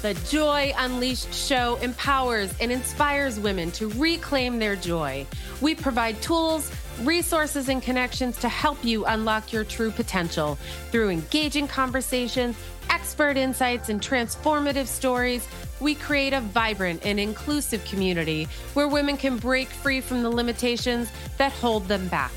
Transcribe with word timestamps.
The 0.00 0.14
Joy 0.30 0.72
Unleashed 0.78 1.34
show 1.34 1.74
empowers 1.82 2.54
and 2.60 2.70
inspires 2.70 3.40
women 3.40 3.72
to 3.72 3.88
reclaim 3.88 4.60
their 4.60 4.76
joy. 4.76 5.26
We 5.60 5.74
provide 5.74 6.22
tools, 6.22 6.70
resources, 7.02 7.68
and 7.68 7.82
connections 7.82 8.38
to 8.38 8.48
help 8.48 8.84
you 8.84 9.06
unlock 9.06 9.52
your 9.52 9.64
true 9.64 9.90
potential 9.90 10.56
through 10.92 11.10
engaging 11.10 11.66
conversations, 11.66 12.56
expert 12.90 13.36
insights, 13.36 13.88
and 13.88 14.00
transformative 14.00 14.86
stories. 14.86 15.44
We 15.80 15.96
create 15.96 16.32
a 16.32 16.42
vibrant 16.42 17.04
and 17.04 17.18
inclusive 17.18 17.84
community 17.84 18.46
where 18.74 18.86
women 18.86 19.16
can 19.16 19.36
break 19.36 19.66
free 19.66 20.00
from 20.00 20.22
the 20.22 20.30
limitations 20.30 21.10
that 21.38 21.50
hold 21.50 21.88
them 21.88 22.06
back. 22.06 22.30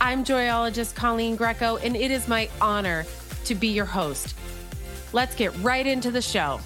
I'm 0.00 0.24
joyologist 0.24 0.94
Colleen 0.94 1.36
Greco, 1.36 1.76
and 1.76 1.94
it 1.94 2.10
is 2.10 2.26
my 2.26 2.48
honor 2.58 3.04
to 3.44 3.54
be 3.54 3.68
your 3.68 3.84
host. 3.84 4.34
Let's 5.12 5.34
get 5.34 5.54
right 5.58 5.86
into 5.86 6.10
the 6.10 6.22
show. 6.22 6.58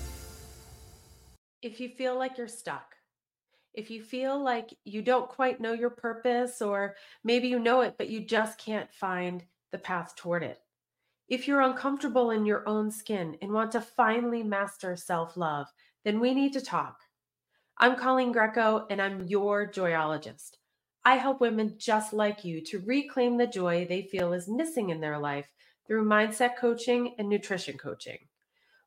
If 1.65 1.81
you 1.81 1.89
feel 1.89 2.19
like 2.19 2.37
you're 2.37 2.47
stuck, 2.47 2.95
if 3.73 3.91
you 3.91 4.03
feel 4.03 4.39
like 4.39 4.69
you 4.85 5.01
don't 5.01 5.31
quite 5.31 5.63
know 5.63 5.73
your 5.73 5.89
purpose, 5.89 6.61
or 6.61 6.95
maybe 7.25 7.49
you 7.49 7.59
know 7.59 7.81
it, 7.81 7.95
but 7.97 8.11
you 8.11 8.21
just 8.21 8.59
can't 8.59 8.93
find 8.93 9.43
the 9.73 9.79
path 9.79 10.15
toward 10.15 10.43
it, 10.43 10.59
if 11.27 11.49
you're 11.49 11.63
uncomfortable 11.63 12.33
in 12.33 12.45
your 12.45 12.69
own 12.69 12.91
skin 12.91 13.39
and 13.41 13.51
want 13.51 13.73
to 13.73 13.81
finally 13.81 14.43
master 14.43 14.95
self 14.95 15.39
love, 15.39 15.67
then 16.05 16.21
we 16.21 16.35
need 16.35 16.53
to 16.53 16.61
talk. 16.61 16.99
I'm 17.79 17.97
Colleen 17.97 18.31
Greco, 18.31 18.87
and 18.91 19.01
I'm 19.01 19.27
your 19.27 19.67
joyologist. 19.67 20.59
I 21.03 21.15
help 21.15 21.41
women 21.41 21.77
just 21.79 22.13
like 22.13 22.45
you 22.45 22.61
to 22.67 22.81
reclaim 22.81 23.39
the 23.39 23.47
joy 23.47 23.87
they 23.89 24.03
feel 24.03 24.35
is 24.35 24.49
missing 24.49 24.91
in 24.91 25.01
their 25.01 25.19
life 25.19 25.51
through 25.87 26.05
mindset 26.05 26.59
coaching 26.59 27.15
and 27.19 27.27
nutrition 27.27 27.79
coaching. 27.79 28.19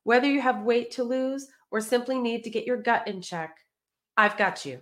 Whether 0.04 0.28
you 0.30 0.40
have 0.40 0.62
weight 0.62 0.92
to 0.92 1.02
lose 1.02 1.48
or 1.70 1.80
simply 1.80 2.18
need 2.18 2.44
to 2.44 2.50
get 2.50 2.66
your 2.66 2.80
gut 2.80 3.06
in 3.06 3.20
check, 3.20 3.56
I've 4.16 4.36
got 4.36 4.64
you. 4.64 4.80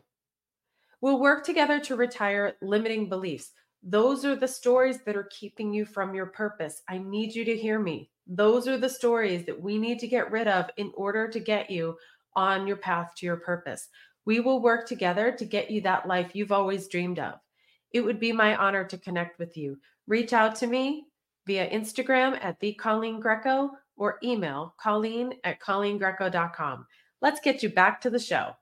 We'll 1.00 1.20
work 1.20 1.44
together 1.44 1.78
to 1.80 1.97
retire 1.97 2.55
limiting 2.62 3.08
beliefs. 3.08 3.52
Those 3.83 4.24
are 4.24 4.34
the 4.34 4.48
stories 4.48 4.98
that 5.05 5.16
are 5.16 5.28
keeping 5.30 5.72
you 5.72 5.84
from 5.84 6.14
your 6.14 6.27
purpose. 6.27 6.83
I 6.88 6.98
need 6.98 7.34
you 7.34 7.44
to 7.44 7.56
hear 7.56 7.78
me. 7.78 8.10
Those 8.27 8.66
are 8.66 8.78
the 8.78 8.88
stories 8.88 9.44
that 9.47 9.60
we 9.60 9.78
need 9.78 9.98
to 10.00 10.08
get 10.08 10.30
rid 10.30 10.48
of 10.48 10.70
in 10.77 10.91
order 10.97 11.28
to 11.28 11.38
get 11.38 11.70
you 11.70 11.97
on 12.34 12.66
your 12.66 12.78
path 12.78 13.12
to 13.16 13.27
your 13.27 13.36
purpose. 13.36 13.88
We 14.25 14.41
will 14.41 14.60
work 14.60 14.88
together 14.88 15.30
to 15.32 15.44
get 15.44 15.70
you 15.70 15.80
that 15.82 16.08
life 16.08 16.32
you've 16.34 16.50
always 16.50 16.88
dreamed 16.88 17.19
of. 17.19 17.34
It 17.92 18.00
would 18.00 18.19
be 18.19 18.32
my 18.32 18.56
honor 18.56 18.84
to 18.84 18.98
connect 18.98 19.38
with 19.38 19.56
you. 19.56 19.78
Reach 20.06 20.32
out 20.32 20.56
to 20.56 20.66
me 20.66 21.06
via 21.47 21.70
Instagram 21.70 22.36
at 22.42 22.58
the 22.58 22.75
Colleen 22.75 23.20
Greco 23.20 23.70
or 23.97 24.19
email 24.22 24.75
Colleen 24.80 25.33
at 25.44 25.61
ColleenGreco.com. 25.61 26.86
Let's 27.22 27.41
get 27.41 27.62
you 27.62 27.70
back 27.70 28.00
to 28.03 28.11
the 28.11 28.19
show. 28.19 28.53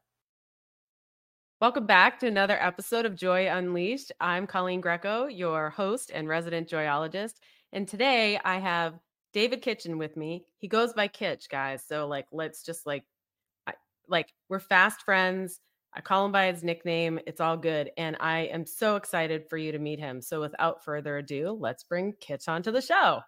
Welcome 1.60 1.86
back 1.86 2.20
to 2.20 2.26
another 2.26 2.58
episode 2.60 3.06
of 3.06 3.16
Joy 3.16 3.48
Unleashed. 3.48 4.12
I'm 4.20 4.46
Colleen 4.46 4.80
Greco, 4.80 5.26
your 5.26 5.70
host 5.70 6.10
and 6.12 6.28
resident 6.28 6.68
joyologist. 6.68 7.34
And 7.72 7.88
today 7.88 8.38
I 8.44 8.58
have 8.58 8.98
David 9.32 9.62
Kitchen 9.62 9.98
with 9.98 10.16
me. 10.16 10.44
He 10.58 10.68
goes 10.68 10.92
by 10.92 11.08
Kitch, 11.08 11.48
guys. 11.48 11.82
So 11.86 12.06
like 12.06 12.26
let's 12.32 12.62
just 12.62 12.86
like 12.86 13.04
I, 13.66 13.74
like 14.08 14.32
we're 14.48 14.60
fast 14.60 15.02
friends. 15.02 15.60
I 15.94 16.00
call 16.00 16.26
him 16.26 16.32
by 16.32 16.52
his 16.52 16.62
nickname. 16.62 17.20
It's 17.26 17.40
all 17.40 17.56
good. 17.56 17.90
And 17.96 18.16
I 18.20 18.40
am 18.40 18.66
so 18.66 18.96
excited 18.96 19.48
for 19.48 19.56
you 19.56 19.72
to 19.72 19.78
meet 19.78 20.00
him. 20.00 20.20
So 20.20 20.40
without 20.40 20.84
further 20.84 21.18
ado, 21.18 21.56
let's 21.58 21.84
bring 21.84 22.14
Kitch 22.20 22.48
onto 22.48 22.72
the 22.72 22.82
show. 22.82 23.20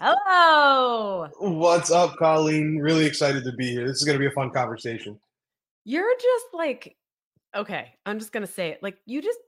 Hello. 0.00 1.28
What's 1.38 1.90
up, 1.90 2.16
Colleen? 2.16 2.78
Really 2.78 3.06
excited 3.06 3.44
to 3.44 3.52
be 3.52 3.70
here. 3.70 3.86
This 3.86 3.98
is 3.98 4.04
going 4.04 4.16
to 4.16 4.20
be 4.20 4.26
a 4.26 4.30
fun 4.32 4.50
conversation. 4.50 5.18
You're 5.84 6.14
just 6.16 6.46
like, 6.52 6.96
okay, 7.54 7.94
I'm 8.04 8.18
just 8.18 8.32
going 8.32 8.44
to 8.44 8.52
say 8.52 8.70
it. 8.70 8.82
Like, 8.82 8.98
you 9.06 9.22
just 9.22 9.38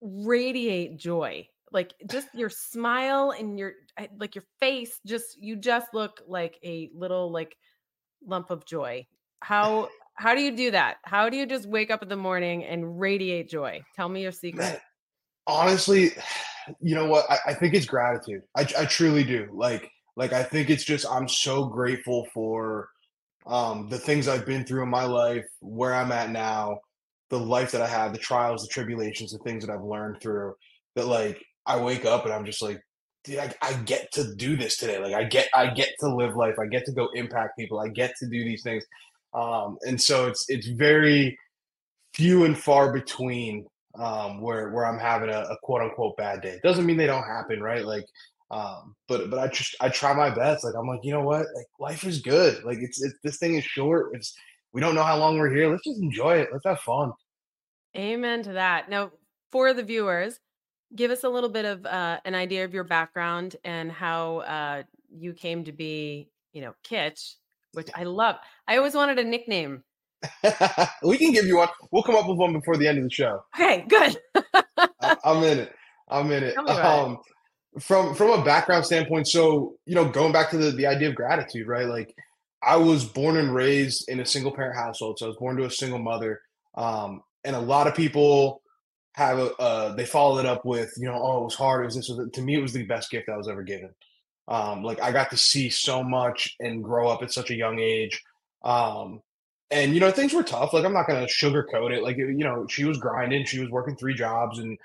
radiate 0.00 0.96
joy. 0.96 1.46
Like, 1.70 1.94
just 2.10 2.28
your 2.34 2.50
smile 2.50 3.32
and 3.38 3.58
your, 3.58 3.74
like, 4.18 4.34
your 4.34 4.44
face, 4.58 5.00
just, 5.06 5.40
you 5.40 5.56
just 5.56 5.94
look 5.94 6.20
like 6.26 6.58
a 6.64 6.90
little, 6.94 7.30
like, 7.30 7.56
lump 8.26 8.50
of 8.50 8.64
joy. 8.64 9.06
How, 9.40 9.88
how 10.14 10.34
do 10.34 10.40
you 10.40 10.56
do 10.56 10.72
that? 10.72 10.96
How 11.04 11.28
do 11.28 11.36
you 11.36 11.46
just 11.46 11.68
wake 11.68 11.90
up 11.90 12.02
in 12.02 12.08
the 12.08 12.16
morning 12.16 12.64
and 12.64 12.98
radiate 12.98 13.48
joy? 13.48 13.82
Tell 13.94 14.08
me 14.08 14.22
your 14.22 14.32
secret. 14.32 14.80
Honestly, 15.46 16.10
you 16.80 16.94
know 16.94 17.06
what? 17.06 17.30
I, 17.30 17.38
I 17.48 17.54
think 17.54 17.74
it's 17.74 17.86
gratitude. 17.86 18.42
I, 18.56 18.62
I 18.78 18.84
truly 18.86 19.24
do. 19.24 19.48
Like, 19.52 19.90
like 20.16 20.32
I 20.32 20.42
think 20.42 20.70
it's 20.70 20.84
just 20.84 21.06
I'm 21.10 21.28
so 21.28 21.66
grateful 21.66 22.26
for 22.32 22.88
um, 23.46 23.88
the 23.88 23.98
things 23.98 24.28
I've 24.28 24.46
been 24.46 24.64
through 24.64 24.82
in 24.82 24.88
my 24.88 25.04
life, 25.04 25.44
where 25.60 25.94
I'm 25.94 26.12
at 26.12 26.30
now, 26.30 26.80
the 27.30 27.38
life 27.38 27.70
that 27.72 27.82
I 27.82 27.86
have, 27.86 28.12
the 28.12 28.18
trials, 28.18 28.62
the 28.62 28.68
tribulations, 28.68 29.32
the 29.32 29.38
things 29.38 29.64
that 29.64 29.72
I've 29.72 29.84
learned 29.84 30.20
through. 30.20 30.54
That 30.94 31.06
like 31.06 31.44
I 31.66 31.78
wake 31.78 32.04
up 32.04 32.24
and 32.24 32.32
I'm 32.32 32.46
just 32.46 32.62
like, 32.62 32.80
dude, 33.24 33.38
I, 33.38 33.52
I 33.60 33.74
get 33.84 34.10
to 34.12 34.34
do 34.34 34.56
this 34.56 34.76
today. 34.76 34.98
Like 34.98 35.14
I 35.14 35.24
get 35.24 35.48
I 35.54 35.68
get 35.68 35.90
to 36.00 36.14
live 36.14 36.36
life. 36.36 36.54
I 36.58 36.66
get 36.66 36.86
to 36.86 36.92
go 36.92 37.08
impact 37.14 37.58
people. 37.58 37.80
I 37.80 37.88
get 37.88 38.14
to 38.18 38.26
do 38.26 38.44
these 38.44 38.62
things. 38.62 38.84
Um, 39.34 39.78
and 39.86 40.00
so 40.00 40.26
it's 40.26 40.46
it's 40.48 40.68
very 40.68 41.38
few 42.14 42.44
and 42.44 42.58
far 42.58 42.92
between 42.92 43.66
um, 43.98 44.40
where 44.40 44.70
where 44.70 44.86
I'm 44.86 44.98
having 44.98 45.30
a, 45.30 45.40
a, 45.40 45.56
quote 45.62 45.82
unquote 45.82 46.16
bad 46.16 46.42
day. 46.42 46.58
Doesn't 46.62 46.86
mean 46.86 46.96
they 46.96 47.06
don't 47.06 47.22
happen, 47.22 47.62
right? 47.62 47.84
Like, 47.84 48.06
um, 48.50 48.94
but 49.08 49.30
but 49.30 49.38
I 49.38 49.48
just 49.48 49.76
I 49.80 49.88
try 49.88 50.12
my 50.12 50.30
best. 50.30 50.64
Like 50.64 50.74
I'm 50.78 50.86
like, 50.86 51.00
you 51.02 51.12
know 51.12 51.22
what? 51.22 51.46
Like 51.54 51.66
life 51.78 52.04
is 52.04 52.20
good. 52.20 52.62
Like 52.64 52.78
it's, 52.78 53.02
it's 53.02 53.18
this 53.22 53.38
thing 53.38 53.56
is 53.56 53.64
short. 53.64 54.14
It's 54.14 54.34
we 54.72 54.80
don't 54.80 54.94
know 54.94 55.02
how 55.02 55.18
long 55.18 55.38
we're 55.38 55.54
here. 55.54 55.70
Let's 55.70 55.84
just 55.84 56.00
enjoy 56.00 56.38
it. 56.38 56.48
Let's 56.52 56.66
have 56.66 56.80
fun. 56.80 57.12
Amen 57.96 58.42
to 58.42 58.52
that. 58.52 58.90
Now, 58.90 59.10
for 59.50 59.72
the 59.72 59.82
viewers, 59.82 60.38
give 60.94 61.10
us 61.10 61.24
a 61.24 61.28
little 61.28 61.48
bit 61.48 61.64
of 61.64 61.86
uh, 61.86 62.20
an 62.24 62.34
idea 62.34 62.64
of 62.64 62.74
your 62.74 62.84
background 62.84 63.56
and 63.64 63.90
how 63.90 64.38
uh, 64.38 64.82
you 65.10 65.32
came 65.32 65.64
to 65.64 65.72
be, 65.72 66.28
you 66.52 66.60
know, 66.60 66.74
Kitch, 66.84 67.36
which 67.72 67.88
I 67.94 68.04
love. 68.04 68.36
I 68.68 68.76
always 68.76 68.94
wanted 68.94 69.18
a 69.18 69.24
nickname 69.24 69.82
we 71.02 71.18
can 71.18 71.32
give 71.32 71.46
you 71.46 71.58
one. 71.58 71.68
We'll 71.90 72.02
come 72.02 72.16
up 72.16 72.28
with 72.28 72.38
one 72.38 72.52
before 72.52 72.76
the 72.76 72.88
end 72.88 72.98
of 72.98 73.04
the 73.04 73.10
show. 73.10 73.44
Okay, 73.54 73.84
good. 73.88 74.16
I, 75.02 75.16
am 75.24 75.42
in 75.42 75.58
it. 75.58 75.72
I'm 76.08 76.30
in 76.30 76.42
it. 76.42 76.56
Um, 76.56 77.18
from 77.80 78.14
from 78.14 78.30
a 78.30 78.44
background 78.44 78.86
standpoint, 78.86 79.28
so 79.28 79.74
you 79.84 79.94
know, 79.94 80.08
going 80.08 80.32
back 80.32 80.50
to 80.50 80.56
the 80.56 80.70
the 80.70 80.86
idea 80.86 81.08
of 81.08 81.14
gratitude, 81.14 81.66
right? 81.66 81.86
Like, 81.86 82.14
I 82.62 82.76
was 82.76 83.04
born 83.04 83.36
and 83.36 83.54
raised 83.54 84.08
in 84.08 84.20
a 84.20 84.26
single 84.26 84.52
parent 84.52 84.76
household, 84.76 85.18
so 85.18 85.26
I 85.26 85.28
was 85.28 85.36
born 85.36 85.56
to 85.58 85.64
a 85.64 85.70
single 85.70 85.98
mother. 85.98 86.40
Um, 86.74 87.22
and 87.44 87.54
a 87.54 87.60
lot 87.60 87.86
of 87.86 87.94
people 87.94 88.62
have 89.14 89.38
a 89.38 89.54
uh, 89.56 89.94
they 89.94 90.04
follow 90.04 90.38
it 90.38 90.46
up 90.46 90.64
with, 90.64 90.92
you 90.96 91.06
know, 91.06 91.14
oh, 91.14 91.40
it 91.40 91.44
was 91.44 91.54
hard. 91.54 91.82
It 91.82 91.86
was 91.86 91.96
this. 91.96 92.08
Was 92.08 92.28
to 92.32 92.42
me, 92.42 92.54
it 92.54 92.62
was 92.62 92.72
the 92.72 92.84
best 92.84 93.10
gift 93.10 93.28
I 93.28 93.36
was 93.36 93.48
ever 93.48 93.62
given. 93.62 93.90
Um, 94.48 94.82
like 94.82 95.00
I 95.00 95.12
got 95.12 95.30
to 95.30 95.36
see 95.36 95.70
so 95.70 96.02
much 96.02 96.54
and 96.60 96.84
grow 96.84 97.08
up 97.08 97.22
at 97.22 97.32
such 97.32 97.50
a 97.50 97.56
young 97.56 97.78
age. 97.78 98.22
Um, 98.64 99.22
and 99.70 99.94
you 99.94 100.00
know 100.00 100.10
things 100.10 100.32
were 100.32 100.42
tough 100.42 100.72
like 100.72 100.84
i'm 100.84 100.92
not 100.92 101.06
gonna 101.06 101.26
sugarcoat 101.26 101.90
it 101.90 102.02
like 102.02 102.16
you 102.16 102.44
know 102.44 102.66
she 102.68 102.84
was 102.84 102.98
grinding 102.98 103.44
she 103.44 103.58
was 103.58 103.70
working 103.70 103.96
three 103.96 104.14
jobs 104.14 104.58
and 104.58 104.78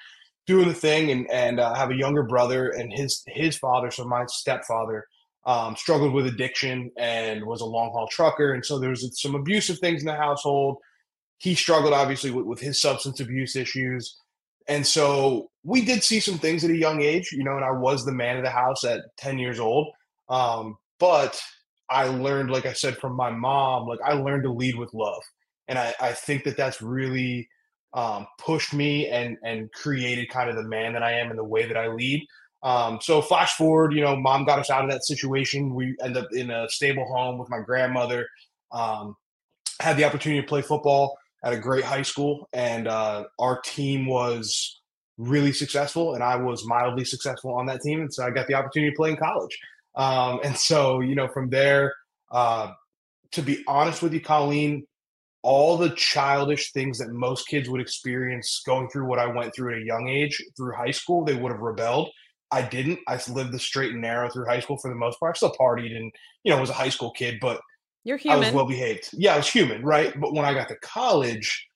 doing 0.47 0.67
the 0.67 0.73
thing 0.73 1.11
and 1.11 1.29
and 1.31 1.59
uh, 1.59 1.73
have 1.73 1.91
a 1.91 1.95
younger 1.95 2.23
brother 2.23 2.69
and 2.69 2.91
his 2.91 3.23
his 3.27 3.57
father 3.57 3.91
so 3.91 4.03
my 4.03 4.25
stepfather 4.27 5.05
um, 5.43 5.75
struggled 5.75 6.13
with 6.13 6.27
addiction 6.27 6.91
and 6.97 7.43
was 7.43 7.61
a 7.61 7.65
long 7.65 7.91
haul 7.91 8.07
trucker 8.07 8.53
and 8.53 8.63
so 8.63 8.77
there 8.77 8.91
was 8.91 9.09
some 9.19 9.33
abusive 9.33 9.79
things 9.79 10.01
in 10.01 10.05
the 10.05 10.13
household. 10.13 10.77
He 11.39 11.55
struggled 11.55 11.93
obviously 11.93 12.29
with, 12.29 12.45
with 12.45 12.59
his 12.59 12.79
substance 12.79 13.19
abuse 13.19 13.55
issues 13.55 14.17
and 14.67 14.85
so 14.85 15.49
we 15.63 15.83
did 15.83 16.03
see 16.03 16.19
some 16.19 16.37
things 16.37 16.63
at 16.63 16.69
a 16.69 16.77
young 16.77 17.01
age 17.01 17.31
you 17.31 17.43
know 17.43 17.55
and 17.55 17.65
i 17.65 17.71
was 17.71 18.05
the 18.05 18.11
man 18.11 18.37
of 18.37 18.43
the 18.43 18.49
house 18.49 18.83
at 18.83 19.01
10 19.17 19.39
years 19.39 19.59
old 19.59 19.87
um, 20.29 20.77
but 20.99 21.41
I 21.91 22.05
learned, 22.05 22.49
like 22.49 22.65
I 22.65 22.73
said, 22.73 22.97
from 22.97 23.15
my 23.15 23.29
mom, 23.29 23.87
like 23.87 23.99
I 24.03 24.13
learned 24.13 24.43
to 24.43 24.51
lead 24.51 24.77
with 24.77 24.93
love. 24.93 25.21
And 25.67 25.77
I, 25.77 25.93
I 25.99 26.13
think 26.13 26.43
that 26.45 26.57
that's 26.57 26.81
really 26.81 27.47
um, 27.93 28.25
pushed 28.39 28.73
me 28.73 29.07
and, 29.07 29.37
and 29.43 29.71
created 29.73 30.29
kind 30.29 30.49
of 30.49 30.55
the 30.55 30.63
man 30.63 30.93
that 30.93 31.03
I 31.03 31.13
am 31.13 31.29
and 31.29 31.37
the 31.37 31.43
way 31.43 31.67
that 31.67 31.77
I 31.77 31.87
lead. 31.87 32.25
Um, 32.63 32.99
so 33.01 33.21
flash 33.21 33.53
forward, 33.53 33.93
you 33.93 34.01
know, 34.01 34.15
mom 34.15 34.45
got 34.45 34.59
us 34.59 34.69
out 34.69 34.83
of 34.83 34.91
that 34.91 35.03
situation. 35.03 35.73
We 35.73 35.95
end 36.03 36.15
up 36.15 36.27
in 36.31 36.51
a 36.51 36.69
stable 36.69 37.05
home 37.05 37.37
with 37.37 37.49
my 37.49 37.59
grandmother. 37.59 38.27
Um, 38.71 39.15
had 39.79 39.97
the 39.97 40.05
opportunity 40.05 40.41
to 40.41 40.47
play 40.47 40.61
football 40.61 41.17
at 41.43 41.53
a 41.53 41.57
great 41.57 41.83
high 41.83 42.03
school, 42.03 42.47
and 42.53 42.87
uh, 42.87 43.23
our 43.39 43.59
team 43.61 44.05
was 44.05 44.79
really 45.17 45.51
successful, 45.51 46.13
and 46.13 46.23
I 46.23 46.35
was 46.35 46.65
mildly 46.65 47.03
successful 47.03 47.53
on 47.53 47.65
that 47.65 47.81
team, 47.81 48.01
and 48.01 48.13
so 48.13 48.23
I 48.23 48.29
got 48.29 48.47
the 48.47 48.53
opportunity 48.53 48.91
to 48.91 48.95
play 48.95 49.09
in 49.09 49.17
college. 49.17 49.57
Um, 49.95 50.39
and 50.43 50.55
so, 50.57 51.01
you 51.01 51.15
know, 51.15 51.27
from 51.27 51.49
there, 51.49 51.93
uh, 52.31 52.71
to 53.33 53.41
be 53.41 53.63
honest 53.67 54.01
with 54.01 54.13
you, 54.13 54.21
Colleen, 54.21 54.85
all 55.43 55.77
the 55.77 55.89
childish 55.91 56.71
things 56.71 56.99
that 56.99 57.09
most 57.09 57.47
kids 57.47 57.69
would 57.69 57.81
experience 57.81 58.61
going 58.65 58.89
through 58.89 59.07
what 59.07 59.19
I 59.19 59.25
went 59.25 59.55
through 59.55 59.75
at 59.75 59.81
a 59.81 59.85
young 59.85 60.07
age 60.07 60.41
through 60.55 60.73
high 60.73 60.91
school, 60.91 61.25
they 61.25 61.35
would 61.35 61.51
have 61.51 61.61
rebelled. 61.61 62.09
I 62.51 62.61
didn't. 62.61 62.99
I 63.07 63.19
lived 63.29 63.51
the 63.53 63.59
straight 63.59 63.91
and 63.91 64.01
narrow 64.01 64.29
through 64.29 64.45
high 64.45 64.59
school 64.59 64.77
for 64.77 64.89
the 64.89 64.95
most 64.95 65.19
part. 65.19 65.35
I 65.35 65.37
still 65.37 65.55
partied 65.59 65.95
and, 65.95 66.11
you 66.43 66.51
know, 66.51 66.59
was 66.59 66.69
a 66.69 66.73
high 66.73 66.89
school 66.89 67.11
kid, 67.11 67.39
but 67.41 67.61
You're 68.03 68.17
human. 68.17 68.43
I 68.43 68.47
was 68.47 68.53
well 68.53 68.67
behaved. 68.67 69.09
Yeah, 69.13 69.33
I 69.33 69.37
was 69.37 69.49
human, 69.49 69.83
right? 69.83 70.13
But 70.19 70.33
when 70.33 70.45
I 70.45 70.53
got 70.53 70.67
to 70.67 70.75
college, 70.81 71.67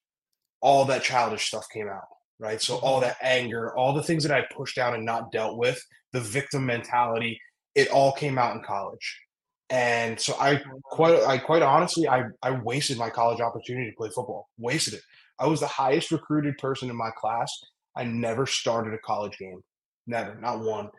all 0.62 0.86
that 0.86 1.04
childish 1.04 1.48
stuff 1.48 1.66
came 1.74 1.88
out, 1.88 2.08
right? 2.40 2.62
So 2.62 2.76
all 2.78 3.00
mm-hmm. 3.00 3.08
that 3.08 3.18
anger, 3.22 3.76
all 3.76 3.94
the 3.94 4.04
things 4.04 4.24
that 4.24 4.36
I 4.36 4.46
pushed 4.54 4.76
down 4.76 4.94
and 4.94 5.06
not 5.06 5.32
dealt 5.32 5.58
with, 5.58 5.82
the 6.12 6.20
victim 6.20 6.66
mentality, 6.66 7.40
it 7.76 7.90
all 7.90 8.14
came 8.14 8.38
out 8.38 8.56
in 8.56 8.64
college. 8.64 9.22
And 9.70 10.20
so 10.20 10.36
I 10.40 10.62
quite 10.84 11.24
I 11.24 11.38
quite 11.38 11.62
honestly 11.62 12.08
I 12.08 12.24
I 12.42 12.52
wasted 12.52 12.98
my 12.98 13.10
college 13.10 13.42
opportunity 13.42 13.90
to 13.90 13.96
play 13.98 14.10
football. 14.10 14.48
Wasted 14.58 14.96
it. 14.96 15.02
I 15.40 15.48
was 15.48 15.60
the 15.60 15.68
highest 15.68 16.12
recruited 16.12 16.58
person 16.58 16.90
in 16.90 16.96
my 16.96 17.10
class. 17.18 17.52
I 17.96 18.04
never 18.04 18.46
started 18.46 18.94
a 18.94 19.00
college 19.00 19.38
game. 19.38 19.62
Never, 20.08 20.36
not 20.40 20.60
one. 20.60 20.90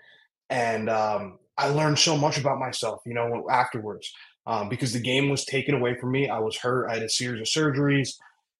And 0.50 0.90
um, 0.90 1.38
I 1.56 1.68
learned 1.68 1.98
so 1.98 2.16
much 2.16 2.38
about 2.38 2.58
myself, 2.58 3.00
you 3.06 3.14
know, 3.14 3.46
afterwards. 3.50 4.10
Um, 4.48 4.68
because 4.68 4.92
the 4.92 5.00
game 5.00 5.28
was 5.28 5.44
taken 5.44 5.74
away 5.74 5.96
from 5.98 6.12
me. 6.12 6.28
I 6.28 6.38
was 6.38 6.56
hurt. 6.56 6.88
I 6.88 6.94
had 6.94 7.02
a 7.02 7.08
series 7.08 7.40
of 7.40 7.46
surgeries. 7.46 8.10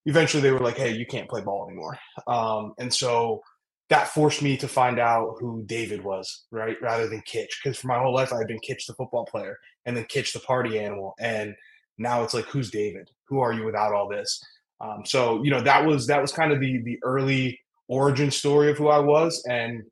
Eventually, 0.05 0.43
they 0.43 0.51
were 0.51 0.59
like, 0.61 0.77
"Hey, 0.77 0.91
you 0.93 1.07
can't 1.07 1.29
play 1.29 1.43
ball 1.43 1.67
anymore." 1.69 1.97
Um, 2.27 2.75
and 2.79 2.93
so 2.93 3.43
that 3.89 4.09
forced 4.09 4.43
me 4.43 4.57
to 4.57 4.69
find 4.69 4.99
out 4.99 5.37
who 5.39 5.63
David 5.67 6.03
was, 6.03 6.45
right, 6.51 6.77
rather 6.83 7.09
than 7.09 7.23
Kitch. 7.23 7.61
Because 7.63 7.79
for 7.79 7.87
my 7.87 7.99
whole 7.99 8.15
life, 8.15 8.33
I 8.33 8.39
had 8.39 8.49
been 8.49 8.59
Kitch 8.61 8.87
the 8.87 8.95
football 8.95 9.25
player, 9.25 9.57
and 9.85 9.97
then 9.97 10.05
Kitch 10.09 10.33
the 10.33 10.41
party 10.41 10.79
animal, 10.79 11.15
and 11.21 11.55
now 11.99 12.23
it's 12.23 12.35
like, 12.35 12.47
who's 12.47 12.71
David? 12.71 13.11
Who 13.29 13.41
are 13.41 13.53
you 13.53 13.65
without 13.65 13.93
all 13.93 14.09
this? 14.09 14.41
Um, 14.81 15.03
so 15.05 15.43
you 15.43 15.51
know 15.51 15.61
that 15.63 15.87
was 15.87 16.07
that 16.07 16.21
was 16.21 16.33
kind 16.33 16.53
of 16.53 16.61
the 16.61 16.83
the 16.83 16.99
early 17.03 17.59
origin 17.89 18.31
story 18.31 18.71
of 18.71 18.77
who 18.77 18.89
I 18.89 18.99
was, 18.99 19.43
and 19.49 19.83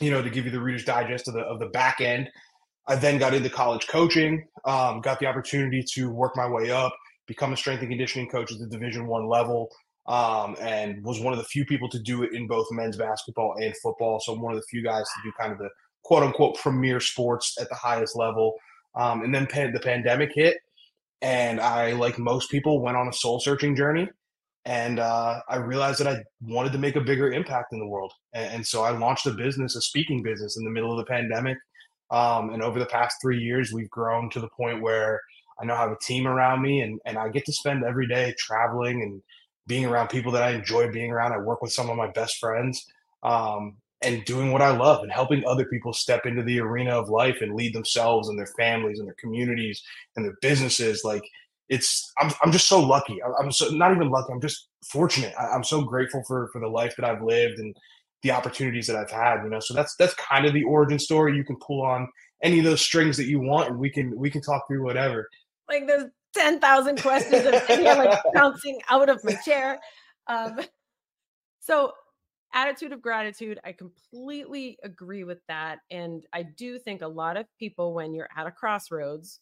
you 0.00 0.10
know 0.10 0.22
to 0.22 0.30
give 0.30 0.44
you 0.44 0.50
the 0.50 0.60
Reader's 0.60 0.84
Digest 0.84 1.28
of 1.28 1.34
the 1.34 1.40
of 1.40 1.58
the 1.58 1.68
back 1.68 2.00
end. 2.00 2.28
I 2.86 2.96
then 2.96 3.18
got 3.18 3.34
into 3.34 3.48
college 3.48 3.86
coaching, 3.86 4.46
um, 4.64 5.00
got 5.00 5.20
the 5.20 5.26
opportunity 5.26 5.84
to 5.94 6.10
work 6.10 6.36
my 6.36 6.48
way 6.48 6.70
up, 6.70 6.92
become 7.26 7.52
a 7.52 7.56
strength 7.56 7.80
and 7.80 7.90
conditioning 7.90 8.28
coach 8.28 8.50
at 8.52 8.58
the 8.58 8.66
Division 8.66 9.06
One 9.06 9.28
level, 9.28 9.70
um, 10.06 10.56
and 10.60 11.04
was 11.04 11.20
one 11.20 11.32
of 11.32 11.38
the 11.38 11.44
few 11.44 11.64
people 11.64 11.88
to 11.90 11.98
do 12.00 12.22
it 12.22 12.32
in 12.32 12.46
both 12.46 12.66
men's 12.72 12.96
basketball 12.96 13.54
and 13.60 13.74
football. 13.82 14.20
So 14.20 14.34
one 14.34 14.52
of 14.52 14.58
the 14.58 14.66
few 14.70 14.82
guys 14.82 15.04
to 15.04 15.28
do 15.28 15.32
kind 15.38 15.52
of 15.52 15.58
the 15.58 15.68
quote 16.04 16.22
unquote 16.22 16.56
premier 16.56 17.00
sports 17.00 17.56
at 17.60 17.68
the 17.68 17.74
highest 17.74 18.16
level. 18.16 18.54
Um, 18.94 19.22
and 19.22 19.34
then 19.34 19.46
pan- 19.46 19.72
the 19.72 19.80
pandemic 19.80 20.32
hit, 20.34 20.56
and 21.22 21.60
I, 21.60 21.92
like 21.92 22.18
most 22.18 22.50
people, 22.50 22.82
went 22.82 22.96
on 22.96 23.08
a 23.08 23.12
soul 23.12 23.38
searching 23.40 23.76
journey. 23.76 24.08
And 24.64 24.98
uh, 24.98 25.40
I 25.48 25.56
realized 25.56 26.00
that 26.00 26.08
I 26.08 26.22
wanted 26.42 26.72
to 26.72 26.78
make 26.78 26.96
a 26.96 27.00
bigger 27.00 27.32
impact 27.32 27.72
in 27.72 27.78
the 27.78 27.86
world. 27.86 28.12
And, 28.34 28.54
and, 28.54 28.66
so 28.66 28.82
I 28.82 28.90
launched 28.90 29.26
a 29.26 29.30
business, 29.30 29.74
a 29.74 29.80
speaking 29.80 30.22
business, 30.22 30.58
in 30.58 30.64
the 30.64 30.70
middle 30.70 30.92
of 30.92 30.98
the 30.98 31.10
pandemic. 31.10 31.56
Um, 32.10 32.50
and 32.50 32.62
over 32.62 32.78
the 32.78 32.86
past 32.86 33.16
three 33.22 33.38
years, 33.38 33.72
we've 33.72 33.88
grown 33.88 34.28
to 34.30 34.40
the 34.40 34.48
point 34.48 34.82
where 34.82 35.20
I 35.60 35.64
now 35.64 35.76
have 35.76 35.92
a 35.92 35.98
team 36.02 36.26
around 36.26 36.62
me, 36.62 36.80
and, 36.80 37.00
and 37.06 37.16
I 37.16 37.28
get 37.28 37.44
to 37.46 37.52
spend 37.52 37.84
every 37.84 38.06
day 38.06 38.34
traveling 38.38 39.02
and 39.02 39.22
being 39.70 39.86
around 39.86 40.08
people 40.08 40.32
that 40.32 40.42
I 40.42 40.50
enjoy 40.50 40.90
being 40.90 41.12
around. 41.12 41.32
I 41.32 41.38
work 41.38 41.62
with 41.62 41.72
some 41.72 41.88
of 41.88 41.96
my 41.96 42.10
best 42.10 42.38
friends. 42.38 42.84
Um, 43.22 43.76
and 44.02 44.24
doing 44.24 44.50
what 44.50 44.62
I 44.62 44.70
love 44.70 45.02
and 45.02 45.12
helping 45.12 45.44
other 45.44 45.66
people 45.66 45.92
step 45.92 46.24
into 46.24 46.42
the 46.42 46.58
arena 46.58 46.92
of 46.92 47.10
life 47.10 47.42
and 47.42 47.54
lead 47.54 47.74
themselves 47.74 48.28
and 48.28 48.38
their 48.38 48.48
families 48.58 48.98
and 48.98 49.06
their 49.06 49.16
communities 49.20 49.82
and 50.16 50.24
their 50.24 50.36
businesses. 50.40 51.02
Like 51.04 51.22
it's, 51.68 52.10
I'm, 52.18 52.32
I'm 52.42 52.50
just 52.50 52.66
so 52.66 52.80
lucky. 52.80 53.18
I'm 53.38 53.52
so 53.52 53.68
not 53.68 53.94
even 53.94 54.08
lucky. 54.08 54.32
I'm 54.32 54.40
just 54.40 54.68
fortunate. 54.90 55.34
I'm 55.38 55.64
so 55.64 55.82
grateful 55.82 56.22
for, 56.26 56.48
for 56.50 56.62
the 56.62 56.66
life 56.66 56.94
that 56.96 57.04
I've 57.04 57.22
lived 57.22 57.58
and 57.58 57.76
the 58.22 58.30
opportunities 58.30 58.86
that 58.86 58.96
I've 58.96 59.10
had, 59.10 59.42
you 59.44 59.50
know? 59.50 59.60
So 59.60 59.74
that's, 59.74 59.94
that's 59.96 60.14
kind 60.14 60.46
of 60.46 60.54
the 60.54 60.64
origin 60.64 60.98
story. 60.98 61.36
You 61.36 61.44
can 61.44 61.56
pull 61.56 61.82
on 61.82 62.08
any 62.42 62.58
of 62.58 62.64
those 62.64 62.80
strings 62.80 63.18
that 63.18 63.26
you 63.26 63.38
want 63.40 63.68
and 63.68 63.78
we 63.78 63.90
can, 63.90 64.18
we 64.18 64.30
can 64.30 64.40
talk 64.40 64.66
through 64.66 64.82
whatever. 64.82 65.28
Like 65.68 65.86
there's 65.86 66.06
10,000 66.34 67.00
questions 67.00 67.46
of 67.46 67.52
like 67.68 68.18
bouncing 68.34 68.80
out 68.88 69.08
of 69.08 69.22
my 69.24 69.34
chair. 69.44 69.80
Um, 70.26 70.60
so 71.60 71.92
attitude 72.52 72.92
of 72.92 73.00
gratitude 73.00 73.60
i 73.64 73.72
completely 73.72 74.76
agree 74.82 75.24
with 75.24 75.38
that 75.46 75.78
and 75.90 76.26
i 76.32 76.42
do 76.42 76.78
think 76.78 77.02
a 77.02 77.06
lot 77.06 77.36
of 77.36 77.46
people 77.58 77.94
when 77.94 78.12
you're 78.12 78.28
at 78.36 78.46
a 78.46 78.50
crossroads 78.50 79.40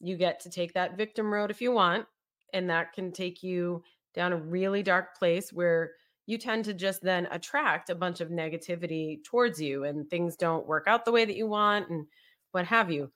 you 0.00 0.16
get 0.16 0.38
to 0.40 0.50
take 0.50 0.72
that 0.72 0.96
victim 0.96 1.32
road 1.32 1.50
if 1.50 1.60
you 1.60 1.72
want 1.72 2.06
and 2.52 2.70
that 2.70 2.92
can 2.92 3.10
take 3.10 3.42
you 3.42 3.82
down 4.14 4.32
a 4.32 4.36
really 4.36 4.82
dark 4.82 5.18
place 5.18 5.52
where 5.52 5.90
you 6.26 6.38
tend 6.38 6.64
to 6.64 6.72
just 6.72 7.02
then 7.02 7.26
attract 7.32 7.90
a 7.90 7.94
bunch 7.94 8.20
of 8.20 8.28
negativity 8.28 9.22
towards 9.24 9.60
you 9.60 9.84
and 9.84 10.08
things 10.08 10.36
don't 10.36 10.66
work 10.66 10.84
out 10.86 11.04
the 11.04 11.12
way 11.12 11.24
that 11.24 11.36
you 11.36 11.46
want 11.46 11.90
and 11.90 12.06
what 12.52 12.64
have 12.64 12.90
you 12.90 13.10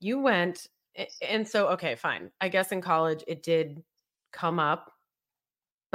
you 0.00 0.18
went 0.18 0.68
and 1.22 1.46
so 1.46 1.68
okay 1.68 1.94
fine 1.94 2.30
i 2.40 2.48
guess 2.48 2.72
in 2.72 2.80
college 2.80 3.24
it 3.26 3.42
did 3.42 3.82
come 4.32 4.58
up 4.58 4.94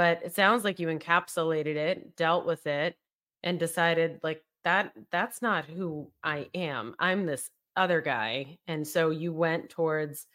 but 0.00 0.22
it 0.24 0.34
sounds 0.34 0.64
like 0.64 0.78
you 0.78 0.88
encapsulated 0.88 1.76
it, 1.76 2.16
dealt 2.16 2.46
with 2.46 2.66
it, 2.66 2.96
and 3.42 3.58
decided 3.58 4.18
like 4.22 4.42
that 4.64 4.94
that's 5.12 5.42
not 5.42 5.66
who 5.66 6.10
I 6.24 6.46
am. 6.54 6.94
I'm 6.98 7.26
this 7.26 7.50
other 7.76 8.00
guy. 8.00 8.56
And 8.66 8.88
so 8.88 9.10
you 9.10 9.34
went 9.34 9.68
towards 9.68 10.26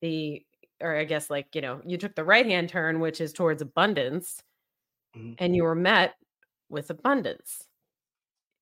the 0.00 0.42
or 0.80 0.96
I 0.96 1.04
guess 1.04 1.28
like, 1.28 1.54
you 1.54 1.60
know, 1.60 1.82
you 1.84 1.98
took 1.98 2.14
the 2.14 2.24
right-hand 2.24 2.70
turn 2.70 3.00
which 3.00 3.20
is 3.20 3.34
towards 3.34 3.60
abundance 3.60 4.42
mm-hmm. 5.14 5.34
and 5.36 5.54
you 5.54 5.64
were 5.64 5.74
met 5.74 6.14
with 6.70 6.88
abundance. 6.88 7.66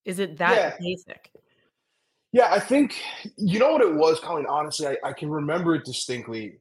Is 0.04 0.18
it 0.18 0.38
that 0.38 0.56
yeah. 0.56 0.76
basic? 0.80 1.30
Yeah, 2.32 2.48
I 2.50 2.60
think 2.60 2.96
you 3.36 3.58
know 3.58 3.72
what 3.72 3.82
it 3.82 3.94
was, 3.94 4.20
Colleen. 4.20 4.46
Honestly, 4.48 4.86
I, 4.86 4.96
I 5.04 5.12
can 5.12 5.30
remember 5.30 5.74
it 5.74 5.84
distinctly 5.84 6.60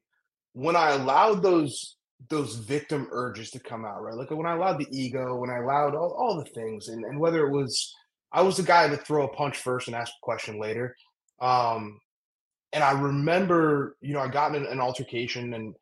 when 0.53 0.75
I 0.75 0.91
allowed 0.91 1.43
those 1.43 1.95
those 2.29 2.55
victim 2.55 3.07
urges 3.11 3.49
to 3.51 3.59
come 3.59 3.85
out, 3.85 4.01
right? 4.01 4.15
Like 4.15 4.31
when 4.31 4.45
I 4.45 4.53
allowed 4.53 4.79
the 4.79 4.87
ego, 4.91 5.35
when 5.37 5.49
I 5.49 5.59
allowed 5.59 5.95
all, 5.95 6.11
all 6.11 6.37
the 6.37 6.49
things, 6.49 6.89
and, 6.89 7.05
and 7.05 7.19
whether 7.19 7.45
it 7.45 7.51
was 7.51 7.93
I 8.31 8.41
was 8.41 8.57
the 8.57 8.63
guy 8.63 8.87
that 8.87 9.05
throw 9.05 9.25
a 9.25 9.33
punch 9.33 9.57
first 9.57 9.87
and 9.87 9.95
ask 9.95 10.11
a 10.11 10.23
question 10.25 10.59
later. 10.59 10.95
Um, 11.41 11.99
and 12.73 12.83
I 12.83 12.91
remember, 12.91 13.95
you 14.01 14.13
know, 14.13 14.19
I 14.19 14.27
got 14.27 14.55
in 14.55 14.65
an 14.65 14.79
altercation 14.79 15.53
and 15.53 15.75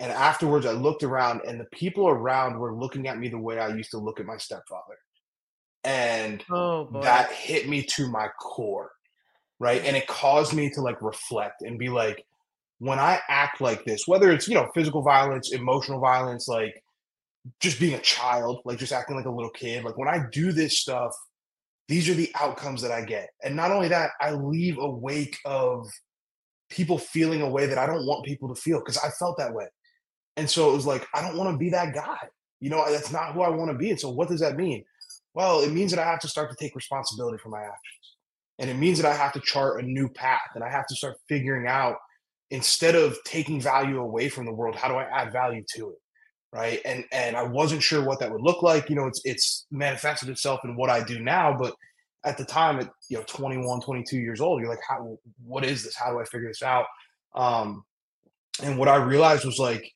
and 0.00 0.10
afterwards 0.10 0.66
I 0.66 0.72
looked 0.72 1.02
around 1.02 1.42
and 1.46 1.60
the 1.60 1.66
people 1.66 2.08
around 2.08 2.58
were 2.58 2.74
looking 2.74 3.06
at 3.06 3.18
me 3.18 3.28
the 3.28 3.38
way 3.38 3.58
I 3.58 3.68
used 3.68 3.92
to 3.92 3.98
look 3.98 4.18
at 4.18 4.26
my 4.26 4.36
stepfather. 4.36 4.98
And 5.84 6.42
oh, 6.50 6.88
that 7.02 7.30
hit 7.30 7.68
me 7.68 7.82
to 7.90 8.08
my 8.08 8.28
core. 8.40 8.90
Right. 9.64 9.82
And 9.82 9.96
it 9.96 10.06
caused 10.06 10.52
me 10.52 10.68
to 10.74 10.82
like 10.82 11.00
reflect 11.00 11.62
and 11.62 11.78
be 11.78 11.88
like, 11.88 12.22
when 12.80 12.98
I 12.98 13.20
act 13.30 13.62
like 13.62 13.82
this, 13.86 14.06
whether 14.06 14.30
it's, 14.30 14.46
you 14.46 14.52
know, 14.52 14.68
physical 14.74 15.00
violence, 15.00 15.54
emotional 15.54 16.00
violence, 16.00 16.46
like 16.46 16.84
just 17.60 17.80
being 17.80 17.94
a 17.94 18.00
child, 18.00 18.60
like 18.66 18.76
just 18.76 18.92
acting 18.92 19.16
like 19.16 19.24
a 19.24 19.30
little 19.30 19.48
kid, 19.48 19.82
like 19.82 19.96
when 19.96 20.06
I 20.06 20.26
do 20.30 20.52
this 20.52 20.78
stuff, 20.78 21.14
these 21.88 22.10
are 22.10 22.14
the 22.14 22.30
outcomes 22.38 22.82
that 22.82 22.90
I 22.90 23.06
get. 23.06 23.30
And 23.42 23.56
not 23.56 23.70
only 23.70 23.88
that, 23.88 24.10
I 24.20 24.32
leave 24.32 24.76
a 24.76 24.90
wake 24.90 25.38
of 25.46 25.88
people 26.68 26.98
feeling 26.98 27.40
a 27.40 27.48
way 27.48 27.64
that 27.64 27.78
I 27.78 27.86
don't 27.86 28.06
want 28.06 28.26
people 28.26 28.54
to 28.54 28.60
feel 28.60 28.80
because 28.80 28.98
I 28.98 29.08
felt 29.18 29.38
that 29.38 29.54
way. 29.54 29.68
And 30.36 30.50
so 30.50 30.70
it 30.70 30.74
was 30.74 30.84
like, 30.84 31.06
I 31.14 31.22
don't 31.22 31.38
want 31.38 31.54
to 31.54 31.56
be 31.56 31.70
that 31.70 31.94
guy. 31.94 32.18
You 32.60 32.68
know, 32.68 32.84
that's 32.92 33.10
not 33.10 33.32
who 33.32 33.40
I 33.40 33.48
want 33.48 33.70
to 33.70 33.78
be. 33.78 33.88
And 33.88 33.98
so 33.98 34.10
what 34.10 34.28
does 34.28 34.40
that 34.40 34.56
mean? 34.56 34.84
Well, 35.32 35.60
it 35.60 35.72
means 35.72 35.90
that 35.92 36.06
I 36.06 36.10
have 36.10 36.20
to 36.20 36.28
start 36.28 36.50
to 36.50 36.56
take 36.60 36.76
responsibility 36.76 37.38
for 37.38 37.48
my 37.48 37.62
actions. 37.62 38.03
And 38.58 38.70
it 38.70 38.74
means 38.74 39.00
that 39.00 39.10
I 39.10 39.14
have 39.14 39.32
to 39.32 39.40
chart 39.40 39.82
a 39.82 39.86
new 39.86 40.08
path 40.08 40.50
and 40.54 40.62
I 40.62 40.70
have 40.70 40.86
to 40.86 40.94
start 40.94 41.16
figuring 41.28 41.66
out 41.66 41.96
instead 42.50 42.94
of 42.94 43.18
taking 43.24 43.60
value 43.60 43.98
away 44.00 44.28
from 44.28 44.46
the 44.46 44.52
world, 44.52 44.76
how 44.76 44.88
do 44.88 44.94
I 44.94 45.04
add 45.04 45.32
value 45.32 45.64
to 45.76 45.90
it? 45.90 45.98
Right. 46.52 46.80
And 46.84 47.04
and 47.10 47.36
I 47.36 47.42
wasn't 47.42 47.82
sure 47.82 48.04
what 48.04 48.20
that 48.20 48.30
would 48.30 48.42
look 48.42 48.62
like. 48.62 48.88
You 48.88 48.94
know, 48.94 49.06
it's 49.06 49.20
it's 49.24 49.66
manifested 49.72 50.28
itself 50.28 50.60
in 50.62 50.76
what 50.76 50.88
I 50.88 51.02
do 51.02 51.18
now, 51.18 51.56
but 51.58 51.74
at 52.24 52.38
the 52.38 52.44
time 52.44 52.80
at 52.80 52.90
you 53.08 53.16
know 53.16 53.24
21 53.26 53.80
22 53.80 54.18
years 54.18 54.40
old 54.40 54.60
you're 54.60 54.70
like 54.70 54.80
how 54.88 55.16
what 55.44 55.64
is 55.64 55.84
this 55.84 55.94
how 55.94 56.10
do 56.10 56.20
i 56.20 56.24
figure 56.24 56.48
this 56.48 56.62
out 56.62 56.86
um 57.34 57.84
and 58.62 58.78
what 58.78 58.88
i 58.88 58.96
realized 58.96 59.44
was 59.44 59.58
like 59.58 59.90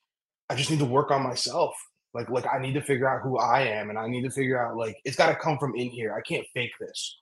i 0.50 0.54
just 0.54 0.70
need 0.70 0.78
to 0.78 0.84
work 0.84 1.10
on 1.10 1.22
myself 1.22 1.74
like 2.14 2.28
like 2.30 2.46
i 2.52 2.58
need 2.58 2.74
to 2.74 2.82
figure 2.82 3.08
out 3.08 3.22
who 3.22 3.38
i 3.38 3.62
am 3.62 3.90
and 3.90 3.98
i 3.98 4.06
need 4.06 4.22
to 4.22 4.30
figure 4.30 4.62
out 4.62 4.76
like 4.76 4.96
it's 5.04 5.16
got 5.16 5.28
to 5.28 5.36
come 5.36 5.58
from 5.58 5.74
in 5.74 5.88
here 5.88 6.14
i 6.14 6.20
can't 6.20 6.46
fake 6.54 6.72
this 6.80 7.18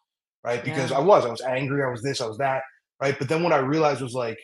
right 0.46 0.64
because 0.64 0.90
yeah. 0.90 0.96
i 0.96 1.00
was 1.00 1.26
i 1.26 1.30
was 1.30 1.42
angry 1.42 1.82
i 1.82 1.90
was 1.90 2.02
this 2.02 2.22
i 2.22 2.26
was 2.26 2.38
that 2.38 2.62
right 3.02 3.18
but 3.18 3.28
then 3.28 3.42
what 3.42 3.52
i 3.52 3.58
realized 3.58 4.00
was 4.00 4.14
like 4.14 4.38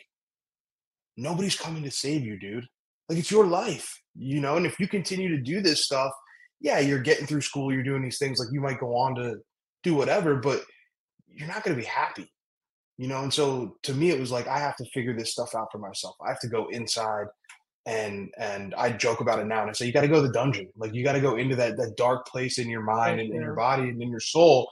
nobody's 1.17 1.55
coming 1.55 1.83
to 1.83 1.91
save 1.91 2.23
you, 2.23 2.37
dude. 2.37 2.65
Like 3.09 3.19
it's 3.19 3.31
your 3.31 3.45
life, 3.45 4.01
you 4.15 4.39
know. 4.39 4.57
And 4.57 4.65
if 4.65 4.79
you 4.79 4.87
continue 4.87 5.29
to 5.29 5.41
do 5.41 5.61
this 5.61 5.85
stuff, 5.85 6.11
yeah, 6.59 6.79
you're 6.79 6.99
getting 6.99 7.25
through 7.25 7.41
school, 7.41 7.73
you're 7.73 7.83
doing 7.83 8.01
these 8.01 8.17
things. 8.17 8.39
Like 8.39 8.49
you 8.51 8.61
might 8.61 8.79
go 8.79 8.95
on 8.95 9.15
to 9.15 9.37
do 9.83 9.95
whatever, 9.95 10.35
but 10.35 10.63
you're 11.27 11.47
not 11.47 11.63
going 11.63 11.75
to 11.75 11.81
be 11.81 11.87
happy, 11.87 12.31
you 12.97 13.07
know. 13.07 13.21
And 13.21 13.33
so 13.33 13.77
to 13.83 13.93
me, 13.93 14.11
it 14.11 14.19
was 14.19 14.31
like 14.31 14.47
I 14.47 14.59
have 14.59 14.77
to 14.77 14.85
figure 14.93 15.15
this 15.15 15.31
stuff 15.31 15.55
out 15.55 15.67
for 15.71 15.79
myself. 15.79 16.15
I 16.25 16.29
have 16.29 16.39
to 16.41 16.47
go 16.47 16.67
inside 16.69 17.27
and 17.85 18.31
and 18.37 18.73
I 18.75 18.91
joke 18.91 19.19
about 19.19 19.39
it 19.39 19.45
now 19.45 19.59
and 19.59 19.69
I 19.69 19.73
say 19.73 19.85
you 19.85 19.91
got 19.91 20.01
to 20.01 20.07
go 20.07 20.21
to 20.21 20.27
the 20.27 20.33
dungeon 20.33 20.69
like 20.77 20.93
you 20.93 21.03
got 21.03 21.13
to 21.13 21.19
go 21.19 21.35
into 21.35 21.53
that 21.57 21.75
that 21.75 21.97
dark 21.97 22.25
place 22.25 22.57
in 22.57 22.69
your 22.69 22.81
mind 22.81 23.19
and 23.19 23.33
in 23.33 23.41
your 23.41 23.55
body 23.55 23.89
and 23.89 24.01
in 24.01 24.09
your 24.09 24.21
soul 24.21 24.71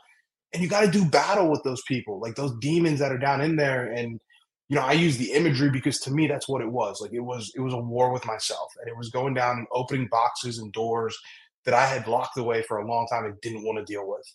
and 0.53 0.62
you 0.62 0.70
got 0.70 0.81
to 0.81 0.91
do 0.91 1.05
battle 1.05 1.50
with 1.50 1.63
those 1.63 1.81
people 1.88 2.20
like 2.20 2.36
those 2.36 2.53
demons 2.60 3.00
that 3.00 3.12
are 3.12 3.17
down 3.17 3.41
in 3.41 3.55
there 3.55 3.91
and 3.91 4.20
you 4.72 4.77
know, 4.77 4.84
I 4.84 4.93
use 4.93 5.17
the 5.17 5.34
imagery 5.34 5.70
because 5.70 6.00
to 6.00 6.12
me 6.12 6.27
that's 6.27 6.48
what 6.48 6.62
it 6.62 6.72
was. 6.72 7.01
Like 7.01 7.12
it 7.12 7.20
was 7.20 7.51
it 7.58 7.60
was 7.60 7.74
a 7.74 7.77
war 7.77 8.13
with 8.13 8.25
myself, 8.25 8.72
and 8.79 8.88
it 8.88 8.96
was 8.96 9.10
going 9.10 9.34
down 9.34 9.58
and 9.58 9.67
opening 9.74 10.08
boxes 10.10 10.60
and 10.60 10.72
doors 10.72 11.13
that 11.65 11.74
I 11.74 11.86
had 11.86 12.08
locked 12.08 12.38
away 12.38 12.62
for 12.62 12.77
a 12.77 12.88
long 12.88 13.05
time 13.12 13.25
and 13.25 13.36
didn't 13.41 13.65
want 13.65 13.79
to 13.79 13.93
deal 13.93 14.08
with, 14.08 14.25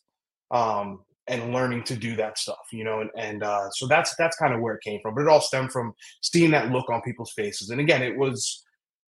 um, 0.51 1.01
and 1.27 1.55
learning 1.55 1.85
to 1.85 1.97
do 1.97 2.17
that 2.17 2.37
stuff. 2.37 2.59
You 2.71 2.85
know, 2.85 3.01
and 3.01 3.09
and 3.17 3.43
uh, 3.43 3.71
so 3.71 3.87
that's 3.87 4.15
that's 4.17 4.37
kind 4.37 4.53
of 4.53 4.61
where 4.61 4.75
it 4.75 4.83
came 4.85 5.01
from. 5.01 5.15
But 5.15 5.23
it 5.23 5.29
all 5.29 5.41
stemmed 5.41 5.73
from 5.73 5.95
seeing 6.21 6.51
that 6.51 6.71
look 6.71 6.91
on 6.91 7.01
people's 7.01 7.33
faces. 7.33 7.71
And 7.71 7.81
again, 7.81 8.03
it 8.03 8.19
was, 8.19 8.63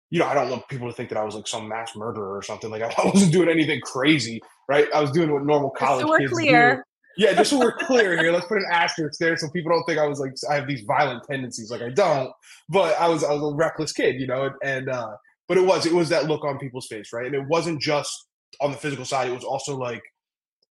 you 0.09 0.19
know, 0.19 0.27
I 0.27 0.33
don't 0.33 0.49
want 0.49 0.69
people 0.69 0.87
to 0.87 0.93
think 0.93 1.09
that 1.09 1.17
I 1.17 1.25
was 1.25 1.35
like 1.35 1.45
some 1.45 1.67
mass 1.67 1.93
murderer 1.93 2.37
or 2.37 2.41
something. 2.41 2.71
Like 2.71 2.83
I 2.97 3.05
wasn't 3.05 3.33
doing 3.33 3.49
anything 3.49 3.81
crazy, 3.81 4.39
right? 4.69 4.87
I 4.95 5.01
was 5.01 5.11
doing 5.11 5.33
what 5.33 5.43
normal 5.43 5.71
college 5.71 6.07
so 6.07 6.17
kids 6.17 6.31
clear. 6.31 6.77
do 6.77 6.83
yeah, 7.17 7.33
just 7.33 7.49
so 7.49 7.59
we're 7.59 7.73
clear 7.73 8.17
here, 8.17 8.31
let's 8.31 8.47
put 8.47 8.57
an 8.57 8.67
asterisk 8.71 9.19
there 9.19 9.35
so 9.37 9.49
people 9.49 9.71
don't 9.71 9.83
think 9.85 9.99
I 9.99 10.07
was 10.07 10.19
like 10.19 10.33
I 10.49 10.55
have 10.55 10.67
these 10.67 10.81
violent 10.81 11.23
tendencies. 11.23 11.71
Like 11.71 11.81
I 11.81 11.89
don't, 11.89 12.31
but 12.69 12.95
I 12.99 13.07
was 13.07 13.23
I 13.23 13.33
was 13.33 13.53
a 13.53 13.55
reckless 13.55 13.91
kid, 13.91 14.19
you 14.19 14.27
know, 14.27 14.51
and, 14.63 14.89
uh 14.89 15.15
but 15.47 15.57
it 15.57 15.65
was 15.65 15.85
it 15.85 15.93
was 15.93 16.09
that 16.09 16.25
look 16.25 16.43
on 16.43 16.59
people's 16.59 16.87
face, 16.87 17.11
right? 17.13 17.25
And 17.25 17.35
it 17.35 17.47
wasn't 17.47 17.81
just 17.81 18.27
on 18.61 18.71
the 18.71 18.77
physical 18.77 19.05
side, 19.05 19.29
it 19.29 19.33
was 19.33 19.43
also 19.43 19.77
like 19.77 20.03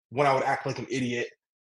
when 0.10 0.28
I 0.28 0.34
would 0.34 0.44
act 0.44 0.66
like 0.66 0.80
an 0.80 0.88
idiot 0.90 1.28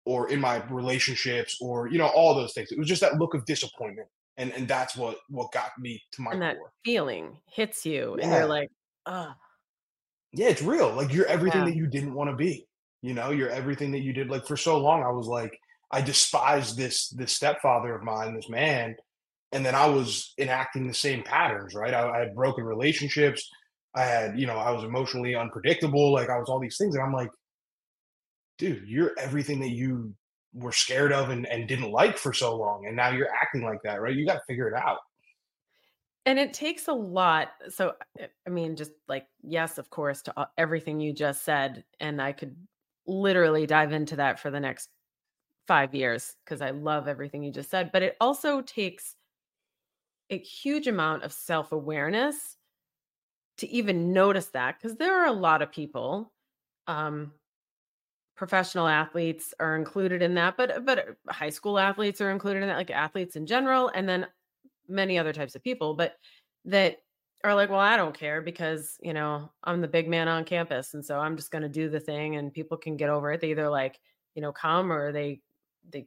or 0.04 0.30
in 0.30 0.40
my 0.40 0.62
relationships 0.68 1.56
or 1.60 1.88
you 1.88 1.98
know, 1.98 2.08
all 2.08 2.34
those 2.34 2.52
things. 2.52 2.72
It 2.72 2.78
was 2.78 2.88
just 2.88 3.00
that 3.00 3.18
look 3.18 3.34
of 3.34 3.44
disappointment. 3.44 4.08
And 4.36 4.52
and 4.52 4.68
that's 4.68 4.96
what 4.96 5.18
what 5.28 5.50
got 5.52 5.70
me 5.78 6.02
to 6.12 6.22
my 6.22 6.32
and 6.32 6.40
core. 6.40 6.50
that 6.50 6.56
feeling 6.84 7.38
hits 7.46 7.84
you 7.86 8.16
yeah. 8.18 8.24
and 8.24 8.32
you're 8.34 8.46
like, 8.46 8.68
oh. 9.06 9.32
Yeah, 10.32 10.48
it's 10.48 10.62
real. 10.62 10.92
Like 10.92 11.12
you're 11.12 11.26
everything 11.26 11.62
yeah. 11.62 11.70
that 11.70 11.76
you 11.76 11.86
didn't 11.86 12.14
want 12.14 12.30
to 12.30 12.36
be. 12.36 12.67
You 13.02 13.14
know, 13.14 13.30
you're 13.30 13.50
everything 13.50 13.92
that 13.92 14.00
you 14.00 14.12
did. 14.12 14.28
Like 14.28 14.46
for 14.46 14.56
so 14.56 14.78
long, 14.78 15.02
I 15.02 15.10
was 15.10 15.26
like, 15.26 15.58
I 15.90 16.00
despised 16.00 16.76
this 16.76 17.08
this 17.10 17.32
stepfather 17.32 17.94
of 17.94 18.02
mine, 18.02 18.34
this 18.34 18.48
man, 18.48 18.96
and 19.52 19.64
then 19.64 19.74
I 19.74 19.86
was 19.86 20.34
enacting 20.38 20.86
the 20.86 20.94
same 20.94 21.22
patterns. 21.22 21.74
Right, 21.74 21.94
I, 21.94 22.08
I 22.10 22.18
had 22.18 22.34
broken 22.34 22.64
relationships. 22.64 23.48
I 23.94 24.04
had, 24.04 24.38
you 24.38 24.46
know, 24.46 24.56
I 24.56 24.70
was 24.70 24.84
emotionally 24.84 25.34
unpredictable. 25.34 26.12
Like 26.12 26.28
I 26.28 26.38
was 26.38 26.48
all 26.48 26.60
these 26.60 26.76
things, 26.76 26.94
and 26.94 27.04
I'm 27.04 27.12
like, 27.12 27.30
dude, 28.58 28.86
you're 28.86 29.12
everything 29.18 29.60
that 29.60 29.70
you 29.70 30.14
were 30.54 30.72
scared 30.72 31.12
of 31.12 31.30
and, 31.30 31.46
and 31.46 31.68
didn't 31.68 31.90
like 31.90 32.18
for 32.18 32.32
so 32.32 32.56
long, 32.56 32.86
and 32.86 32.96
now 32.96 33.10
you're 33.10 33.32
acting 33.32 33.62
like 33.62 33.82
that. 33.84 34.00
Right, 34.00 34.14
you 34.14 34.26
got 34.26 34.34
to 34.34 34.42
figure 34.46 34.68
it 34.68 34.74
out. 34.74 34.98
And 36.26 36.38
it 36.38 36.52
takes 36.52 36.88
a 36.88 36.92
lot. 36.92 37.48
So, 37.70 37.94
I 38.20 38.50
mean, 38.50 38.76
just 38.76 38.90
like, 39.08 39.24
yes, 39.42 39.78
of 39.78 39.88
course, 39.88 40.20
to 40.22 40.48
everything 40.58 41.00
you 41.00 41.14
just 41.14 41.42
said. 41.42 41.84
And 42.00 42.20
I 42.20 42.32
could 42.32 42.54
literally 43.08 43.66
dive 43.66 43.92
into 43.92 44.16
that 44.16 44.38
for 44.38 44.50
the 44.50 44.60
next 44.60 44.90
five 45.66 45.94
years 45.94 46.36
because 46.44 46.60
I 46.60 46.70
love 46.70 47.08
everything 47.08 47.42
you 47.42 47.52
just 47.52 47.70
said. 47.70 47.90
But 47.92 48.02
it 48.02 48.16
also 48.20 48.62
takes 48.62 49.16
a 50.30 50.38
huge 50.38 50.86
amount 50.86 51.24
of 51.24 51.32
self 51.32 51.72
awareness 51.72 52.56
to 53.58 53.68
even 53.68 54.12
notice 54.12 54.46
that 54.50 54.76
because 54.76 54.96
there 54.96 55.20
are 55.20 55.26
a 55.26 55.32
lot 55.32 55.62
of 55.62 55.72
people 55.72 56.32
um 56.86 57.32
professional 58.36 58.86
athletes 58.86 59.52
are 59.58 59.74
included 59.74 60.22
in 60.22 60.34
that 60.34 60.56
but 60.56 60.84
but 60.84 61.16
high 61.28 61.50
school 61.50 61.78
athletes 61.78 62.20
are 62.20 62.30
included 62.30 62.62
in 62.62 62.68
that 62.68 62.76
like 62.76 62.90
athletes 62.90 63.34
in 63.34 63.46
general 63.46 63.90
and 63.94 64.08
then 64.08 64.26
many 64.86 65.18
other 65.18 65.32
types 65.32 65.56
of 65.56 65.62
people 65.62 65.94
but 65.94 66.16
that 66.64 66.98
are 67.44 67.54
like, 67.54 67.70
well, 67.70 67.78
I 67.78 67.96
don't 67.96 68.18
care 68.18 68.42
because, 68.42 68.98
you 69.00 69.12
know, 69.12 69.50
I'm 69.64 69.80
the 69.80 69.88
big 69.88 70.08
man 70.08 70.28
on 70.28 70.44
campus. 70.44 70.94
And 70.94 71.04
so 71.04 71.18
I'm 71.18 71.36
just 71.36 71.50
going 71.50 71.62
to 71.62 71.68
do 71.68 71.88
the 71.88 72.00
thing 72.00 72.36
and 72.36 72.52
people 72.52 72.76
can 72.76 72.96
get 72.96 73.10
over 73.10 73.32
it. 73.32 73.40
They 73.40 73.50
either 73.50 73.68
like, 73.68 74.00
you 74.34 74.42
know, 74.42 74.52
come 74.52 74.92
or 74.92 75.12
they, 75.12 75.40
they 75.90 76.06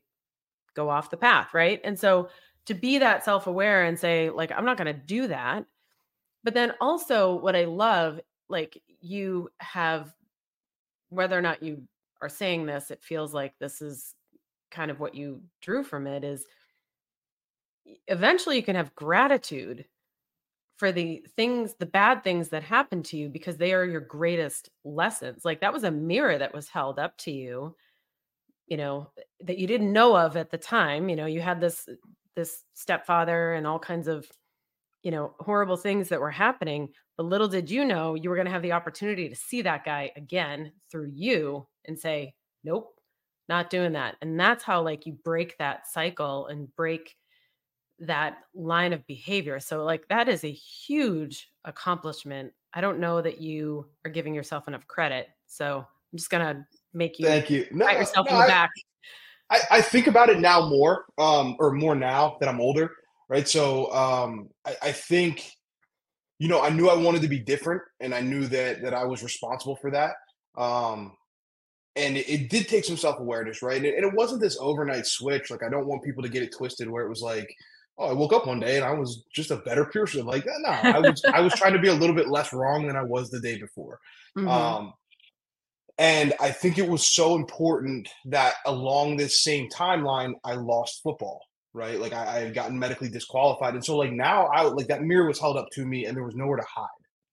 go 0.76 0.90
off 0.90 1.10
the 1.10 1.18
path. 1.18 1.54
Right. 1.54 1.80
And 1.84 1.98
so 1.98 2.30
to 2.66 2.74
be 2.74 2.98
that 2.98 3.24
self 3.24 3.48
aware 3.48 3.86
and 3.86 3.98
say, 3.98 4.30
like, 4.30 4.52
I'm 4.52 4.66
not 4.66 4.78
going 4.78 4.94
to 4.94 5.02
do 5.06 5.28
that. 5.28 5.66
But 6.44 6.54
then 6.54 6.74
also 6.82 7.36
what 7.36 7.56
I 7.56 7.66
love, 7.66 8.20
like, 8.50 8.82
you 9.00 9.50
have, 9.60 10.14
whether 11.10 11.38
or 11.38 11.42
not 11.42 11.64
you 11.64 11.84
are 12.22 12.30
saying 12.30 12.66
this, 12.66 12.92
it 12.92 13.04
feels 13.04 13.34
like 13.34 13.54
this 13.60 13.82
is 13.82 14.16
kind 14.70 14.90
of 14.90 15.00
what 15.00 15.16
you 15.16 15.42
drew 15.62 15.84
from 15.84 16.08
it 16.08 16.24
is 16.24 16.46
eventually 18.08 18.56
you 18.56 18.64
can 18.64 18.76
have 18.76 18.96
gratitude 18.96 19.86
for 20.82 20.92
the 20.92 21.24
things, 21.36 21.76
the 21.76 21.86
bad 21.86 22.24
things 22.24 22.50
that 22.50 22.64
happen 22.64 23.04
to 23.04 23.16
you 23.16 23.30
because 23.30 23.56
they 23.56 23.72
are 23.72 23.86
your 23.86 24.02
greatest 24.02 24.72
lessons. 24.84 25.46
Like 25.46 25.62
that 25.62 25.72
was 25.72 25.84
a 25.84 25.92
mirror 25.92 26.40
that 26.40 26.56
was 26.56 26.70
held 26.70 26.98
up 26.98 27.16
to 27.20 27.32
you, 27.32 27.76
you 28.66 28.78
know, 28.78 29.12
that 29.42 29.60
you 29.60 29.68
didn't 29.68 29.94
know 29.94 30.18
of 30.18 30.38
at 30.38 30.50
the 30.50 30.58
time. 30.58 31.08
You 31.08 31.16
know, 31.16 31.28
you 31.28 31.40
had 31.40 31.62
this 31.62 31.88
this 32.36 32.64
stepfather 32.74 33.54
and 33.54 33.68
all 33.68 33.78
kinds 33.78 34.08
of, 34.08 34.26
you 35.04 35.12
know, 35.12 35.36
horrible 35.40 35.78
things 35.78 36.10
that 36.10 36.20
were 36.20 36.32
happening. 36.32 36.90
But 37.16 37.28
little 37.28 37.48
did 37.48 37.70
you 37.70 37.86
know 37.86 38.16
you 38.16 38.32
were 38.32 38.36
going 38.36 38.48
to 38.48 38.52
have 38.52 38.64
the 38.64 38.72
opportunity 38.72 39.30
to 39.30 39.36
see 39.36 39.62
that 39.62 39.86
guy 39.86 40.12
again 40.16 40.72
through 40.90 41.12
you 41.14 41.68
and 41.86 41.96
say, 41.96 42.34
nope, 42.64 43.00
not 43.48 43.70
doing 43.70 43.92
that. 43.92 44.16
And 44.24 44.40
that's 44.40 44.64
how 44.64 44.82
like 44.82 45.06
you 45.06 45.14
break 45.24 45.60
that 45.60 45.86
cycle 45.86 46.48
and 46.48 46.76
break 46.76 47.16
that 48.02 48.38
line 48.54 48.94
of 48.94 49.06
behavior. 49.08 49.60
So, 49.60 49.84
like, 49.84 50.08
that 50.10 50.28
is 50.28 50.44
a 50.44 50.52
huge 50.52 51.50
accomplishment. 51.66 52.52
I 52.74 52.82
don't 52.82 53.00
know 53.00 53.22
that 53.22 53.40
you 53.40 53.88
are 54.06 54.12
giving 54.12 54.34
yourself 54.34 54.68
enough 54.68 54.88
credit. 54.88 55.28
So, 55.48 55.78
I'm 55.80 56.18
just 56.18 56.30
going 56.30 56.46
to 56.46 56.66
make 56.94 57.20
you 57.20 57.26
thank 57.26 57.50
you 57.50 57.66
no, 57.72 57.86
pat 57.86 58.00
yourself 58.00 58.28
no, 58.30 58.36
in 58.36 58.40
the 58.40 58.46
I, 58.46 58.48
back. 58.48 58.70
I, 59.50 59.60
I, 59.72 59.82
think 59.82 60.08
about 60.08 60.30
it 60.30 60.40
now 60.40 60.68
more, 60.68 61.06
um, 61.18 61.56
or 61.60 61.72
more 61.72 61.96
now 61.96 62.38
that 62.40 62.50
I'm 62.50 62.60
older, 62.60 62.92
right? 63.30 63.48
So, 63.48 63.92
um, 63.94 64.50
I, 64.66 64.76
I 64.82 64.92
think, 64.92 65.52
you 66.40 66.48
know, 66.48 66.62
I 66.62 66.70
knew 66.70 66.90
I 66.90 66.96
wanted 66.96 67.22
to 67.22 67.28
be 67.28 67.40
different, 67.40 67.82
and 68.00 68.14
I 68.14 68.22
knew 68.22 68.48
that 68.48 68.82
that 68.82 68.94
I 68.94 69.06
was 69.06 69.24
responsible 69.24 69.76
for 69.76 69.92
that. 69.92 70.16
Um, 70.58 71.14
and 71.96 72.18
it, 72.18 72.30
it, 72.30 72.50
did 72.50 72.68
take 72.68 72.86
some 72.86 72.98
self 72.98 73.20
awareness, 73.20 73.62
right? 73.62 73.78
And 73.78 73.86
it, 73.86 73.96
and 73.96 74.06
it, 74.06 74.14
wasn't 74.16 74.42
this 74.42 74.58
overnight 74.60 75.06
switch. 75.06 75.52
Like 75.52 75.64
I 75.64 75.70
don't 75.70 75.88
want 75.88 76.04
people 76.04 76.24
to 76.24 76.30
get 76.30 76.44
it 76.44 76.56
twisted, 76.56 76.90
where 76.90 77.06
it 77.06 77.10
was 77.10 77.22
like, 77.22 77.54
oh, 77.98 78.10
I 78.10 78.14
woke 78.14 78.34
up 78.34 78.48
one 78.48 78.60
day 78.60 78.78
and 78.78 78.86
I 78.86 78.94
was 78.94 79.24
just 79.34 79.52
a 79.52 79.58
better 79.58 79.86
person. 79.86 80.26
Like, 80.26 80.46
no, 80.46 80.70
I 80.70 81.00
was 81.00 81.22
I 81.34 81.42
was 81.42 81.54
trying 81.54 81.74
to 81.74 81.80
be 81.80 81.88
a 81.88 81.94
little 81.94 82.16
bit 82.16 82.30
less 82.30 82.54
wrong 82.54 82.88
than 82.88 82.96
I 82.96 83.04
was 83.04 83.30
the 83.30 83.40
day 83.40 83.60
before. 83.60 84.00
Mm-hmm. 84.38 84.48
Um, 84.48 84.94
and 85.98 86.34
I 86.40 86.52
think 86.52 86.78
it 86.78 86.88
was 86.88 87.06
so 87.06 87.36
important 87.36 88.10
that 88.26 88.56
along 88.66 89.18
this 89.18 89.44
same 89.44 89.70
timeline, 89.70 90.34
I 90.44 90.56
lost 90.56 91.02
football. 91.04 91.42
Right, 91.74 92.02
like 92.02 92.12
I, 92.12 92.26
I 92.26 92.40
had 92.42 92.54
gotten 92.54 92.78
medically 92.78 93.08
disqualified, 93.08 93.76
and 93.76 93.86
so 93.86 93.96
like 93.96 94.12
now, 94.12 94.48
I 94.48 94.64
like 94.64 94.88
that 94.88 95.04
mirror 95.04 95.26
was 95.26 95.40
held 95.40 95.56
up 95.56 95.70
to 95.72 95.86
me, 95.86 96.04
and 96.04 96.18
there 96.18 96.26
was 96.26 96.36
nowhere 96.36 96.58
to 96.58 96.66
hide. 96.68 96.88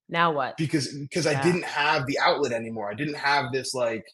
Now 0.08 0.30
what? 0.30 0.56
Because 0.56 0.96
because 0.96 1.24
yeah. 1.24 1.38
I 1.38 1.42
didn't 1.42 1.64
have 1.64 2.06
the 2.06 2.20
outlet 2.20 2.52
anymore. 2.52 2.88
I 2.88 2.94
didn't 2.94 3.16
have 3.16 3.46
this 3.52 3.74
like 3.74 4.04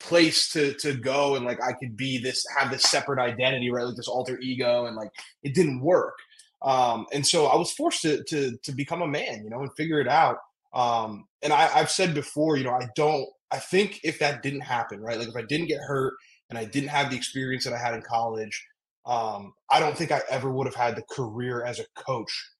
place 0.00 0.50
to 0.50 0.74
to 0.74 0.94
go 0.94 1.36
and 1.36 1.44
like 1.44 1.58
I 1.62 1.72
could 1.72 1.96
be 1.96 2.18
this 2.18 2.44
have 2.56 2.70
this 2.70 2.82
separate 2.84 3.18
identity, 3.18 3.70
right? 3.70 3.84
Like 3.84 3.96
this 3.96 4.08
alter 4.08 4.38
ego, 4.40 4.86
and 4.86 4.96
like 4.96 5.10
it 5.42 5.54
didn't 5.54 5.80
work. 5.80 6.14
Um, 6.62 7.06
and 7.12 7.26
so 7.26 7.46
I 7.46 7.56
was 7.56 7.72
forced 7.72 8.02
to 8.02 8.22
to 8.24 8.56
to 8.62 8.72
become 8.72 9.02
a 9.02 9.06
man, 9.06 9.42
you 9.44 9.50
know, 9.50 9.60
and 9.60 9.70
figure 9.76 10.00
it 10.00 10.08
out. 10.08 10.38
Um, 10.74 11.26
and 11.42 11.52
I, 11.52 11.70
I've 11.74 11.90
said 11.90 12.14
before, 12.14 12.56
you 12.56 12.64
know, 12.64 12.72
I 12.72 12.88
don't. 12.96 13.26
I 13.50 13.58
think 13.58 14.00
if 14.02 14.18
that 14.18 14.42
didn't 14.42 14.62
happen, 14.62 15.00
right? 15.00 15.18
Like 15.18 15.28
if 15.28 15.36
I 15.36 15.42
didn't 15.42 15.68
get 15.68 15.80
hurt 15.80 16.14
and 16.50 16.58
I 16.58 16.64
didn't 16.64 16.88
have 16.88 17.10
the 17.10 17.16
experience 17.16 17.64
that 17.64 17.72
I 17.72 17.78
had 17.78 17.94
in 17.94 18.02
college, 18.02 18.66
um, 19.06 19.52
I 19.70 19.78
don't 19.78 19.96
think 19.96 20.10
I 20.10 20.22
ever 20.28 20.50
would 20.50 20.66
have 20.66 20.74
had 20.74 20.96
the 20.96 21.04
career 21.10 21.64
as 21.64 21.78
a 21.78 21.86
coach 21.94 22.50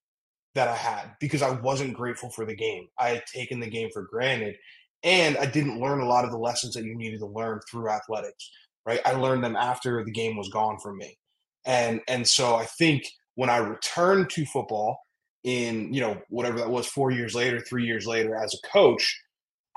that 0.55 0.69
I 0.69 0.77
had 0.77 1.11
because 1.21 1.43
I 1.43 1.51
wasn't 1.51 1.95
grateful 1.95 2.31
for 2.31 2.47
the 2.47 2.55
game. 2.55 2.87
I 2.99 3.11
had 3.11 3.25
taken 3.27 3.61
the 3.61 3.69
game 3.69 3.91
for 3.93 4.03
granted 4.03 4.57
and 5.07 5.39
I 5.39 5.47
didn't 5.47 5.81
learn 5.81 6.01
a 6.01 6.07
lot 6.07 6.25
of 6.25 6.33
the 6.33 6.37
lessons 6.37 6.75
that 6.75 6.85
you 6.85 6.95
needed 6.95 7.21
to 7.21 7.27
learn 7.27 7.61
through 7.71 7.89
athletics. 7.89 8.51
Right, 8.85 9.01
I 9.05 9.13
learned 9.13 9.43
them 9.43 9.57
after 9.57 10.05
the 10.05 10.13
game 10.13 10.37
was 10.37 10.49
gone 10.51 10.79
from 10.79 10.99
me, 10.99 11.17
and 11.65 12.01
and 12.07 12.27
so 12.27 12.55
I 12.55 12.67
think 12.67 13.05
when 13.35 13.51
I 13.51 13.57
returned 13.57 14.31
to 14.31 14.45
football 14.47 14.99
in 15.43 15.93
you 15.93 16.01
know 16.01 16.21
whatever 16.29 16.59
that 16.59 16.71
was 16.71 16.87
four 16.87 17.11
years 17.11 17.35
later, 17.35 17.61
three 17.61 17.85
years 17.85 18.07
later 18.07 18.37
as 18.37 18.55
a 18.55 18.69
coach, 18.69 19.21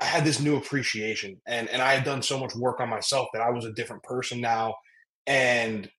I 0.00 0.04
had 0.04 0.24
this 0.24 0.38
new 0.38 0.56
appreciation, 0.56 1.40
and 1.46 1.68
and 1.70 1.82
I 1.82 1.94
had 1.94 2.04
done 2.04 2.22
so 2.22 2.38
much 2.38 2.54
work 2.54 2.78
on 2.78 2.88
myself 2.88 3.28
that 3.32 3.42
I 3.42 3.50
was 3.50 3.64
a 3.64 3.72
different 3.72 4.04
person 4.04 4.40
now, 4.40 4.76
and 5.26 5.90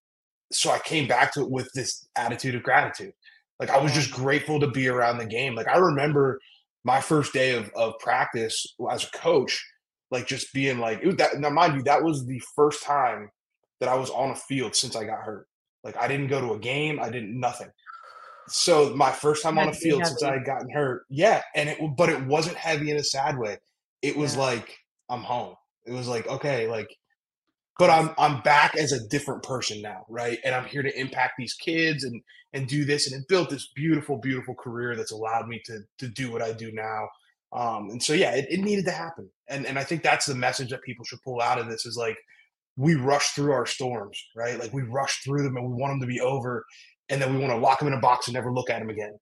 so 0.53 0.71
I 0.71 0.79
came 0.79 1.07
back 1.07 1.33
to 1.33 1.41
it 1.41 1.51
with 1.51 1.69
this 1.73 2.07
attitude 2.17 2.55
of 2.55 2.63
gratitude. 2.63 3.13
Like 3.59 3.69
I 3.69 3.77
was 3.77 3.93
just 3.93 4.11
grateful 4.11 4.59
to 4.61 4.67
be 4.67 4.87
around 4.87 5.17
the 5.17 5.25
game. 5.25 5.53
Like 5.53 5.67
I 5.67 5.77
remember 5.77 6.39
my 6.83 7.01
first 7.01 7.33
day 7.33 7.55
of, 7.55 7.69
of 7.75 7.99
practice 7.99 8.65
as 8.89 9.03
a 9.03 9.11
coach, 9.11 9.63
like 10.09 10.27
just 10.27 10.53
being 10.53 10.79
like 10.79 11.03
was, 11.03 11.15
that. 11.17 11.39
Now, 11.39 11.49
mind 11.49 11.75
you, 11.75 11.83
that 11.83 12.03
was 12.03 12.25
the 12.25 12.41
first 12.55 12.83
time 12.83 13.29
that 13.79 13.89
I 13.89 13.95
was 13.95 14.09
on 14.09 14.31
a 14.31 14.35
field 14.35 14.75
since 14.75 14.95
I 14.95 15.05
got 15.05 15.19
hurt. 15.19 15.47
Like 15.83 15.97
I 15.97 16.07
didn't 16.07 16.27
go 16.27 16.39
to 16.41 16.53
a 16.53 16.59
game, 16.59 16.99
I 16.99 17.09
didn't 17.09 17.39
nothing. 17.39 17.69
So 18.47 18.93
my 18.95 19.11
first 19.11 19.43
time 19.43 19.57
on 19.57 19.69
a 19.69 19.73
field 19.73 20.05
since 20.05 20.23
I 20.23 20.33
had 20.33 20.45
gotten 20.45 20.69
hurt, 20.69 21.03
yeah, 21.09 21.41
and 21.55 21.69
it 21.69 21.79
but 21.95 22.09
it 22.09 22.23
wasn't 22.25 22.57
heavy 22.57 22.91
in 22.91 22.97
a 22.97 23.03
sad 23.03 23.37
way. 23.37 23.57
It 24.01 24.17
was 24.17 24.35
yeah. 24.35 24.41
like 24.41 24.77
I'm 25.09 25.21
home. 25.21 25.55
It 25.85 25.93
was 25.93 26.07
like 26.07 26.27
okay, 26.27 26.67
like 26.67 26.89
but 27.79 27.89
I'm 27.89 28.11
I'm 28.17 28.41
back 28.41 28.75
as 28.75 28.91
a 28.91 29.07
different 29.07 29.43
person 29.43 29.81
now, 29.81 30.05
right? 30.09 30.39
And 30.43 30.53
I'm 30.53 30.65
here 30.65 30.83
to 30.83 30.99
impact 30.99 31.33
these 31.37 31.53
kids 31.53 32.03
and 32.03 32.21
and 32.53 32.67
do 32.67 32.85
this 32.85 33.09
and 33.09 33.19
it 33.19 33.27
built 33.27 33.49
this 33.49 33.69
beautiful, 33.75 34.17
beautiful 34.17 34.55
career 34.55 34.95
that's 34.95 35.11
allowed 35.11 35.47
me 35.47 35.61
to 35.65 35.79
to 35.99 36.07
do 36.07 36.31
what 36.31 36.41
I 36.41 36.53
do 36.53 36.71
now. 36.71 37.07
Um, 37.53 37.89
and 37.89 38.01
so 38.01 38.13
yeah, 38.13 38.31
it, 38.31 38.47
it 38.49 38.59
needed 38.59 38.85
to 38.85 38.91
happen. 38.91 39.29
And 39.47 39.65
and 39.65 39.79
I 39.79 39.83
think 39.83 40.03
that's 40.03 40.25
the 40.25 40.35
message 40.35 40.69
that 40.69 40.83
people 40.83 41.05
should 41.05 41.21
pull 41.23 41.41
out 41.41 41.59
of 41.59 41.69
this 41.69 41.85
is 41.85 41.97
like 41.97 42.17
we 42.77 42.95
rush 42.95 43.29
through 43.29 43.51
our 43.51 43.65
storms, 43.65 44.21
right? 44.35 44.59
Like 44.59 44.73
we 44.73 44.83
rush 44.83 45.23
through 45.23 45.43
them 45.43 45.57
and 45.57 45.65
we 45.65 45.73
want 45.73 45.91
them 45.91 46.01
to 46.01 46.07
be 46.07 46.21
over, 46.21 46.65
and 47.09 47.21
then 47.21 47.33
we 47.33 47.39
want 47.39 47.51
to 47.51 47.57
lock 47.59 47.79
them 47.79 47.87
in 47.87 47.93
a 47.93 47.99
box 47.99 48.27
and 48.27 48.33
never 48.33 48.51
look 48.51 48.69
at 48.69 48.79
them 48.79 48.89
again. 48.89 49.17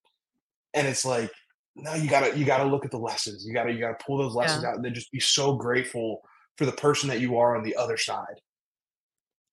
And 0.74 0.88
it's 0.88 1.06
like, 1.06 1.32
no, 1.76 1.94
you 1.96 2.10
gotta 2.10 2.38
you 2.38 2.46
gotta 2.46 2.66
look 2.66 2.86
at 2.86 2.92
the 2.92 2.98
lessons. 2.98 3.46
You 3.46 3.54
gotta 3.54 3.72
you 3.72 3.80
gotta 3.80 3.98
pull 4.06 4.18
those 4.18 4.36
lessons 4.36 4.64
yeah. 4.64 4.70
out 4.70 4.76
and 4.76 4.86
then 4.86 4.94
just 4.94 5.12
be 5.12 5.20
so 5.20 5.56
grateful 5.56 6.22
for 6.60 6.66
the 6.66 6.74
person 6.74 7.08
that 7.08 7.22
you 7.22 7.38
are 7.38 7.56
on 7.56 7.64
the 7.64 7.78
other 7.78 7.96
side. 7.96 8.42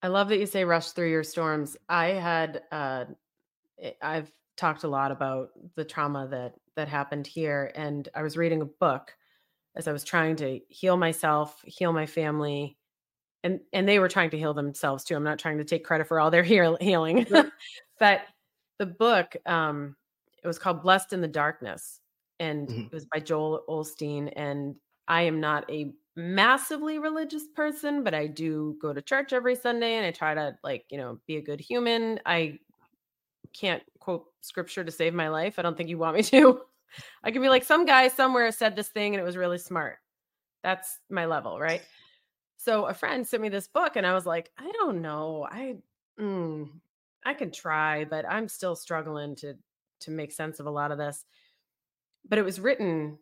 I 0.03 0.09
love 0.09 0.29
that 0.29 0.41
you 0.41 0.47
say 0.47 0.65
rush 0.65 0.91
through 0.91 1.09
your 1.09 1.23
storms. 1.23 1.77
I 1.89 2.07
had 2.07 2.63
uh 2.73 3.05
eh, 3.81 3.93
I've 4.03 4.33
talked 4.57 4.83
a 4.83 4.89
lot 4.89 5.13
about 5.13 5.51
the 5.77 5.85
trauma 5.85 6.27
that 6.27 6.55
that 6.75 6.89
happened 6.89 7.29
here 7.29 7.71
and 7.77 8.09
I 8.13 8.23
was 8.23 8.37
reading 8.37 8.61
a 8.61 8.67
book 8.67 9.15
as 9.77 9.87
I 9.87 9.93
was 9.93 10.03
trying 10.03 10.35
to 10.37 10.59
heal 10.69 10.97
myself, 10.97 11.63
heal 11.65 11.93
my 11.93 12.07
family, 12.07 12.77
and 13.45 13.61
and 13.73 13.89
they 13.89 14.01
were 14.01 14.09
trying 14.09 14.31
to 14.31 14.39
heal 14.39 14.53
themselves 14.53 15.05
too. 15.05 15.15
I'm 15.15 15.23
not 15.23 15.39
trying 15.39 15.59
to 15.59 15.65
take 15.65 15.85
credit 15.85 16.09
for 16.09 16.19
all 16.19 16.33
their 16.33 16.43
heal, 16.53 16.77
healing, 16.81 17.25
but 18.01 18.23
the 18.81 18.87
book 18.87 19.37
um, 19.47 19.95
it 20.43 20.49
was 20.49 20.59
called 20.59 20.83
Blessed 20.83 21.13
in 21.13 21.21
the 21.21 21.29
Darkness, 21.29 22.01
and 22.41 22.67
mm-hmm. 22.67 22.81
it 22.81 22.93
was 22.93 23.05
by 23.05 23.21
Joel 23.21 23.63
Osteen. 23.69 24.33
And 24.35 24.75
I 25.07 25.23
am 25.23 25.39
not 25.39 25.71
a 25.71 25.93
massively 26.17 26.99
religious 26.99 27.47
person, 27.55 28.03
but 28.03 28.15
I 28.15 28.27
do 28.27 28.77
go 28.81 28.93
to 28.93 29.03
church 29.03 29.33
every 29.33 29.55
Sunday, 29.55 29.95
and 29.95 30.07
I 30.07 30.11
try 30.11 30.35
to 30.35 30.57
like 30.65 30.87
you 30.91 30.99
know 30.99 31.19
be 31.27 31.37
a 31.37 31.43
good 31.43 31.61
human. 31.61 32.19
I 32.27 32.59
can't 33.53 33.83
quote 34.01 34.27
scripture 34.41 34.85
to 34.85 34.91
save 34.91 35.15
my 35.15 35.29
life. 35.29 35.59
I 35.59 35.63
don't 35.63 35.77
think 35.77 35.89
you 35.89 35.99
want 35.99 36.17
me 36.17 36.23
to. 36.25 36.61
I 37.23 37.31
could 37.31 37.43
be 37.43 37.49
like 37.49 37.65
some 37.65 37.85
guy 37.85 38.09
somewhere 38.09 38.51
said 38.53 38.75
this 38.75 38.89
thing 38.89 39.15
and 39.15 39.21
it 39.21 39.25
was 39.25 39.37
really 39.37 39.59
smart. 39.59 39.99
That's 40.63 40.99
my 41.11 41.27
level, 41.27 41.59
right? 41.59 41.83
So 42.57 42.87
a 42.87 42.95
friend 42.95 43.27
sent 43.27 43.43
me 43.43 43.49
this 43.49 43.69
book, 43.69 43.97
and 43.97 44.07
I 44.07 44.15
was 44.15 44.27
like, 44.27 44.51
I 44.59 44.71
don't 44.73 45.03
know. 45.03 45.47
I 45.51 45.77
mm, 46.19 46.69
I 47.25 47.35
can 47.35 47.51
try, 47.51 48.05
but 48.05 48.25
I'm 48.29 48.49
still 48.49 48.75
struggling 48.75 49.37
to 49.37 49.55
to 50.01 50.11
make 50.11 50.33
sense 50.33 50.61
of 50.61 50.67
a 50.67 50.71
lot 50.71 50.93
of 50.93 50.99
this. 50.99 51.25
But 52.29 52.39
it 52.39 52.45
was 52.45 52.59
written 52.59 53.19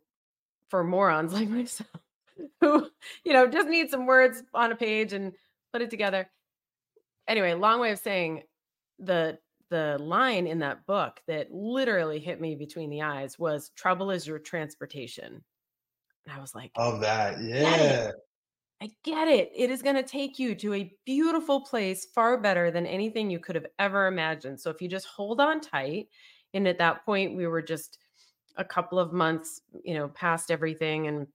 for 0.69 0.85
morons 0.85 1.33
like 1.35 1.49
myself 1.49 2.04
who, 2.61 2.89
you 3.25 3.33
know, 3.33 3.47
just 3.47 3.69
need 3.69 3.91
some 3.91 4.07
words 4.07 4.43
on 4.53 4.73
a 4.73 4.77
page 4.77 5.13
and 5.13 5.33
put 5.73 5.83
it 5.83 5.91
together. 5.91 6.29
Anyway, 7.29 7.55
long 7.55 7.81
way 7.81 7.93
of 7.93 7.99
saying 7.99 8.43
the 8.99 9.39
the 9.71 9.99
line 9.99 10.47
in 10.47 10.59
that 10.61 10.87
book 10.87 11.21
that 11.27 11.51
literally 11.51 12.21
hit 12.21 12.41
me 12.41 12.55
between 12.55 12.91
the 12.91 13.03
eyes 13.03 13.39
was 13.39 13.71
trouble 13.71 14.11
is 14.11 14.27
your 14.27 14.39
transportation. 14.39 15.43
And 16.27 16.37
I 16.37 16.41
was 16.41 16.55
like, 16.55 16.71
of 16.77 17.01
that. 17.01 17.41
Yeah. 17.43 18.13
I 18.81 18.91
get 19.03 19.29
it. 19.29 19.51
It 19.55 19.71
is 19.71 19.83
going 19.83 19.97
to 19.97 20.03
take 20.03 20.39
you 20.39 20.55
to 20.57 20.75
a 20.75 20.95
beautiful 21.07 21.61
place 21.61 22.05
far 22.05 22.39
better 22.39 22.71
than 22.71 22.87
anything 22.87 23.31
you 23.31 23.39
could 23.39 23.55
have 23.55 23.67
ever 23.79 24.07
imagined. 24.07 24.61
So 24.61 24.71
if 24.71 24.83
you 24.83 24.89
just 24.89 25.07
hold 25.07 25.41
on 25.41 25.61
tight, 25.61 26.09
and 26.53 26.69
at 26.69 26.79
that 26.79 27.05
point 27.05 27.37
we 27.37 27.47
were 27.47 27.63
just 27.63 27.99
a 28.57 28.65
couple 28.65 28.99
of 28.99 29.13
months, 29.13 29.63
you 29.83 29.95
know, 29.95 30.09
past 30.09 30.51
everything 30.51 31.07
and 31.07 31.27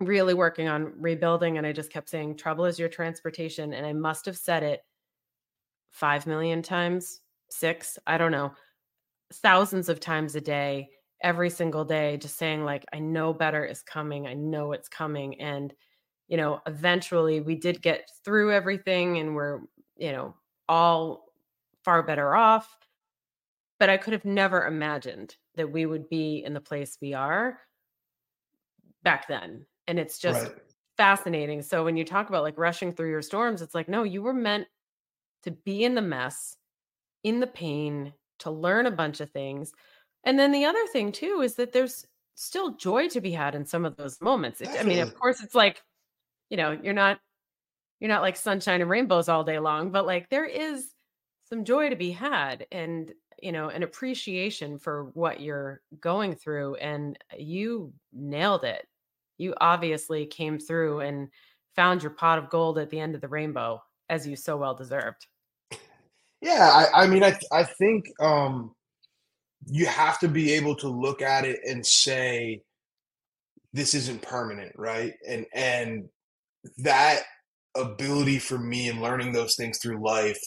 really 0.00 0.34
working 0.34 0.68
on 0.68 0.92
rebuilding 0.98 1.58
and 1.58 1.66
I 1.66 1.72
just 1.72 1.92
kept 1.92 2.08
saying 2.08 2.36
trouble 2.36 2.64
is 2.64 2.78
your 2.78 2.88
transportation 2.88 3.72
and 3.74 3.86
I 3.86 3.92
must 3.92 4.26
have 4.26 4.36
said 4.36 4.62
it 4.62 4.80
5 5.90 6.26
million 6.26 6.62
times, 6.62 7.20
6, 7.50 7.98
I 8.06 8.18
don't 8.18 8.32
know, 8.32 8.52
thousands 9.32 9.88
of 9.88 10.00
times 10.00 10.34
a 10.34 10.40
day, 10.40 10.88
every 11.22 11.48
single 11.48 11.84
day 11.84 12.16
just 12.16 12.36
saying 12.36 12.64
like 12.64 12.84
I 12.92 12.98
know 12.98 13.32
better 13.32 13.64
is 13.64 13.82
coming. 13.82 14.26
I 14.26 14.34
know 14.34 14.72
it's 14.72 14.88
coming 14.88 15.40
and 15.40 15.72
you 16.28 16.36
know, 16.36 16.60
eventually 16.66 17.40
we 17.40 17.54
did 17.54 17.82
get 17.82 18.10
through 18.24 18.52
everything 18.52 19.18
and 19.18 19.34
we're, 19.34 19.60
you 19.96 20.12
know, 20.12 20.34
all 20.68 21.26
far 21.84 22.02
better 22.02 22.34
off. 22.34 22.76
But 23.78 23.90
I 23.90 23.96
could 23.96 24.12
have 24.12 24.24
never 24.24 24.66
imagined 24.66 25.36
that 25.56 25.70
we 25.70 25.84
would 25.84 26.08
be 26.08 26.42
in 26.44 26.54
the 26.54 26.60
place 26.60 26.96
we 27.00 27.12
are 27.12 27.58
back 29.02 29.28
then. 29.28 29.66
And 29.86 29.98
it's 29.98 30.18
just 30.18 30.44
right. 30.44 30.54
fascinating. 30.96 31.62
So 31.62 31.84
when 31.84 31.96
you 31.96 32.04
talk 32.04 32.28
about 32.28 32.42
like 32.42 32.58
rushing 32.58 32.92
through 32.92 33.10
your 33.10 33.22
storms, 33.22 33.62
it's 33.62 33.74
like, 33.74 33.88
no, 33.88 34.02
you 34.02 34.22
were 34.22 34.34
meant 34.34 34.66
to 35.42 35.50
be 35.50 35.84
in 35.84 35.94
the 35.94 36.02
mess, 36.02 36.56
in 37.22 37.40
the 37.40 37.46
pain, 37.46 38.12
to 38.40 38.50
learn 38.50 38.86
a 38.86 38.90
bunch 38.90 39.20
of 39.20 39.30
things. 39.30 39.72
And 40.24 40.38
then 40.38 40.52
the 40.52 40.64
other 40.64 40.86
thing 40.92 41.12
too 41.12 41.42
is 41.42 41.54
that 41.56 41.72
there's 41.72 42.06
still 42.34 42.76
joy 42.76 43.08
to 43.08 43.20
be 43.20 43.30
had 43.30 43.54
in 43.54 43.66
some 43.66 43.84
of 43.84 43.96
those 43.96 44.20
moments. 44.20 44.60
It, 44.60 44.70
I 44.78 44.82
mean, 44.82 44.98
of 44.98 45.14
course, 45.14 45.42
it's 45.42 45.54
like 45.54 45.82
you 46.50 46.56
know, 46.56 46.78
you're 46.82 46.94
not 46.94 47.18
you're 48.00 48.08
not 48.08 48.22
like 48.22 48.36
sunshine 48.36 48.80
and 48.80 48.90
rainbows 48.90 49.28
all 49.28 49.44
day 49.44 49.58
long, 49.58 49.90
but 49.90 50.06
like 50.06 50.28
there 50.28 50.44
is 50.44 50.90
some 51.48 51.64
joy 51.64 51.90
to 51.90 51.96
be 51.96 52.10
had 52.10 52.66
and 52.72 53.12
you 53.42 53.52
know 53.52 53.68
an 53.68 53.82
appreciation 53.82 54.78
for 54.78 55.10
what 55.14 55.40
you're 55.40 55.80
going 56.00 56.34
through 56.34 56.76
and 56.76 57.18
you 57.36 57.92
nailed 58.12 58.64
it 58.64 58.86
you 59.38 59.54
obviously 59.60 60.26
came 60.26 60.58
through 60.58 61.00
and 61.00 61.28
found 61.74 62.02
your 62.02 62.12
pot 62.12 62.38
of 62.38 62.50
gold 62.50 62.78
at 62.78 62.90
the 62.90 63.00
end 63.00 63.14
of 63.14 63.20
the 63.20 63.28
rainbow 63.28 63.82
as 64.08 64.26
you 64.26 64.36
so 64.36 64.56
well 64.56 64.74
deserved 64.74 65.26
yeah 66.40 66.88
i, 66.94 67.04
I 67.04 67.06
mean 67.06 67.24
I, 67.24 67.38
I 67.52 67.64
think 67.64 68.04
um 68.20 68.74
you 69.66 69.86
have 69.86 70.18
to 70.20 70.28
be 70.28 70.52
able 70.52 70.76
to 70.76 70.88
look 70.88 71.22
at 71.22 71.44
it 71.44 71.60
and 71.66 71.84
say 71.84 72.62
this 73.72 73.94
isn't 73.94 74.22
permanent 74.22 74.72
right 74.76 75.14
and 75.26 75.46
and 75.54 76.08
that 76.78 77.22
ability 77.76 78.38
for 78.38 78.58
me 78.58 78.88
and 78.88 79.02
learning 79.02 79.32
those 79.32 79.56
things 79.56 79.78
through 79.78 80.04
life 80.04 80.38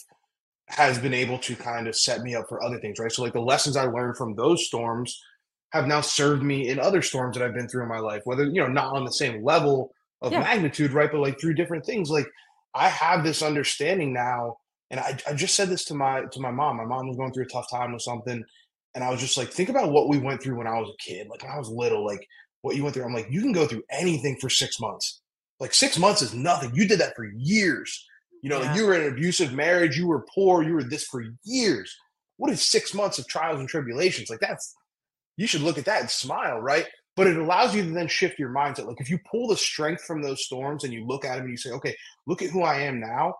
has 0.68 0.98
been 0.98 1.14
able 1.14 1.38
to 1.38 1.56
kind 1.56 1.88
of 1.88 1.96
set 1.96 2.20
me 2.20 2.34
up 2.34 2.46
for 2.48 2.62
other 2.62 2.78
things, 2.78 2.98
right? 2.98 3.10
So, 3.10 3.22
like 3.22 3.32
the 3.32 3.40
lessons 3.40 3.76
I 3.76 3.84
learned 3.84 4.16
from 4.16 4.34
those 4.34 4.66
storms 4.66 5.20
have 5.72 5.86
now 5.86 6.00
served 6.00 6.42
me 6.42 6.68
in 6.68 6.78
other 6.78 7.02
storms 7.02 7.36
that 7.36 7.44
I've 7.44 7.54
been 7.54 7.68
through 7.68 7.82
in 7.82 7.88
my 7.88 7.98
life, 7.98 8.22
whether, 8.24 8.44
you 8.44 8.60
know, 8.60 8.68
not 8.68 8.96
on 8.96 9.04
the 9.04 9.12
same 9.12 9.44
level 9.44 9.92
of 10.22 10.32
yeah. 10.32 10.40
magnitude, 10.40 10.92
right? 10.92 11.10
But 11.10 11.20
like 11.20 11.40
through 11.40 11.54
different 11.54 11.84
things. 11.84 12.10
Like 12.10 12.26
I 12.74 12.88
have 12.88 13.24
this 13.24 13.42
understanding 13.42 14.12
now. 14.12 14.56
And 14.90 15.00
I, 15.00 15.18
I 15.28 15.34
just 15.34 15.54
said 15.54 15.68
this 15.68 15.84
to 15.86 15.94
my 15.94 16.22
to 16.32 16.40
my 16.40 16.50
mom. 16.50 16.78
My 16.78 16.86
mom 16.86 17.08
was 17.08 17.18
going 17.18 17.32
through 17.32 17.44
a 17.44 17.48
tough 17.48 17.70
time 17.70 17.92
with 17.92 18.02
something. 18.02 18.42
And 18.94 19.04
I 19.04 19.10
was 19.10 19.20
just 19.20 19.36
like, 19.36 19.50
think 19.50 19.68
about 19.68 19.92
what 19.92 20.08
we 20.08 20.18
went 20.18 20.42
through 20.42 20.56
when 20.56 20.66
I 20.66 20.80
was 20.80 20.88
a 20.88 21.02
kid. 21.02 21.28
Like 21.28 21.42
when 21.42 21.52
I 21.52 21.58
was 21.58 21.68
little, 21.68 22.06
like 22.06 22.26
what 22.62 22.74
you 22.74 22.82
went 22.82 22.94
through. 22.94 23.04
I'm 23.04 23.12
like, 23.12 23.28
you 23.30 23.42
can 23.42 23.52
go 23.52 23.66
through 23.66 23.82
anything 23.90 24.38
for 24.40 24.48
six 24.48 24.80
months 24.80 25.20
like 25.60 25.74
six 25.74 25.98
months 25.98 26.22
is 26.22 26.34
nothing. 26.34 26.74
You 26.74 26.86
did 26.86 27.00
that 27.00 27.16
for 27.16 27.26
years. 27.36 28.06
You 28.42 28.50
know, 28.50 28.60
yeah. 28.60 28.68
like 28.68 28.76
you 28.76 28.86
were 28.86 28.94
in 28.94 29.02
an 29.02 29.12
abusive 29.12 29.52
marriage, 29.52 29.96
you 29.96 30.06
were 30.06 30.24
poor, 30.32 30.62
you 30.62 30.74
were 30.74 30.84
this 30.84 31.04
for 31.04 31.24
years. 31.44 31.94
What 32.36 32.52
is 32.52 32.62
six 32.62 32.94
months 32.94 33.18
of 33.18 33.26
trials 33.26 33.58
and 33.58 33.68
tribulations? 33.68 34.30
Like 34.30 34.40
that's 34.40 34.74
you 35.38 35.46
should 35.46 35.62
look 35.62 35.78
at 35.78 35.86
that 35.86 36.02
and 36.02 36.10
smile, 36.10 36.58
right? 36.58 36.84
But 37.16 37.28
it 37.28 37.36
allows 37.36 37.74
you 37.74 37.82
to 37.82 37.90
then 37.90 38.08
shift 38.08 38.38
your 38.38 38.50
mindset. 38.50 38.86
Like 38.86 39.00
if 39.00 39.08
you 39.08 39.18
pull 39.30 39.48
the 39.48 39.56
strength 39.56 40.02
from 40.04 40.20
those 40.20 40.44
storms 40.44 40.84
and 40.84 40.92
you 40.92 41.06
look 41.06 41.24
at 41.24 41.36
them 41.36 41.44
and 41.44 41.50
you 41.50 41.56
say, 41.56 41.70
okay, 41.70 41.96
look 42.26 42.42
at 42.42 42.50
who 42.50 42.62
I 42.62 42.80
am 42.80 43.00
now, 43.00 43.34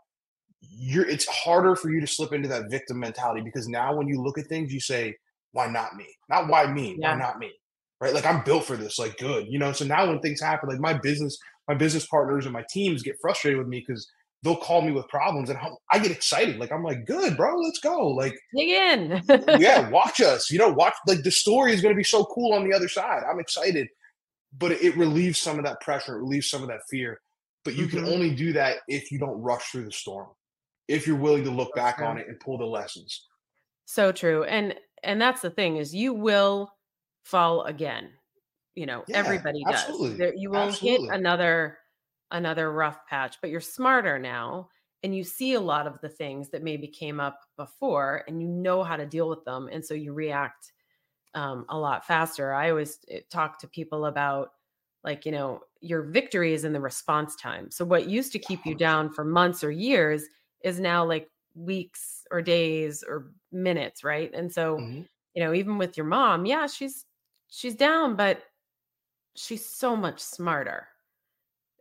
you're 0.61 1.07
it's 1.07 1.27
harder 1.27 1.77
for 1.77 1.91
you 1.91 2.01
to 2.01 2.07
slip 2.07 2.33
into 2.33 2.49
that 2.49 2.71
victim 2.71 2.99
mentality 2.99 3.43
because 3.43 3.69
now 3.69 3.95
when 3.95 4.09
you 4.09 4.23
look 4.23 4.39
at 4.39 4.47
things, 4.47 4.73
you 4.73 4.81
say, 4.81 5.15
why 5.53 5.67
not 5.67 5.97
me? 5.97 6.07
Not 6.31 6.49
why 6.49 6.67
me, 6.67 6.97
yeah. 6.99 7.13
why 7.13 7.19
not 7.19 7.39
me? 7.39 7.53
Right? 8.01 8.15
Like 8.15 8.27
I'm 8.27 8.45
built 8.45 8.65
for 8.65 8.77
this, 8.77 8.99
like 8.99 9.19
good, 9.19 9.47
you 9.49 9.59
know. 9.59 9.73
So 9.73 9.85
now 9.85 10.07
when 10.07 10.21
things 10.21 10.41
happen, 10.41 10.69
like 10.69 10.81
my 10.81 10.95
business 10.95 11.37
my 11.69 11.75
business 11.75 12.07
partners 12.07 12.47
and 12.47 12.53
my 12.53 12.65
teams 12.71 13.03
get 13.03 13.17
frustrated 13.21 13.59
with 13.59 13.69
me 13.69 13.85
because 13.87 14.09
they'll 14.43 14.57
call 14.57 14.83
me 14.83 14.93
with 14.93 15.09
problems 15.09 15.51
and 15.51 15.59
I 15.91 15.99
get 15.99 16.11
excited. 16.11 16.59
Like 16.59 16.73
I'm 16.73 16.83
like, 16.83 17.05
good, 17.07 17.37
bro, 17.37 17.57
let's 17.59 17.81
go. 17.81 18.09
Like 18.09 18.39
dig 18.57 18.69
in. 18.69 19.23
yeah, 19.59 19.89
watch 19.91 20.21
us. 20.21 20.51
You 20.51 20.59
know, 20.59 20.69
watch 20.69 20.95
like 21.07 21.23
the 21.23 21.31
story 21.31 21.73
is 21.73 21.81
going 21.81 21.95
to 21.95 21.97
be 21.99 22.05
so 22.05 22.25
cool 22.25 22.53
on 22.55 22.69
the 22.69 22.75
other 22.75 22.89
side. 22.89 23.23
I'm 23.29 23.41
excited, 23.41 23.89
but 24.57 24.73
it 24.73 24.97
relieves 24.97 25.41
some 25.41 25.59
of 25.59 25.65
that 25.65 25.81
pressure. 25.81 26.17
It 26.17 26.23
relieves 26.23 26.49
some 26.49 26.63
of 26.63 26.69
that 26.69 26.81
fear. 26.91 27.21
But 27.65 27.75
you 27.75 27.87
mm-hmm. 27.87 28.05
can 28.05 28.07
only 28.07 28.35
do 28.35 28.53
that 28.53 28.79
if 28.87 29.11
you 29.11 29.19
don't 29.19 29.41
rush 29.43 29.71
through 29.71 29.85
the 29.85 29.93
storm. 29.93 30.29
If 30.87 31.07
you're 31.07 31.17
willing 31.17 31.45
to 31.45 31.51
look 31.51 31.75
back 31.75 32.01
on 32.01 32.17
it 32.17 32.29
and 32.29 32.41
pull 32.41 32.57
the 32.57 32.65
lessons. 32.65 33.27
So 33.85 34.11
true. 34.13 34.45
And 34.45 34.75
and 35.03 35.21
that's 35.21 35.43
the 35.43 35.51
thing 35.51 35.77
is 35.77 35.95
you 35.95 36.15
will 36.15 36.73
fall 37.25 37.65
again 37.65 38.11
you 38.79 38.87
know 38.87 39.03
yeah, 39.09 39.17
everybody 39.17 39.63
does 39.65 40.17
there, 40.17 40.33
you 40.35 40.51
will 40.51 40.69
absolutely. 40.69 41.09
hit 41.09 41.15
another 41.15 41.79
another 42.31 42.73
rough 42.73 43.07
patch 43.07 43.37
but 43.41 43.51
you're 43.51 43.61
smarter 43.61 44.19
now 44.19 44.69
and 45.03 45.15
you 45.15 45.23
see 45.23 45.55
a 45.55 45.61
lot 45.61 45.87
of 45.87 46.01
the 46.01 46.09
things 46.09 46.51
that 46.51 46.63
maybe 46.63 46.87
came 46.87 47.21
up 47.21 47.41
before 47.57 48.25
and 48.27 48.43
you 48.43 48.49
know 48.49 48.83
how 48.83 48.97
to 48.97 49.07
deal 49.07 49.29
with 49.29 49.45
them 49.45 49.69
and 49.73 49.85
so 49.85 49.95
you 49.95 50.13
react 50.13 50.73
um, 51.35 51.65
a 51.69 51.79
lot 51.79 52.07
faster. 52.07 52.53
I 52.53 52.71
always 52.71 52.99
eh, 53.11 53.21
talk 53.31 53.59
to 53.61 53.69
people 53.69 54.07
about 54.07 54.51
like 55.05 55.25
you 55.25 55.33
know 55.33 55.61
your 55.81 56.03
victory 56.03 56.53
is 56.55 56.65
in 56.65 56.73
the 56.73 56.81
response 56.81 57.37
time. 57.37 57.71
So 57.71 57.85
what 57.85 58.09
used 58.09 58.33
to 58.33 58.39
keep 58.39 58.67
you 58.67 58.75
down 58.75 59.13
for 59.13 59.25
months 59.25 59.63
or 59.63 59.71
years 59.71 60.25
is 60.65 60.81
now 60.81 61.05
like 61.05 61.29
weeks 61.55 62.25
or 62.31 62.43
days 62.43 63.05
or 63.07 63.31
minutes 63.53 64.03
right? 64.05 64.31
And 64.35 64.53
so 64.53 64.79
mm-hmm. 64.79 65.03
you 65.35 65.45
know 65.45 65.55
even 65.55 65.79
with 65.79 65.97
your 65.97 66.07
mom 66.07 66.47
yeah 66.47 66.67
she's 66.67 67.05
she's 67.49 67.75
down 67.75 68.17
but 68.17 68.43
she's 69.37 69.65
so 69.65 69.95
much 69.95 70.21
smarter 70.21 70.89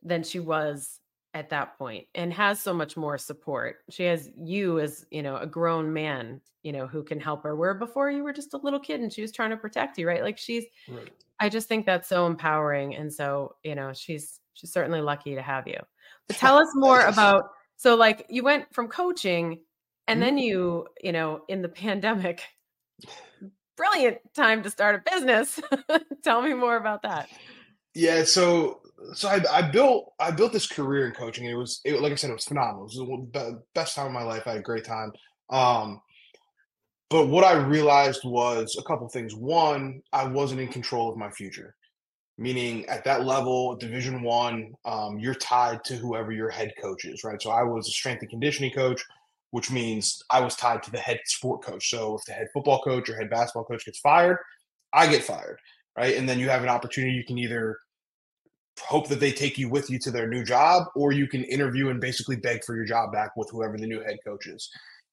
than 0.04 0.24
she 0.24 0.40
was 0.40 1.00
at 1.34 1.50
that 1.50 1.78
point 1.78 2.06
and 2.16 2.34
has 2.34 2.60
so 2.60 2.74
much 2.74 2.98
more 2.98 3.18
support. 3.18 3.78
She 3.90 4.04
has 4.04 4.30
you 4.36 4.80
as, 4.80 5.06
you 5.12 5.22
know, 5.22 5.38
a 5.38 5.46
grown 5.46 5.94
man, 5.94 6.42
you 6.64 6.72
know, 6.72 6.88
who 6.88 7.04
can 7.04 7.20
help 7.20 7.44
her 7.44 7.56
where 7.56 7.74
before 7.74 8.10
you 8.10 8.24
were 8.24 8.34
just 8.34 8.54
a 8.54 8.58
little 8.58 8.80
kid 8.80 9.02
and 9.02 9.14
she 9.14 9.22
was 9.22 9.32
trying 9.32 9.52
to 9.52 9.58
protect 9.58 9.98
you, 9.98 10.08
right? 10.08 10.24
Like 10.24 10.38
she's 10.38 10.66
right. 10.90 11.12
I 11.40 11.50
just 11.50 11.68
think 11.68 11.86
that's 11.86 12.10
so 12.10 12.26
empowering 12.26 12.96
and 12.96 13.14
so, 13.14 13.56
you 13.64 13.76
know, 13.76 13.94
she's 13.94 14.40
she's 14.54 14.72
certainly 14.72 15.02
lucky 15.02 15.36
to 15.36 15.42
have 15.42 15.68
you. 15.68 15.80
But 16.28 16.38
tell 16.38 16.58
us 16.58 16.70
more 16.74 17.02
about 17.02 17.44
so 17.76 17.96
like 17.96 18.26
you 18.30 18.44
went 18.44 18.74
from 18.74 18.88
coaching 18.88 19.60
and 20.08 20.20
mm-hmm. 20.20 20.26
then 20.26 20.38
you, 20.38 20.88
you 21.02 21.12
know, 21.12 21.42
in 21.48 21.62
the 21.62 21.70
pandemic 21.70 22.42
brilliant 23.78 24.18
time 24.36 24.64
to 24.64 24.70
start 24.70 24.96
a 24.96 25.12
business. 25.12 25.60
tell 26.24 26.42
me 26.42 26.54
more 26.54 26.76
about 26.76 27.04
that. 27.04 27.30
Yeah, 27.94 28.24
so 28.24 28.82
so 29.14 29.30
I, 29.30 29.42
I, 29.52 29.62
built 29.62 30.14
I 30.20 30.32
built 30.32 30.54
this 30.54 30.68
career 30.68 31.08
in 31.08 31.14
coaching. 31.14 31.46
It 31.46 31.54
was 31.54 31.82
it, 31.86 32.02
like 32.02 32.12
I 32.12 32.16
said, 32.16 32.30
it 32.30 32.34
was 32.34 32.46
phenomenal. 32.46 32.88
It 32.88 33.08
was 33.08 33.28
the 33.34 33.62
best 33.76 33.96
time 33.96 34.08
of 34.08 34.12
my 34.12 34.24
life. 34.24 34.44
I 34.46 34.52
had 34.52 34.60
a 34.60 34.64
great 34.64 34.86
time. 34.86 35.12
Um, 35.50 36.02
but 37.10 37.28
what 37.28 37.46
I 37.46 37.54
realized 37.54 38.22
was 38.26 38.76
a 38.78 38.84
couple 38.84 39.08
things. 39.08 39.34
One, 39.34 40.02
I 40.12 40.28
wasn't 40.28 40.62
in 40.62 40.68
control 40.68 41.10
of 41.10 41.18
my 41.18 41.30
future. 41.30 41.76
Meaning, 42.40 42.86
at 42.86 43.04
that 43.06 43.26
level, 43.26 43.76
Division 43.76 44.22
One, 44.22 44.74
um, 44.86 45.18
you're 45.18 45.34
tied 45.34 45.84
to 45.86 45.96
whoever 45.96 46.32
your 46.32 46.50
head 46.50 46.74
coach 46.80 47.06
is, 47.06 47.24
right? 47.24 47.42
So 47.42 47.50
I 47.50 47.64
was 47.64 47.88
a 47.88 47.92
strength 47.92 48.22
and 48.22 48.30
conditioning 48.30 48.72
coach, 48.72 49.04
which 49.52 49.72
means 49.72 50.22
I 50.30 50.42
was 50.42 50.56
tied 50.56 50.84
to 50.84 50.92
the 50.92 51.00
head 51.00 51.20
sport 51.26 51.64
coach. 51.64 51.90
So 51.90 52.16
if 52.16 52.26
the 52.26 52.34
head 52.34 52.48
football 52.54 52.82
coach 52.82 53.10
or 53.10 53.16
head 53.16 53.30
basketball 53.32 53.64
coach 53.64 53.86
gets 53.86 54.00
fired, 54.00 54.38
I 54.94 55.08
get 55.08 55.24
fired, 55.24 55.58
right? 55.98 56.16
And 56.16 56.30
then 56.30 56.38
you 56.38 56.50
have 56.50 56.62
an 56.62 56.70
opportunity. 56.70 57.14
You 57.14 57.26
can 57.26 57.40
either 57.40 57.78
hope 58.80 59.08
that 59.10 59.20
they 59.20 59.32
take 59.32 59.58
you 59.58 59.70
with 59.70 59.90
you 59.90 60.00
to 60.00 60.12
their 60.12 60.28
new 60.28 60.44
job, 60.44 60.88
or 60.96 61.12
you 61.12 61.28
can 61.28 61.44
interview 61.44 61.90
and 61.90 62.00
basically 62.00 62.36
beg 62.36 62.64
for 62.64 62.76
your 62.76 62.86
job 62.86 63.12
back 63.12 63.36
with 63.36 63.50
whoever 63.50 63.78
the 63.78 63.88
new 63.88 64.02
head 64.02 64.18
coach 64.26 64.48
is. 64.48 64.70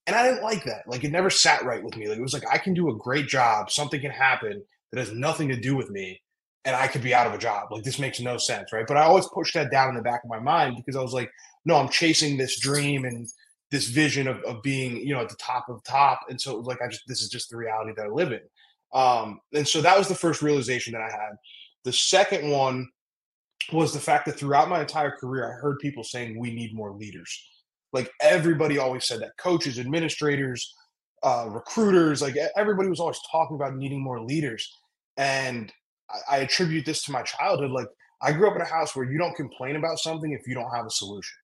And 0.07 0.15
I 0.15 0.23
didn't 0.23 0.43
like 0.43 0.63
that. 0.65 0.87
Like 0.87 1.03
it 1.03 1.11
never 1.11 1.29
sat 1.29 1.65
right 1.65 1.83
with 1.83 1.95
me. 1.97 2.07
Like 2.07 2.19
it 2.19 2.21
was 2.21 2.33
like 2.33 2.47
I 2.51 2.57
can 2.57 2.73
do 2.73 2.89
a 2.89 2.95
great 2.95 3.27
job, 3.27 3.71
something 3.71 3.99
can 3.99 4.11
happen 4.11 4.63
that 4.91 4.99
has 4.99 5.11
nothing 5.11 5.47
to 5.49 5.59
do 5.59 5.75
with 5.75 5.89
me, 5.89 6.21
and 6.63 6.75
I 6.75 6.87
could 6.87 7.01
be 7.01 7.13
out 7.13 7.27
of 7.27 7.33
a 7.33 7.37
job. 7.37 7.71
Like 7.71 7.83
this 7.83 7.99
makes 7.99 8.19
no 8.19 8.37
sense, 8.37 8.71
right? 8.71 8.85
But 8.87 8.97
I 8.97 9.03
always 9.03 9.27
pushed 9.33 9.55
that 9.55 9.71
down 9.71 9.89
in 9.89 9.95
the 9.95 10.01
back 10.01 10.23
of 10.23 10.29
my 10.29 10.39
mind 10.39 10.75
because 10.77 10.95
I 10.95 11.01
was 11.01 11.13
like, 11.13 11.31
no, 11.65 11.75
I'm 11.75 11.89
chasing 11.89 12.37
this 12.37 12.59
dream 12.59 13.05
and 13.05 13.27
this 13.71 13.87
vision 13.87 14.27
of, 14.27 14.37
of 14.43 14.61
being, 14.61 14.97
you 14.97 15.13
know, 15.13 15.21
at 15.21 15.29
the 15.29 15.35
top 15.37 15.69
of 15.69 15.83
top. 15.83 16.21
And 16.29 16.39
so 16.39 16.51
it 16.51 16.57
was 16.57 16.67
like 16.67 16.81
I 16.81 16.87
just 16.87 17.03
this 17.07 17.21
is 17.21 17.29
just 17.29 17.49
the 17.49 17.57
reality 17.57 17.93
that 17.97 18.05
I 18.05 18.09
live 18.09 18.31
in. 18.31 18.41
Um, 18.93 19.39
and 19.53 19.67
so 19.67 19.81
that 19.81 19.97
was 19.97 20.07
the 20.07 20.15
first 20.15 20.41
realization 20.41 20.93
that 20.93 21.01
I 21.01 21.11
had. 21.11 21.31
The 21.83 21.91
second 21.91 22.49
one 22.49 22.89
was 23.71 23.93
the 23.93 23.99
fact 23.99 24.25
that 24.25 24.37
throughout 24.37 24.69
my 24.69 24.81
entire 24.81 25.11
career, 25.11 25.47
I 25.47 25.59
heard 25.59 25.79
people 25.79 26.03
saying 26.03 26.39
we 26.39 26.53
need 26.53 26.75
more 26.75 26.91
leaders. 26.91 27.43
Like 27.93 28.11
everybody 28.21 28.77
always 28.77 29.05
said 29.05 29.21
that 29.21 29.37
coaches, 29.37 29.79
administrators, 29.79 30.73
uh, 31.23 31.47
recruiters, 31.49 32.21
like 32.21 32.35
everybody 32.55 32.89
was 32.89 32.99
always 32.99 33.19
talking 33.31 33.55
about 33.55 33.75
needing 33.75 34.03
more 34.03 34.21
leaders. 34.21 34.69
And 35.17 35.71
I, 36.09 36.35
I 36.35 36.39
attribute 36.39 36.85
this 36.85 37.03
to 37.03 37.11
my 37.11 37.23
childhood. 37.23 37.71
Like 37.71 37.87
I 38.21 38.31
grew 38.31 38.49
up 38.49 38.55
in 38.55 38.61
a 38.61 38.65
house 38.65 38.95
where 38.95 39.09
you 39.09 39.17
don't 39.17 39.35
complain 39.35 39.75
about 39.75 39.97
something 39.99 40.31
if 40.31 40.47
you 40.47 40.53
don't 40.53 40.69
have 40.75 40.85
a 40.85 40.91
solution. 40.91 41.37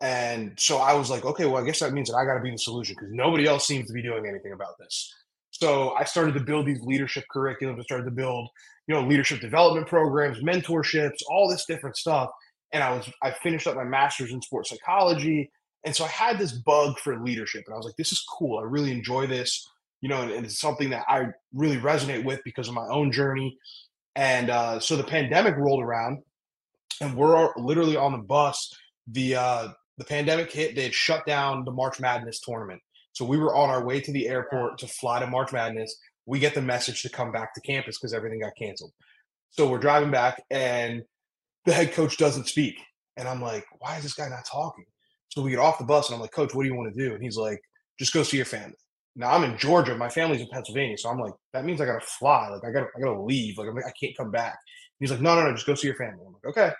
And 0.00 0.52
so 0.58 0.78
I 0.78 0.94
was 0.94 1.10
like, 1.10 1.24
okay, 1.24 1.46
well, 1.46 1.60
I 1.60 1.66
guess 1.66 1.80
that 1.80 1.92
means 1.92 2.08
that 2.08 2.16
I 2.16 2.24
got 2.24 2.34
to 2.34 2.40
be 2.40 2.50
the 2.50 2.58
solution 2.58 2.94
because 2.96 3.12
nobody 3.12 3.46
else 3.46 3.66
seems 3.66 3.88
to 3.88 3.92
be 3.92 4.02
doing 4.02 4.26
anything 4.26 4.52
about 4.52 4.78
this. 4.78 5.12
So 5.50 5.90
I 5.94 6.04
started 6.04 6.34
to 6.34 6.40
build 6.40 6.66
these 6.66 6.80
leadership 6.82 7.24
curriculums. 7.34 7.80
I 7.80 7.82
started 7.82 8.04
to 8.04 8.12
build 8.12 8.48
you 8.88 8.94
know, 8.94 9.02
leadership 9.02 9.40
development 9.40 9.86
programs, 9.86 10.42
mentorships, 10.42 11.18
all 11.30 11.48
this 11.48 11.66
different 11.66 11.96
stuff. 11.96 12.30
And 12.72 12.82
I 12.82 12.90
was 12.92 13.08
I 13.22 13.30
finished 13.30 13.66
up 13.66 13.76
my 13.76 13.84
master's 13.84 14.32
in 14.32 14.42
sports 14.42 14.70
psychology. 14.70 15.50
And 15.84 15.94
so 15.94 16.04
I 16.04 16.08
had 16.08 16.38
this 16.38 16.52
bug 16.52 16.98
for 16.98 17.22
leadership. 17.22 17.64
And 17.66 17.74
I 17.74 17.76
was 17.76 17.86
like, 17.86 17.96
this 17.96 18.12
is 18.12 18.24
cool. 18.36 18.58
I 18.58 18.62
really 18.62 18.90
enjoy 18.90 19.26
this, 19.26 19.70
you 20.00 20.08
know, 20.08 20.22
and, 20.22 20.32
and 20.32 20.44
it's 20.44 20.58
something 20.58 20.90
that 20.90 21.04
I 21.06 21.26
really 21.54 21.76
resonate 21.76 22.24
with 22.24 22.40
because 22.44 22.66
of 22.66 22.74
my 22.74 22.86
own 22.88 23.12
journey. 23.12 23.56
And 24.16 24.50
uh, 24.50 24.80
so 24.80 24.96
the 24.96 25.04
pandemic 25.04 25.56
rolled 25.56 25.82
around 25.82 26.22
and 27.00 27.14
we're 27.14 27.50
literally 27.56 27.96
on 27.96 28.12
the 28.12 28.18
bus. 28.18 28.74
The 29.06 29.36
uh, 29.36 29.68
the 29.98 30.04
pandemic 30.04 30.50
hit, 30.50 30.74
they 30.74 30.84
had 30.84 30.94
shut 30.94 31.26
down 31.26 31.64
the 31.64 31.72
March 31.72 32.00
Madness 32.00 32.40
tournament. 32.40 32.80
So 33.12 33.24
we 33.24 33.36
were 33.36 33.54
on 33.54 33.68
our 33.68 33.84
way 33.84 34.00
to 34.00 34.12
the 34.12 34.28
airport 34.28 34.78
to 34.78 34.86
fly 34.86 35.20
to 35.20 35.26
March 35.26 35.52
Madness 35.52 35.96
we 36.28 36.38
get 36.38 36.54
the 36.54 36.60
message 36.60 37.00
to 37.02 37.08
come 37.08 37.32
back 37.32 37.54
to 37.54 37.60
campus 37.62 37.98
because 37.98 38.12
everything 38.12 38.40
got 38.40 38.52
canceled. 38.54 38.92
So 39.50 39.66
we're 39.66 39.78
driving 39.78 40.10
back 40.10 40.42
and 40.50 41.02
the 41.64 41.72
head 41.72 41.92
coach 41.92 42.18
doesn't 42.18 42.48
speak. 42.48 42.76
And 43.16 43.26
I'm 43.26 43.40
like, 43.40 43.64
why 43.78 43.96
is 43.96 44.02
this 44.02 44.12
guy 44.12 44.28
not 44.28 44.44
talking? 44.44 44.84
So 45.30 45.40
we 45.40 45.50
get 45.50 45.58
off 45.58 45.78
the 45.78 45.84
bus 45.84 46.08
and 46.08 46.14
I'm 46.14 46.20
like, 46.20 46.32
Coach, 46.32 46.54
what 46.54 46.64
do 46.64 46.68
you 46.68 46.74
want 46.74 46.94
to 46.94 47.08
do? 47.08 47.14
And 47.14 47.22
he's 47.22 47.38
like, 47.38 47.58
just 47.98 48.12
go 48.12 48.22
see 48.22 48.36
your 48.36 48.46
family. 48.46 48.76
Now 49.16 49.30
I'm 49.30 49.42
in 49.42 49.56
Georgia. 49.56 49.96
My 49.96 50.10
family's 50.10 50.42
in 50.42 50.48
Pennsylvania. 50.52 50.98
So 50.98 51.08
I'm 51.08 51.18
like, 51.18 51.32
that 51.54 51.64
means 51.64 51.80
I 51.80 51.86
gotta 51.86 52.04
fly. 52.04 52.48
Like 52.50 52.62
I 52.62 52.72
gotta 52.72 52.88
I 52.94 53.00
gotta 53.00 53.22
leave. 53.22 53.56
Like 53.56 53.68
I'm 53.68 53.74
like, 53.74 53.86
I 53.86 53.92
can't 53.98 54.16
come 54.16 54.30
back. 54.30 54.58
He's 55.00 55.10
like, 55.10 55.22
no, 55.22 55.34
no, 55.34 55.44
no, 55.44 55.54
just 55.54 55.66
go 55.66 55.74
see 55.74 55.88
your 55.88 55.96
family. 55.96 56.24
I'm 56.26 56.34
like, 56.34 56.44
okay. 56.46 56.72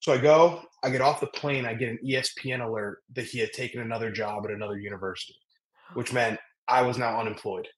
So 0.00 0.12
I 0.12 0.18
go, 0.18 0.62
I 0.82 0.90
get 0.90 1.00
off 1.00 1.20
the 1.20 1.28
plane, 1.28 1.64
I 1.64 1.74
get 1.74 1.90
an 1.90 1.98
ESPN 2.04 2.66
alert 2.66 2.98
that 3.14 3.24
he 3.24 3.38
had 3.38 3.52
taken 3.52 3.80
another 3.80 4.10
job 4.10 4.44
at 4.44 4.50
another 4.50 4.78
university, 4.78 5.36
which 5.94 6.12
meant 6.12 6.38
I 6.68 6.82
was 6.82 6.98
now 6.98 7.20
unemployed. 7.20 7.68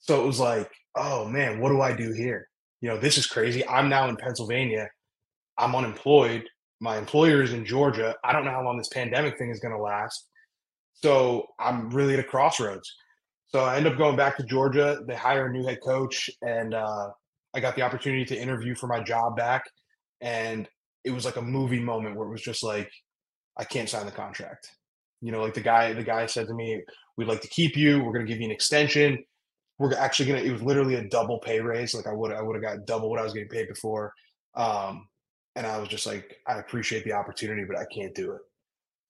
So 0.00 0.22
it 0.22 0.26
was 0.26 0.40
like, 0.40 0.70
oh 0.96 1.26
man, 1.26 1.60
what 1.60 1.70
do 1.70 1.80
I 1.80 1.94
do 1.94 2.12
here? 2.12 2.48
You 2.80 2.90
know, 2.90 2.98
this 2.98 3.18
is 3.18 3.26
crazy. 3.26 3.66
I'm 3.66 3.88
now 3.88 4.08
in 4.08 4.16
Pennsylvania. 4.16 4.88
I'm 5.56 5.74
unemployed. 5.74 6.44
My 6.80 6.96
employer 6.96 7.42
is 7.42 7.52
in 7.52 7.64
Georgia. 7.64 8.14
I 8.22 8.32
don't 8.32 8.44
know 8.44 8.52
how 8.52 8.64
long 8.64 8.78
this 8.78 8.88
pandemic 8.88 9.36
thing 9.36 9.50
is 9.50 9.60
going 9.60 9.74
to 9.74 9.82
last. 9.82 10.28
So 10.94 11.46
I'm 11.58 11.90
really 11.90 12.14
at 12.14 12.20
a 12.20 12.24
crossroads. 12.24 12.92
So 13.48 13.60
I 13.60 13.76
end 13.76 13.86
up 13.86 13.96
going 13.96 14.16
back 14.16 14.36
to 14.36 14.44
Georgia. 14.44 15.00
They 15.06 15.16
hire 15.16 15.46
a 15.46 15.52
new 15.52 15.66
head 15.66 15.78
coach, 15.84 16.28
and 16.42 16.74
uh, 16.74 17.08
I 17.54 17.60
got 17.60 17.76
the 17.76 17.82
opportunity 17.82 18.24
to 18.26 18.38
interview 18.38 18.74
for 18.74 18.86
my 18.86 19.00
job 19.00 19.36
back. 19.36 19.64
And 20.20 20.68
it 21.04 21.10
was 21.10 21.24
like 21.24 21.36
a 21.36 21.42
movie 21.42 21.80
moment 21.80 22.16
where 22.16 22.28
it 22.28 22.30
was 22.30 22.42
just 22.42 22.62
like, 22.62 22.90
I 23.56 23.64
can't 23.64 23.88
sign 23.88 24.06
the 24.06 24.12
contract. 24.12 24.68
You 25.20 25.32
know, 25.32 25.42
like 25.42 25.54
the 25.54 25.60
guy, 25.60 25.92
the 25.94 26.04
guy 26.04 26.26
said 26.26 26.46
to 26.46 26.54
me, 26.54 26.82
"We'd 27.16 27.26
like 27.26 27.40
to 27.40 27.48
keep 27.48 27.76
you. 27.76 28.02
We're 28.02 28.12
going 28.12 28.26
to 28.26 28.30
give 28.30 28.40
you 28.40 28.46
an 28.46 28.52
extension 28.52 29.24
we're 29.78 29.94
actually 29.94 30.26
gonna 30.26 30.40
it 30.40 30.52
was 30.52 30.62
literally 30.62 30.96
a 30.96 31.08
double 31.08 31.38
pay 31.38 31.60
raise 31.60 31.94
like 31.94 32.06
i 32.06 32.12
would 32.12 32.32
i 32.32 32.42
would 32.42 32.54
have 32.54 32.62
got 32.62 32.86
double 32.86 33.08
what 33.08 33.20
i 33.20 33.22
was 33.22 33.32
getting 33.32 33.48
paid 33.48 33.68
before 33.68 34.12
um 34.56 35.06
and 35.56 35.66
i 35.66 35.78
was 35.78 35.88
just 35.88 36.06
like 36.06 36.36
i 36.46 36.58
appreciate 36.58 37.04
the 37.04 37.12
opportunity 37.12 37.64
but 37.64 37.78
i 37.78 37.84
can't 37.86 38.14
do 38.14 38.32
it. 38.32 38.40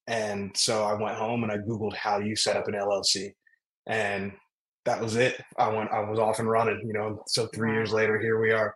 And 0.07 0.57
so 0.57 0.85
i 0.85 0.95
went 0.95 1.17
home 1.17 1.43
and 1.43 1.53
i 1.53 1.59
googled 1.59 1.95
how 1.95 2.19
do 2.19 2.27
you 2.27 2.37
set 2.37 2.57
up 2.57 2.69
an 2.69 2.75
llc 2.75 3.33
and 3.87 4.33
that 4.85 5.03
was 5.03 5.17
it. 5.17 5.43
I 5.59 5.69
went 5.69 5.91
i 5.91 6.01
was 6.01 6.19
off 6.19 6.39
and 6.39 6.49
running 6.49 6.81
you 6.87 6.93
know 6.93 7.23
so 7.27 7.47
three 7.49 7.73
years 7.73 7.93
later 7.93 8.19
here 8.19 8.41
we 8.41 8.53
are. 8.53 8.75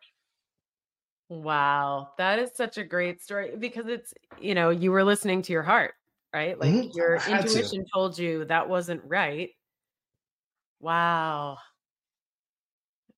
Wow 1.31 2.11
that 2.19 2.39
is 2.39 2.51
such 2.55 2.77
a 2.77 2.85
great 2.85 3.23
story 3.23 3.53
because 3.59 3.87
it's 3.87 4.13
you 4.39 4.55
know 4.55 4.69
you 4.69 4.93
were 4.93 5.05
listening 5.05 5.41
to 5.43 5.53
your 5.53 5.63
heart 5.63 5.95
right? 6.35 6.59
Like 6.59 6.71
mm-hmm. 6.71 6.89
your 6.95 7.17
intuition 7.29 7.85
to. 7.85 7.91
told 7.93 8.19
you 8.19 8.47
that 8.47 8.67
wasn't 8.67 9.03
right. 9.05 9.51
Wow 10.81 11.59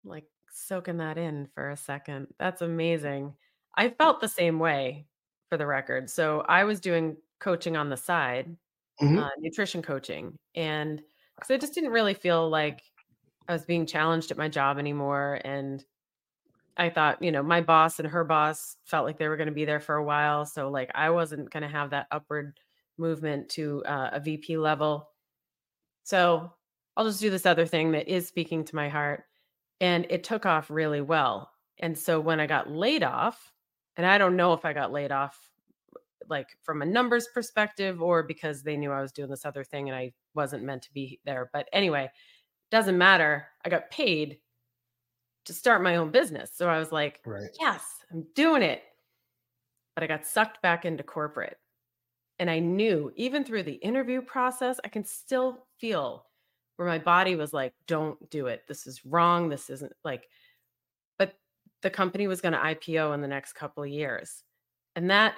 like 0.04 0.24
soaking 0.50 0.98
that 0.98 1.18
in 1.18 1.48
for 1.54 1.70
a 1.70 1.76
second. 1.76 2.28
That's 2.38 2.62
amazing. 2.62 3.34
I 3.76 3.88
felt 3.88 4.20
the 4.20 4.28
same 4.28 4.58
way 4.58 5.06
for 5.48 5.56
the 5.56 5.66
record. 5.66 6.08
So 6.08 6.44
I 6.48 6.64
was 6.64 6.80
doing 6.80 7.16
coaching 7.40 7.76
on 7.76 7.90
the 7.90 7.96
side, 7.96 8.56
mm-hmm. 9.02 9.18
uh, 9.18 9.30
nutrition 9.38 9.82
coaching, 9.82 10.38
and 10.54 11.02
so 11.42 11.54
I 11.54 11.58
just 11.58 11.74
didn't 11.74 11.90
really 11.90 12.14
feel 12.14 12.48
like 12.48 12.80
I 13.48 13.52
was 13.52 13.64
being 13.64 13.86
challenged 13.86 14.30
at 14.30 14.38
my 14.38 14.48
job 14.48 14.78
anymore. 14.78 15.40
And 15.44 15.84
I 16.76 16.90
thought, 16.90 17.22
you 17.22 17.32
know, 17.32 17.42
my 17.42 17.60
boss 17.60 17.98
and 17.98 18.08
her 18.08 18.24
boss 18.24 18.76
felt 18.84 19.04
like 19.04 19.18
they 19.18 19.28
were 19.28 19.36
going 19.36 19.48
to 19.48 19.54
be 19.54 19.64
there 19.64 19.80
for 19.80 19.96
a 19.96 20.04
while. 20.04 20.46
So 20.46 20.70
like 20.70 20.90
I 20.94 21.10
wasn't 21.10 21.50
going 21.50 21.62
to 21.62 21.68
have 21.68 21.90
that 21.90 22.06
upward 22.10 22.58
movement 22.98 23.48
to 23.50 23.84
uh, 23.84 24.10
a 24.12 24.20
VP 24.20 24.56
level. 24.56 25.08
So 26.04 26.52
I'll 26.96 27.06
just 27.06 27.20
do 27.20 27.30
this 27.30 27.46
other 27.46 27.66
thing 27.66 27.92
that 27.92 28.08
is 28.08 28.26
speaking 28.26 28.64
to 28.64 28.76
my 28.76 28.88
heart 28.88 29.24
and 29.80 30.06
it 30.10 30.24
took 30.24 30.46
off 30.46 30.70
really 30.70 31.00
well. 31.00 31.50
And 31.78 31.96
so 31.98 32.20
when 32.20 32.40
I 32.40 32.46
got 32.46 32.70
laid 32.70 33.02
off, 33.02 33.52
and 33.96 34.06
I 34.06 34.18
don't 34.18 34.36
know 34.36 34.52
if 34.52 34.64
I 34.64 34.72
got 34.72 34.92
laid 34.92 35.12
off 35.12 35.38
like 36.28 36.48
from 36.62 36.82
a 36.82 36.86
numbers 36.86 37.28
perspective 37.32 38.00
or 38.02 38.22
because 38.22 38.62
they 38.62 38.76
knew 38.76 38.90
I 38.90 39.02
was 39.02 39.12
doing 39.12 39.30
this 39.30 39.44
other 39.44 39.64
thing 39.64 39.88
and 39.88 39.96
I 39.96 40.12
wasn't 40.34 40.64
meant 40.64 40.82
to 40.82 40.92
be 40.92 41.20
there. 41.24 41.50
But 41.52 41.68
anyway, 41.72 42.10
doesn't 42.70 42.98
matter. 42.98 43.46
I 43.64 43.68
got 43.68 43.90
paid 43.90 44.38
to 45.44 45.52
start 45.52 45.82
my 45.82 45.96
own 45.96 46.10
business. 46.10 46.50
So 46.54 46.68
I 46.68 46.78
was 46.78 46.90
like, 46.90 47.20
right. 47.26 47.50
yes, 47.60 47.84
I'm 48.10 48.26
doing 48.34 48.62
it. 48.62 48.82
But 49.94 50.04
I 50.04 50.06
got 50.06 50.26
sucked 50.26 50.62
back 50.62 50.84
into 50.84 51.02
corporate. 51.02 51.58
And 52.38 52.50
I 52.50 52.58
knew 52.58 53.12
even 53.14 53.44
through 53.44 53.62
the 53.62 53.74
interview 53.74 54.20
process, 54.20 54.80
I 54.84 54.88
can 54.88 55.04
still 55.04 55.66
feel 55.78 56.26
where 56.76 56.88
my 56.88 56.98
body 56.98 57.36
was 57.36 57.52
like, 57.52 57.72
don't 57.86 58.18
do 58.30 58.46
it. 58.46 58.62
This 58.66 58.86
is 58.86 59.04
wrong. 59.04 59.48
This 59.48 59.70
isn't 59.70 59.92
like, 60.04 60.28
but 61.18 61.34
the 61.82 61.90
company 61.90 62.26
was 62.26 62.40
going 62.40 62.52
to 62.52 62.58
IPO 62.58 63.14
in 63.14 63.20
the 63.20 63.28
next 63.28 63.52
couple 63.52 63.82
of 63.82 63.90
years. 63.90 64.42
And 64.96 65.10
that 65.10 65.36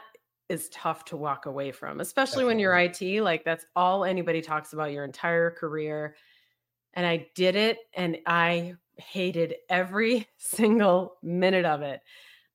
is 0.49 0.68
tough 0.68 1.05
to 1.07 1.16
walk 1.16 1.46
away 1.46 1.72
from, 1.72 2.01
especially 2.01 2.44
Definitely. 2.44 2.46
when 2.46 2.59
you're 2.59 2.79
IT. 2.79 3.22
Like, 3.22 3.44
that's 3.44 3.66
all 3.75 4.05
anybody 4.05 4.40
talks 4.40 4.72
about 4.72 4.92
your 4.92 5.05
entire 5.05 5.51
career. 5.51 6.16
And 6.94 7.07
I 7.07 7.29
did 7.35 7.57
it 7.57 7.79
and 7.94 8.18
I 8.27 8.75
hated 8.96 9.57
every 9.68 10.27
single 10.38 11.16
minute 11.22 11.64
of 11.64 11.83
it 11.83 12.01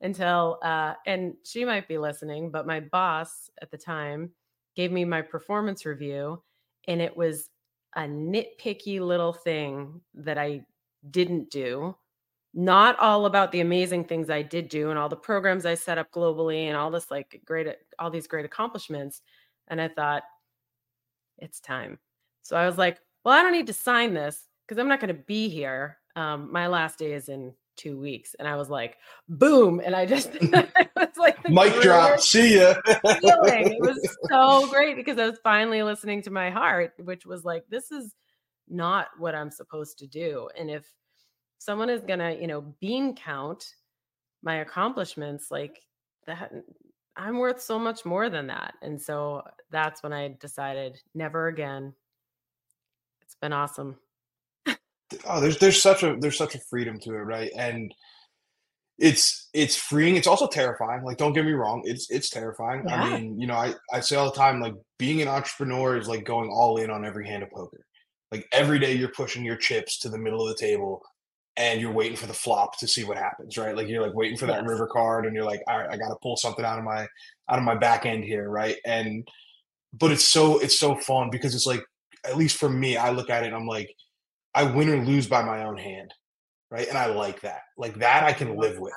until 0.01 0.57
uh 0.63 0.95
and 1.05 1.35
she 1.43 1.63
might 1.63 1.87
be 1.87 1.99
listening 1.99 2.49
but 2.49 2.65
my 2.65 2.79
boss 2.79 3.51
at 3.61 3.69
the 3.69 3.77
time 3.77 4.31
gave 4.75 4.91
me 4.91 5.05
my 5.05 5.21
performance 5.21 5.85
review 5.85 6.41
and 6.87 6.99
it 6.99 7.15
was 7.15 7.50
a 7.95 8.01
nitpicky 8.01 8.99
little 8.99 9.33
thing 9.33 10.01
that 10.13 10.37
I 10.37 10.65
didn't 11.09 11.49
do 11.49 11.95
not 12.53 12.99
all 12.99 13.25
about 13.25 13.51
the 13.51 13.61
amazing 13.61 14.03
things 14.03 14.29
I 14.29 14.41
did 14.41 14.67
do 14.67 14.89
and 14.89 14.99
all 14.99 15.07
the 15.07 15.15
programs 15.15 15.65
I 15.65 15.75
set 15.75 15.97
up 15.97 16.11
globally 16.11 16.65
and 16.65 16.75
all 16.75 16.91
this 16.91 17.09
like 17.09 17.41
great 17.45 17.67
all 17.97 18.09
these 18.09 18.27
great 18.27 18.45
accomplishments 18.45 19.21
and 19.69 19.79
I 19.81 19.87
thought 19.87 20.23
it's 21.37 21.59
time. 21.59 21.97
So 22.43 22.57
I 22.57 22.65
was 22.65 22.77
like, 22.77 22.99
well, 23.23 23.37
I 23.37 23.41
don't 23.41 23.53
need 23.53 23.67
to 23.67 23.73
sign 23.73 24.13
this 24.13 24.47
because 24.67 24.79
I'm 24.79 24.87
not 24.87 24.99
going 24.99 25.15
to 25.15 25.21
be 25.23 25.47
here 25.47 25.97
um, 26.15 26.51
my 26.51 26.67
last 26.67 26.99
day 26.99 27.13
is 27.13 27.29
in 27.29 27.53
two 27.77 27.97
weeks. 27.97 28.35
And 28.37 28.47
I 28.47 28.55
was 28.55 28.69
like, 28.69 28.97
boom. 29.29 29.81
And 29.83 29.95
I 29.95 30.05
just, 30.05 30.31
like, 31.21 31.49
mic 31.49 31.81
drop. 31.81 32.19
See 32.19 32.59
ya. 32.59 32.73
feeling. 33.19 33.73
It 33.73 33.81
was 33.81 34.17
so 34.29 34.67
great 34.69 34.95
because 34.95 35.17
I 35.17 35.29
was 35.29 35.39
finally 35.43 35.83
listening 35.83 36.21
to 36.23 36.31
my 36.31 36.49
heart, 36.49 36.93
which 37.03 37.25
was 37.25 37.43
like, 37.43 37.63
this 37.69 37.91
is 37.91 38.13
not 38.67 39.07
what 39.17 39.35
I'm 39.35 39.51
supposed 39.51 39.97
to 39.99 40.07
do. 40.07 40.49
And 40.57 40.69
if 40.69 40.85
someone 41.57 41.89
is 41.89 42.01
to, 42.19 42.39
you 42.39 42.47
know, 42.47 42.61
bean 42.79 43.15
count 43.15 43.65
my 44.43 44.57
accomplishments, 44.57 45.51
like 45.51 45.81
that, 46.27 46.51
I'm 47.15 47.37
worth 47.37 47.61
so 47.61 47.77
much 47.77 48.05
more 48.05 48.29
than 48.29 48.47
that. 48.47 48.73
And 48.81 49.01
so 49.01 49.43
that's 49.69 50.01
when 50.03 50.13
I 50.13 50.35
decided 50.39 50.99
never 51.13 51.47
again. 51.47 51.93
It's 53.21 53.35
been 53.35 53.53
awesome 53.53 53.97
oh, 55.25 55.41
there's 55.41 55.57
there's 55.57 55.81
such 55.81 56.03
a 56.03 56.15
there's 56.19 56.37
such 56.37 56.55
a 56.55 56.59
freedom 56.69 56.99
to 56.99 57.11
it, 57.11 57.23
right? 57.23 57.51
And 57.57 57.93
it's 59.01 59.49
it's 59.53 59.75
freeing. 59.75 60.15
It's 60.15 60.27
also 60.27 60.47
terrifying. 60.47 61.03
Like, 61.03 61.17
don't 61.17 61.33
get 61.33 61.43
me 61.43 61.53
wrong, 61.53 61.81
it's 61.85 62.09
it's 62.11 62.29
terrifying. 62.29 62.83
Yeah. 62.87 63.01
I 63.01 63.19
mean, 63.19 63.39
you 63.39 63.47
know, 63.47 63.55
I 63.55 63.73
I 63.91 63.99
say 63.99 64.15
all 64.15 64.29
the 64.29 64.37
time, 64.37 64.61
like 64.61 64.75
being 64.99 65.21
an 65.21 65.27
entrepreneur 65.27 65.97
is 65.97 66.07
like 66.07 66.23
going 66.23 66.49
all 66.49 66.77
in 66.77 66.91
on 66.91 67.03
every 67.03 67.27
hand 67.27 67.43
of 67.43 67.49
poker. 67.49 67.83
Like 68.31 68.47
every 68.51 68.79
day 68.79 68.93
you're 68.93 69.09
pushing 69.09 69.43
your 69.43 69.57
chips 69.57 69.99
to 69.99 70.09
the 70.09 70.19
middle 70.19 70.47
of 70.47 70.55
the 70.55 70.61
table 70.61 71.01
and 71.57 71.81
you're 71.81 71.91
waiting 71.91 72.15
for 72.15 72.27
the 72.27 72.33
flop 72.33 72.77
to 72.79 72.87
see 72.87 73.03
what 73.03 73.17
happens, 73.17 73.57
right? 73.57 73.75
Like 73.75 73.89
you're 73.89 74.01
like 74.01 74.13
waiting 74.13 74.37
for 74.37 74.45
that 74.45 74.61
yes. 74.61 74.69
river 74.69 74.87
card 74.87 75.25
and 75.25 75.35
you're 75.35 75.45
like, 75.45 75.61
all 75.67 75.79
right, 75.79 75.89
I 75.91 75.97
gotta 75.97 76.15
pull 76.21 76.37
something 76.37 76.63
out 76.63 76.77
of 76.77 76.85
my 76.85 77.01
out 77.49 77.57
of 77.57 77.63
my 77.63 77.75
back 77.75 78.05
end 78.05 78.23
here, 78.23 78.49
right? 78.49 78.77
And 78.85 79.27
but 79.93 80.11
it's 80.11 80.23
so 80.23 80.59
it's 80.59 80.79
so 80.79 80.95
fun 80.95 81.29
because 81.31 81.55
it's 81.55 81.65
like, 81.65 81.83
at 82.23 82.37
least 82.37 82.57
for 82.57 82.69
me, 82.69 82.97
I 82.97 83.09
look 83.09 83.31
at 83.31 83.43
it 83.43 83.47
and 83.47 83.55
I'm 83.55 83.67
like, 83.67 83.93
I 84.53 84.63
win 84.63 84.89
or 84.89 85.03
lose 85.03 85.27
by 85.27 85.41
my 85.43 85.63
own 85.63 85.77
hand, 85.77 86.13
right? 86.71 86.87
And 86.87 86.97
I 86.97 87.07
like 87.07 87.41
that. 87.41 87.61
Like 87.77 87.99
that 87.99 88.23
I 88.23 88.33
can 88.33 88.55
live 88.55 88.79
with. 88.79 88.93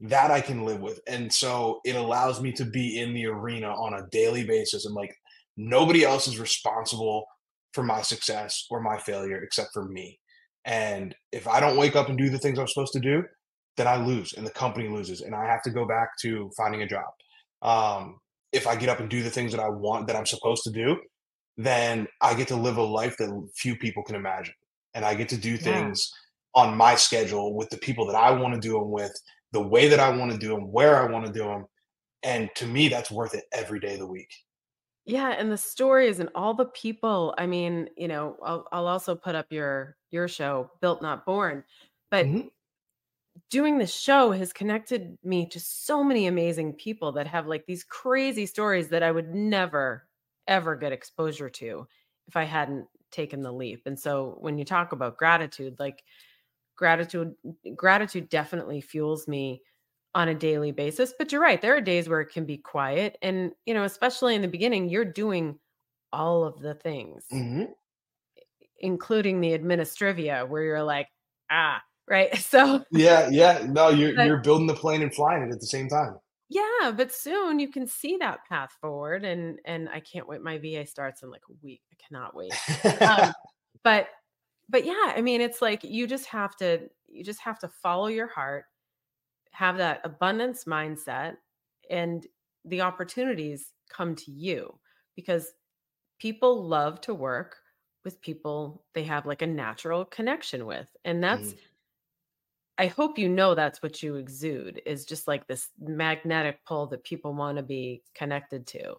That 0.00 0.30
I 0.30 0.40
can 0.40 0.64
live 0.64 0.80
with. 0.80 1.00
And 1.06 1.32
so 1.32 1.80
it 1.84 1.96
allows 1.96 2.40
me 2.40 2.52
to 2.52 2.64
be 2.64 3.00
in 3.00 3.12
the 3.12 3.26
arena 3.26 3.68
on 3.68 3.94
a 3.94 4.06
daily 4.10 4.44
basis 4.44 4.86
and 4.86 4.94
like 4.94 5.14
nobody 5.56 6.04
else 6.04 6.28
is 6.28 6.38
responsible 6.38 7.26
for 7.72 7.82
my 7.82 8.02
success 8.02 8.66
or 8.70 8.80
my 8.80 8.98
failure 8.98 9.42
except 9.42 9.70
for 9.74 9.84
me. 9.84 10.18
And 10.64 11.14
if 11.32 11.46
I 11.46 11.60
don't 11.60 11.76
wake 11.76 11.96
up 11.96 12.08
and 12.08 12.16
do 12.16 12.30
the 12.30 12.38
things 12.38 12.58
I'm 12.58 12.68
supposed 12.68 12.92
to 12.94 13.00
do, 13.00 13.24
then 13.76 13.86
I 13.86 13.96
lose 13.96 14.32
and 14.32 14.46
the 14.46 14.50
company 14.50 14.88
loses 14.88 15.20
and 15.20 15.34
I 15.34 15.44
have 15.46 15.62
to 15.62 15.70
go 15.70 15.86
back 15.86 16.10
to 16.22 16.50
finding 16.56 16.82
a 16.82 16.86
job. 16.86 17.04
Um, 17.62 18.18
if 18.52 18.66
I 18.66 18.76
get 18.76 18.88
up 18.88 19.00
and 19.00 19.10
do 19.10 19.22
the 19.22 19.30
things 19.30 19.52
that 19.52 19.60
I 19.60 19.68
want 19.68 20.06
that 20.06 20.16
I'm 20.16 20.26
supposed 20.26 20.62
to 20.64 20.70
do, 20.70 20.96
then 21.56 22.06
I 22.20 22.34
get 22.34 22.48
to 22.48 22.56
live 22.56 22.76
a 22.76 22.82
life 22.82 23.16
that 23.18 23.48
few 23.56 23.76
people 23.76 24.02
can 24.02 24.14
imagine. 24.14 24.54
And 24.94 25.04
I 25.04 25.14
get 25.14 25.28
to 25.30 25.36
do 25.36 25.56
things 25.56 26.10
yeah. 26.10 26.25
On 26.56 26.76
my 26.76 26.96
schedule 26.96 27.54
with 27.54 27.70
the 27.70 27.76
people 27.76 28.06
that 28.06 28.16
I 28.16 28.30
want 28.30 28.54
to 28.54 28.60
do 28.60 28.72
them 28.72 28.90
with, 28.90 29.12
the 29.52 29.62
way 29.62 29.88
that 29.88 30.00
I 30.00 30.08
want 30.08 30.32
to 30.32 30.38
do 30.38 30.48
them, 30.48 30.72
where 30.72 30.96
I 30.96 31.10
want 31.10 31.26
to 31.26 31.32
do 31.32 31.44
them. 31.44 31.66
And 32.22 32.50
to 32.56 32.66
me, 32.66 32.88
that's 32.88 33.10
worth 33.10 33.34
it 33.34 33.44
every 33.52 33.78
day 33.78 33.92
of 33.92 34.00
the 34.00 34.06
week. 34.06 34.32
Yeah, 35.04 35.28
and 35.38 35.52
the 35.52 35.58
stories 35.58 36.18
and 36.18 36.30
all 36.34 36.54
the 36.54 36.64
people. 36.64 37.34
I 37.38 37.46
mean, 37.46 37.88
you 37.96 38.08
know, 38.08 38.36
I'll, 38.42 38.66
I'll 38.72 38.88
also 38.88 39.14
put 39.14 39.36
up 39.36 39.46
your 39.50 39.96
your 40.10 40.26
show, 40.26 40.70
Built 40.80 41.00
Not 41.00 41.24
Born, 41.24 41.62
but 42.10 42.26
mm-hmm. 42.26 42.48
doing 43.50 43.78
the 43.78 43.86
show 43.86 44.32
has 44.32 44.52
connected 44.52 45.16
me 45.22 45.46
to 45.50 45.60
so 45.60 46.02
many 46.02 46.26
amazing 46.26 46.72
people 46.72 47.12
that 47.12 47.28
have 47.28 47.46
like 47.46 47.66
these 47.66 47.84
crazy 47.84 48.46
stories 48.46 48.88
that 48.88 49.04
I 49.04 49.12
would 49.12 49.32
never 49.32 50.08
ever 50.48 50.74
get 50.74 50.92
exposure 50.92 51.50
to 51.50 51.86
if 52.26 52.36
I 52.36 52.44
hadn't 52.44 52.86
taken 53.10 53.42
the 53.42 53.52
leap. 53.52 53.82
And 53.86 53.98
so 53.98 54.36
when 54.40 54.58
you 54.58 54.64
talk 54.64 54.92
about 54.92 55.16
gratitude, 55.16 55.76
like 55.78 56.02
gratitude 56.76 57.34
gratitude 57.74 58.28
definitely 58.28 58.80
fuels 58.80 59.26
me 59.26 59.62
on 60.14 60.28
a 60.28 60.34
daily 60.34 60.72
basis, 60.72 61.12
but 61.18 61.30
you're 61.30 61.42
right, 61.42 61.60
there 61.60 61.76
are 61.76 61.80
days 61.80 62.08
where 62.08 62.20
it 62.20 62.32
can 62.32 62.46
be 62.46 62.56
quiet 62.56 63.18
and 63.22 63.52
you 63.66 63.74
know, 63.74 63.84
especially 63.84 64.34
in 64.34 64.42
the 64.42 64.48
beginning, 64.48 64.88
you're 64.88 65.04
doing 65.04 65.58
all 66.12 66.44
of 66.44 66.60
the 66.60 66.74
things. 66.74 67.24
Mm-hmm. 67.32 67.64
Including 68.80 69.40
the 69.40 69.56
administrivia 69.56 70.48
where 70.48 70.62
you're 70.62 70.82
like, 70.82 71.08
ah, 71.50 71.82
right? 72.08 72.36
So 72.36 72.84
Yeah, 72.90 73.28
yeah. 73.30 73.66
No, 73.68 73.88
you're 73.88 74.14
but, 74.14 74.26
you're 74.26 74.42
building 74.42 74.66
the 74.66 74.74
plane 74.74 75.02
and 75.02 75.14
flying 75.14 75.42
it 75.42 75.52
at 75.52 75.60
the 75.60 75.66
same 75.66 75.88
time. 75.88 76.16
Yeah, 76.48 76.92
but 76.96 77.12
soon 77.12 77.58
you 77.58 77.68
can 77.68 77.88
see 77.88 78.18
that 78.20 78.44
path 78.48 78.70
forward, 78.80 79.24
and 79.24 79.58
and 79.64 79.88
I 79.88 80.00
can't 80.00 80.28
wait. 80.28 80.42
My 80.42 80.58
VA 80.58 80.86
starts 80.86 81.22
in 81.22 81.30
like 81.30 81.42
a 81.50 81.54
week. 81.60 81.82
I 81.92 81.96
cannot 82.06 82.36
wait. 82.36 82.52
um, 83.02 83.32
but 83.82 84.08
but 84.68 84.84
yeah, 84.84 85.12
I 85.16 85.22
mean, 85.22 85.40
it's 85.40 85.62
like 85.62 85.84
you 85.84 86.06
just 86.06 86.26
have 86.26 86.56
to 86.56 86.88
you 87.08 87.24
just 87.24 87.40
have 87.40 87.58
to 87.60 87.68
follow 87.68 88.08
your 88.08 88.26
heart, 88.28 88.66
have 89.52 89.78
that 89.78 90.00
abundance 90.04 90.64
mindset, 90.64 91.38
and 91.90 92.26
the 92.64 92.82
opportunities 92.82 93.72
come 93.90 94.16
to 94.16 94.30
you 94.32 94.78
because 95.16 95.52
people 96.18 96.64
love 96.66 97.00
to 97.02 97.14
work 97.14 97.58
with 98.04 98.20
people 98.22 98.84
they 98.94 99.04
have 99.04 99.26
like 99.26 99.42
a 99.42 99.46
natural 99.48 100.04
connection 100.06 100.66
with, 100.66 100.88
and 101.04 101.22
that's. 101.24 101.54
Mm 101.54 101.58
I 102.78 102.86
hope 102.88 103.18
you 103.18 103.28
know 103.28 103.54
that's 103.54 103.82
what 103.82 104.02
you 104.02 104.16
exude 104.16 104.82
is 104.86 105.04
just 105.06 105.26
like 105.28 105.46
this 105.46 105.70
magnetic 105.78 106.64
pull 106.64 106.86
that 106.88 107.04
people 107.04 107.34
want 107.34 107.56
to 107.56 107.62
be 107.62 108.02
connected 108.14 108.66
to. 108.68 108.96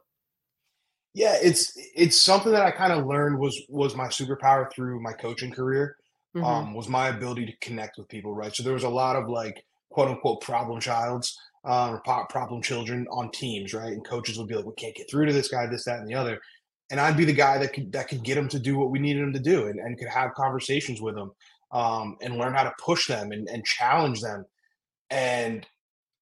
Yeah, 1.17 1.35
it's 1.41 1.73
it's 1.95 2.21
something 2.21 2.51
that 2.51 2.61
I 2.61 2.69
kind 2.69 2.93
of 2.93 3.07
learned 3.07 3.39
was 3.39 3.59
was 3.69 3.95
my 3.95 4.05
superpower 4.05 4.71
through 4.71 5.01
my 5.01 5.13
coaching 5.13 5.51
career. 5.51 5.95
Mm-hmm. 6.35 6.45
Um, 6.45 6.73
was 6.75 6.87
my 6.87 7.07
ability 7.07 7.47
to 7.47 7.57
connect 7.59 7.97
with 7.97 8.07
people, 8.07 8.35
right? 8.35 8.55
So 8.55 8.61
there 8.61 8.75
was 8.75 8.83
a 8.83 8.89
lot 8.89 9.15
of 9.15 9.27
like 9.27 9.63
quote 9.89 10.09
unquote 10.09 10.41
problem 10.41 10.79
childs 10.79 11.35
um, 11.65 11.95
or 11.95 12.27
problem 12.29 12.61
children 12.61 13.07
on 13.09 13.31
teams, 13.31 13.73
right? 13.73 13.93
And 13.93 14.05
coaches 14.05 14.37
would 14.37 14.47
be 14.47 14.53
like, 14.53 14.65
"We 14.65 14.75
can't 14.77 14.95
get 14.95 15.09
through 15.09 15.25
to 15.25 15.33
this 15.33 15.47
guy, 15.47 15.65
this, 15.65 15.85
that, 15.85 15.97
and 15.97 16.07
the 16.07 16.13
other," 16.13 16.39
and 16.91 16.99
I'd 16.99 17.17
be 17.17 17.25
the 17.25 17.33
guy 17.33 17.57
that 17.57 17.73
could 17.73 17.91
that 17.93 18.09
could 18.09 18.23
get 18.23 18.35
them 18.35 18.49
to 18.49 18.59
do 18.59 18.77
what 18.77 18.91
we 18.91 18.99
needed 18.99 19.23
them 19.23 19.33
to 19.33 19.39
do, 19.39 19.65
and, 19.65 19.79
and 19.79 19.97
could 19.97 20.09
have 20.09 20.35
conversations 20.35 21.01
with 21.01 21.15
them 21.15 21.31
um, 21.71 22.17
and 22.21 22.37
learn 22.37 22.53
how 22.53 22.63
to 22.63 22.73
push 22.79 23.07
them 23.07 23.31
and, 23.31 23.49
and 23.49 23.65
challenge 23.65 24.21
them. 24.21 24.45
And 25.09 25.65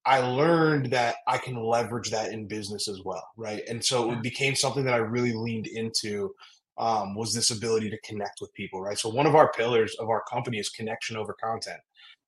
I 0.06 0.20
learned 0.20 0.91
that 0.91 1.15
I 1.28 1.38
can 1.38 1.56
leverage 1.56 2.12
that 2.12 2.32
in 2.32 2.48
business 2.48 2.88
as 2.88 3.02
well, 3.04 3.28
right? 3.38 3.63
And 3.68 3.84
so 3.84 4.12
it 4.12 4.22
became 4.22 4.56
something 4.56 4.86
that 4.86 4.94
I 4.94 4.98
really 4.98 5.34
leaned 5.34 5.68
into 5.68 6.34
um, 6.78 7.15
was 7.15 7.34
this 7.34 7.52
ability 7.52 7.89
to 7.89 8.00
connect 8.02 8.39
with 8.41 8.54
people, 8.54 8.82
right? 8.82 8.98
So 8.98 9.10
one 9.10 9.26
of 9.26 9.36
our 9.36 9.52
pillars 9.52 9.96
of 10.00 10.10
our 10.10 10.24
company 10.30 10.60
is 10.60 10.70
connection 10.70 11.18
over 11.18 11.34
content. 11.41 11.80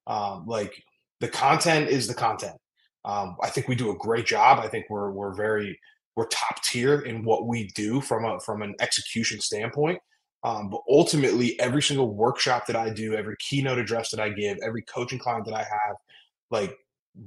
Um, 0.07 0.45
like 0.47 0.81
the 1.19 1.27
content 1.27 1.89
is 1.89 2.07
the 2.07 2.13
content. 2.13 2.55
Um, 3.05 3.35
I 3.43 3.49
think 3.49 3.67
we 3.67 3.75
do 3.75 3.91
a 3.91 3.97
great 3.97 4.25
job. 4.25 4.59
I 4.59 4.67
think 4.67 4.85
we're 4.89 5.11
we're 5.11 5.35
very 5.35 5.79
we're 6.15 6.27
top 6.27 6.63
tier 6.63 7.01
in 7.01 7.23
what 7.23 7.47
we 7.47 7.67
do 7.75 8.01
from 8.01 8.25
a 8.25 8.39
from 8.39 8.61
an 8.61 8.75
execution 8.79 9.39
standpoint. 9.39 9.99
Um, 10.43 10.69
but 10.69 10.81
ultimately, 10.89 11.59
every 11.59 11.81
single 11.81 12.13
workshop 12.13 12.67
that 12.67 12.75
I 12.75 12.89
do, 12.89 13.15
every 13.15 13.35
keynote 13.39 13.79
address 13.79 14.11
that 14.11 14.19
I 14.19 14.29
give, 14.29 14.57
every 14.63 14.83
coaching 14.83 15.19
client 15.19 15.45
that 15.45 15.53
I 15.53 15.63
have, 15.63 15.95
like 16.51 16.77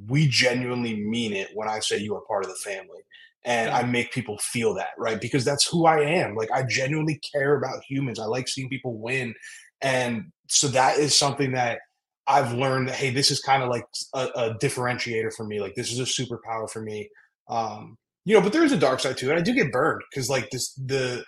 we 0.09 0.29
genuinely 0.29 0.96
mean 0.96 1.33
it 1.33 1.48
when 1.55 1.68
I 1.68 1.81
say 1.81 1.98
you 1.98 2.14
are 2.16 2.22
part 2.22 2.44
of 2.44 2.50
the 2.50 2.57
family. 2.57 3.00
And 3.42 3.70
I 3.70 3.85
make 3.85 4.12
people 4.12 4.37
feel 4.38 4.74
that, 4.74 4.90
right? 4.98 5.18
Because 5.18 5.46
that's 5.46 5.66
who 5.66 5.87
I 5.87 6.00
am. 6.00 6.35
Like 6.35 6.50
I 6.50 6.62
genuinely 6.62 7.18
care 7.33 7.57
about 7.57 7.83
humans. 7.88 8.18
I 8.18 8.26
like 8.26 8.48
seeing 8.48 8.68
people 8.68 8.98
win. 8.98 9.35
And 9.81 10.26
so 10.48 10.68
that 10.68 10.98
is 10.98 11.16
something 11.16 11.53
that 11.53 11.79
I've 12.26 12.53
learned 12.53 12.88
that 12.88 12.96
hey, 12.96 13.11
this 13.11 13.31
is 13.31 13.40
kind 13.40 13.62
of 13.62 13.70
like 13.70 13.85
a, 14.14 14.26
a, 14.37 14.55
differentiator 14.59 15.35
for 15.35 15.44
me. 15.44 15.61
Like 15.61 15.74
this 15.74 15.90
is 15.90 15.98
a 15.98 16.03
superpower 16.03 16.70
for 16.70 16.83
me. 16.83 17.09
Um, 17.48 17.96
you 18.24 18.35
know, 18.35 18.42
but 18.42 18.53
there 18.53 18.62
is 18.62 18.72
a 18.72 18.79
dark 18.79 19.00
side 19.00 19.16
too, 19.16 19.31
and 19.31 19.38
I 19.38 19.42
do 19.42 19.55
get 19.55 19.72
burned 19.72 20.03
because 20.11 20.29
like 20.29 20.50
this 20.50 20.74
the 20.74 21.24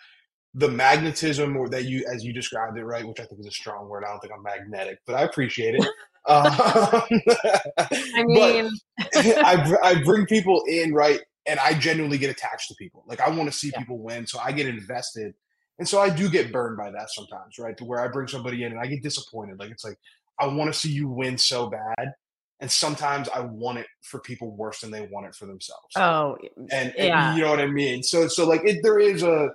the 0.55 0.69
magnetism 0.69 1.57
or 1.57 1.69
that 1.71 1.87
you 1.87 2.05
as 2.13 2.23
you 2.25 2.33
described 2.33 2.77
it 2.79 2.85
right, 2.85 3.07
which 3.07 3.19
I 3.19 3.25
think 3.25 3.41
is 3.41 3.47
a 3.47 3.53
strong 3.53 3.89
word. 3.89 4.05
I 4.05 4.11
don't 4.11 4.21
think 4.21 4.35
I'm 4.37 4.43
magnetic, 4.43 4.99
but 5.07 5.17
I 5.17 5.23
appreciate 5.23 5.75
it. 5.75 5.85
um, 6.29 6.47
I 6.47 8.25
mean, 8.25 8.71
I 9.15 9.77
I 9.83 9.95
bring 10.05 10.27
people 10.27 10.63
in 10.69 10.93
right, 10.95 11.21
and 11.47 11.59
I 11.61 11.75
genuinely 11.75 12.19
get 12.19 12.31
attached 12.31 12.69
to 12.69 12.75
people. 12.77 13.05
Like 13.07 13.21
I 13.21 13.31
want 13.31 13.51
to 13.51 13.57
see 13.57 13.71
yeah. 13.73 13.79
people 13.79 13.99
win, 13.99 14.27
so 14.27 14.39
I 14.39 14.53
get 14.53 14.67
invested. 14.67 15.35
And 15.79 15.89
so 15.89 16.01
I 16.01 16.11
do 16.11 16.29
get 16.29 16.53
burned 16.53 16.77
by 16.77 16.91
that 16.91 17.11
sometimes, 17.11 17.59
right? 17.59 17.77
To 17.79 17.85
where 17.85 18.01
I 18.01 18.07
bring 18.07 18.29
somebody 18.29 18.63
in 18.63 18.73
and 18.73 18.81
I 18.81 18.87
get 18.87 19.03
disappointed. 19.03 19.59
Like 19.59 19.71
it's 19.71 19.85
like, 19.85 19.99
I 20.39 20.47
want 20.47 20.73
to 20.73 20.79
see 20.79 20.91
you 20.91 21.09
win 21.09 21.39
so 21.39 21.69
bad. 21.71 22.13
And 22.61 22.71
sometimes 22.71 23.29
I 23.31 23.41
want 23.41 23.79
it 23.79 23.87
for 24.03 24.21
people 24.21 24.55
worse 24.55 24.83
than 24.83 24.93
they 24.93 25.09
want 25.11 25.27
it 25.27 25.35
for 25.35 25.47
themselves. 25.47 25.89
Oh, 25.97 26.37
and, 26.71 26.95
yeah. 26.97 27.35
you 27.35 27.43
know 27.43 27.51
what 27.51 27.59
I 27.59 27.67
mean. 27.67 28.05
So, 28.05 28.29
so 28.29 28.47
like 28.47 28.61
it, 28.65 28.81
there 28.85 29.01
is 29.01 29.25
a, 29.25 29.49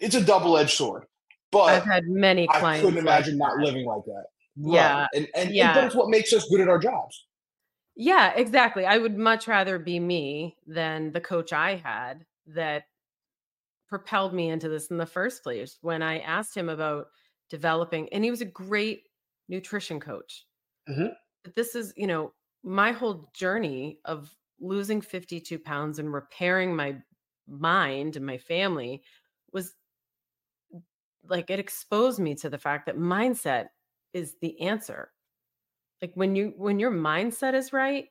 it's 0.00 0.16
a 0.16 0.20
double 0.22 0.58
edged 0.58 0.76
sword. 0.76 1.06
But 1.50 1.66
I've 1.66 1.84
had 1.84 2.04
many 2.08 2.46
clients. 2.48 2.80
I 2.80 2.84
couldn't 2.84 2.98
imagine 2.98 3.38
like 3.38 3.56
not 3.56 3.64
living 3.64 3.86
like 3.86 4.04
that. 4.06 4.24
Yeah, 4.56 5.00
right. 5.00 5.08
and 5.14 5.28
and, 5.34 5.54
yeah. 5.54 5.68
and 5.68 5.74
but 5.74 5.84
it's 5.84 5.94
what 5.94 6.08
makes 6.08 6.32
us 6.32 6.48
good 6.48 6.60
at 6.60 6.68
our 6.68 6.78
jobs. 6.78 7.26
Yeah, 7.96 8.32
exactly. 8.34 8.86
I 8.86 8.98
would 8.98 9.16
much 9.16 9.46
rather 9.46 9.78
be 9.78 10.00
me 10.00 10.56
than 10.66 11.12
the 11.12 11.20
coach 11.20 11.52
I 11.52 11.76
had 11.76 12.24
that 12.48 12.84
propelled 13.88 14.34
me 14.34 14.50
into 14.50 14.68
this 14.68 14.88
in 14.88 14.98
the 14.98 15.06
first 15.06 15.42
place. 15.42 15.78
When 15.80 16.02
I 16.02 16.18
asked 16.18 16.56
him 16.56 16.68
about 16.68 17.06
developing, 17.50 18.08
and 18.12 18.24
he 18.24 18.30
was 18.30 18.40
a 18.40 18.46
great 18.46 19.04
nutrition 19.48 20.00
coach. 20.00 20.46
Mm-hmm. 20.88 21.08
But 21.44 21.54
this 21.54 21.74
is, 21.74 21.92
you 21.96 22.06
know, 22.06 22.32
my 22.62 22.92
whole 22.92 23.30
journey 23.34 23.98
of 24.04 24.34
losing 24.60 25.00
52 25.00 25.58
pounds 25.58 25.98
and 25.98 26.12
repairing 26.12 26.74
my 26.74 26.96
mind 27.46 28.16
and 28.16 28.24
my 28.24 28.38
family 28.38 29.02
was 29.52 29.74
like 31.28 31.50
it 31.50 31.58
exposed 31.58 32.18
me 32.18 32.34
to 32.34 32.48
the 32.48 32.58
fact 32.58 32.86
that 32.86 32.96
mindset 32.96 33.66
is 34.14 34.36
the 34.40 34.58
answer. 34.62 35.10
Like 36.00 36.12
when 36.14 36.34
you 36.34 36.54
when 36.56 36.78
your 36.78 36.90
mindset 36.90 37.54
is 37.54 37.72
right, 37.72 38.06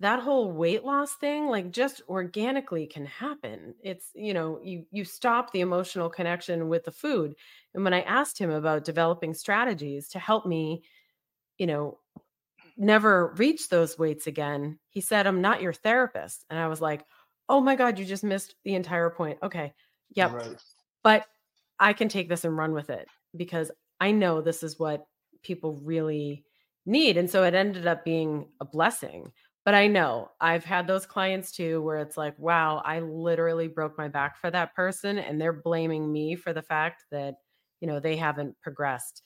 that 0.00 0.20
whole 0.20 0.52
weight 0.52 0.84
loss 0.84 1.14
thing 1.14 1.46
like 1.46 1.70
just 1.70 2.02
organically 2.08 2.86
can 2.86 3.06
happen. 3.06 3.74
It's 3.82 4.10
you 4.14 4.34
know 4.34 4.60
you 4.62 4.84
you 4.90 5.04
stop 5.04 5.52
the 5.52 5.60
emotional 5.60 6.10
connection 6.10 6.68
with 6.68 6.84
the 6.84 6.90
food. 6.92 7.34
And 7.74 7.82
when 7.84 7.94
i 7.94 8.02
asked 8.02 8.38
him 8.38 8.50
about 8.50 8.84
developing 8.84 9.34
strategies 9.34 10.08
to 10.10 10.18
help 10.18 10.46
me 10.46 10.82
you 11.58 11.66
know 11.66 11.98
never 12.76 13.32
reach 13.38 13.70
those 13.70 13.98
weights 13.98 14.26
again 14.26 14.78
he 14.90 15.00
said 15.00 15.26
i'm 15.26 15.40
not 15.40 15.62
your 15.62 15.72
therapist. 15.72 16.44
And 16.50 16.58
i 16.58 16.68
was 16.68 16.80
like 16.80 17.04
oh 17.48 17.60
my 17.60 17.76
god 17.76 17.98
you 17.98 18.04
just 18.04 18.24
missed 18.24 18.54
the 18.64 18.74
entire 18.74 19.10
point. 19.10 19.38
Okay. 19.42 19.72
Yep. 20.14 20.32
Right. 20.32 20.56
but 21.02 21.24
i 21.80 21.92
can 21.92 22.08
take 22.08 22.28
this 22.28 22.44
and 22.44 22.56
run 22.56 22.72
with 22.72 22.90
it 22.90 23.08
because 23.36 23.70
i 24.00 24.10
know 24.10 24.40
this 24.40 24.62
is 24.62 24.78
what 24.78 25.06
people 25.42 25.80
really 25.82 26.44
need 26.86 27.16
and 27.16 27.30
so 27.30 27.42
it 27.42 27.54
ended 27.54 27.86
up 27.86 28.04
being 28.04 28.46
a 28.60 28.64
blessing 28.64 29.30
but 29.66 29.74
I 29.74 29.88
know 29.88 30.30
I've 30.40 30.64
had 30.64 30.86
those 30.86 31.06
clients 31.06 31.50
too 31.50 31.82
where 31.82 31.98
it's 31.98 32.16
like, 32.16 32.38
wow, 32.38 32.80
I 32.84 33.00
literally 33.00 33.66
broke 33.66 33.98
my 33.98 34.06
back 34.06 34.38
for 34.38 34.48
that 34.52 34.76
person 34.76 35.18
and 35.18 35.40
they're 35.40 35.52
blaming 35.52 36.12
me 36.12 36.36
for 36.36 36.52
the 36.52 36.62
fact 36.62 37.02
that, 37.10 37.34
you 37.80 37.88
know, 37.88 37.98
they 37.98 38.14
haven't 38.14 38.54
progressed. 38.62 39.22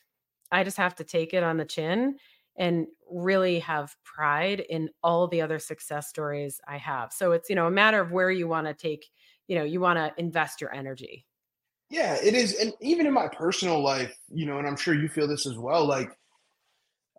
I 0.50 0.64
just 0.64 0.78
have 0.78 0.94
to 0.96 1.04
take 1.04 1.34
it 1.34 1.42
on 1.42 1.58
the 1.58 1.66
chin 1.66 2.16
and 2.56 2.86
really 3.10 3.58
have 3.60 3.94
pride 4.02 4.60
in 4.60 4.88
all 5.02 5.28
the 5.28 5.42
other 5.42 5.58
success 5.58 6.08
stories 6.08 6.58
I 6.66 6.78
have. 6.78 7.12
So 7.12 7.32
it's, 7.32 7.50
you 7.50 7.54
know, 7.54 7.66
a 7.66 7.70
matter 7.70 8.00
of 8.00 8.10
where 8.10 8.30
you 8.30 8.48
want 8.48 8.66
to 8.66 8.72
take, 8.72 9.10
you 9.46 9.56
know, 9.56 9.64
you 9.64 9.78
want 9.80 9.98
to 9.98 10.12
invest 10.18 10.62
your 10.62 10.74
energy. 10.74 11.26
Yeah, 11.90 12.16
it 12.22 12.34
is. 12.34 12.54
And 12.54 12.72
even 12.80 13.06
in 13.06 13.12
my 13.12 13.28
personal 13.28 13.82
life, 13.82 14.14
you 14.32 14.46
know, 14.46 14.58
and 14.58 14.66
I'm 14.66 14.76
sure 14.76 14.94
you 14.94 15.08
feel 15.08 15.26
this 15.26 15.46
as 15.46 15.58
well, 15.58 15.84
like 15.84 16.10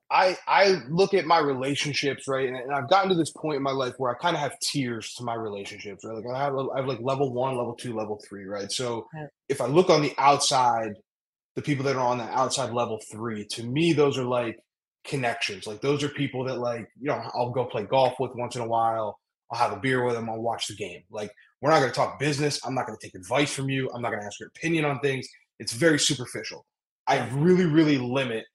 I 0.10 0.38
I 0.48 0.82
look 0.90 1.14
at 1.14 1.26
my 1.26 1.40
relationships 1.40 2.28
right, 2.28 2.48
and, 2.48 2.58
and, 2.58 2.74
I've 2.74 2.90
gotten 2.90 3.10
to 3.10 3.16
this 3.16 3.32
point 3.32 3.58
in 3.58 3.64
my 3.64 3.72
life 3.72 3.94
where 3.98 4.12
I 4.12 4.18
kind 4.22 4.36
of 4.36 4.42
have 4.42 4.54
tiers 4.60 5.14
to 5.16 5.24
my 5.24 5.36
relationships, 5.36 6.04
right? 6.06 6.16
Like 6.16 6.26
I 6.36 6.40
have 6.40 6.54
I 6.74 6.78
have 6.78 6.88
like 6.88 7.00
level 7.02 7.34
one, 7.34 7.58
level 7.58 7.76
two, 7.76 7.96
level 7.96 8.22
three, 8.28 8.46
right? 8.46 8.72
So 8.72 9.08
if 9.50 9.62
I 9.62 9.68
look 9.68 9.90
on 9.90 10.02
the 10.02 10.14
outside, 10.18 10.92
the 11.56 11.62
people 11.62 11.86
that 11.86 11.96
are 11.96 12.06
on 12.06 12.18
the 12.18 12.26
outside 12.26 12.72
level 12.74 13.00
three, 13.12 13.46
to 13.52 13.64
me, 13.64 13.94
those 13.94 14.18
are 14.18 14.26
like 14.26 14.58
connections. 15.06 15.68
Like 15.68 15.82
those 15.82 16.04
are 16.04 16.10
people 16.10 16.46
that 16.46 16.60
like 16.60 16.88
you 17.00 17.08
know 17.08 17.22
I'll 17.34 17.52
go 17.52 17.66
play 17.66 17.84
golf 17.84 18.16
with 18.20 18.32
once 18.36 18.56
in 18.56 18.62
a 18.62 18.68
while. 18.68 19.18
I'll 19.52 19.60
have 19.60 19.78
a 19.78 19.82
beer 19.82 20.06
with 20.06 20.16
them. 20.16 20.30
I'll 20.30 20.42
watch 20.42 20.68
the 20.68 20.76
game. 20.76 21.04
Like 21.10 21.32
we're 21.62 21.70
not 21.70 21.80
going 21.80 21.92
to 21.92 21.96
talk 21.96 22.20
business. 22.20 22.60
I'm 22.66 22.74
not 22.74 22.88
going 22.88 22.98
to 22.98 23.06
take 23.06 23.16
advice 23.16 23.54
from 23.54 23.70
you. 23.70 23.90
I'm 23.94 24.02
not 24.02 24.10
going 24.10 24.22
to 24.22 24.26
ask 24.26 24.40
your 24.40 24.50
opinion 24.50 24.86
on 24.86 25.00
things. 25.00 25.28
It's 25.60 25.74
very 25.74 26.00
superficial. 26.00 26.66
I 27.08 27.28
really, 27.30 27.66
really 27.66 27.98
limit 27.98 28.46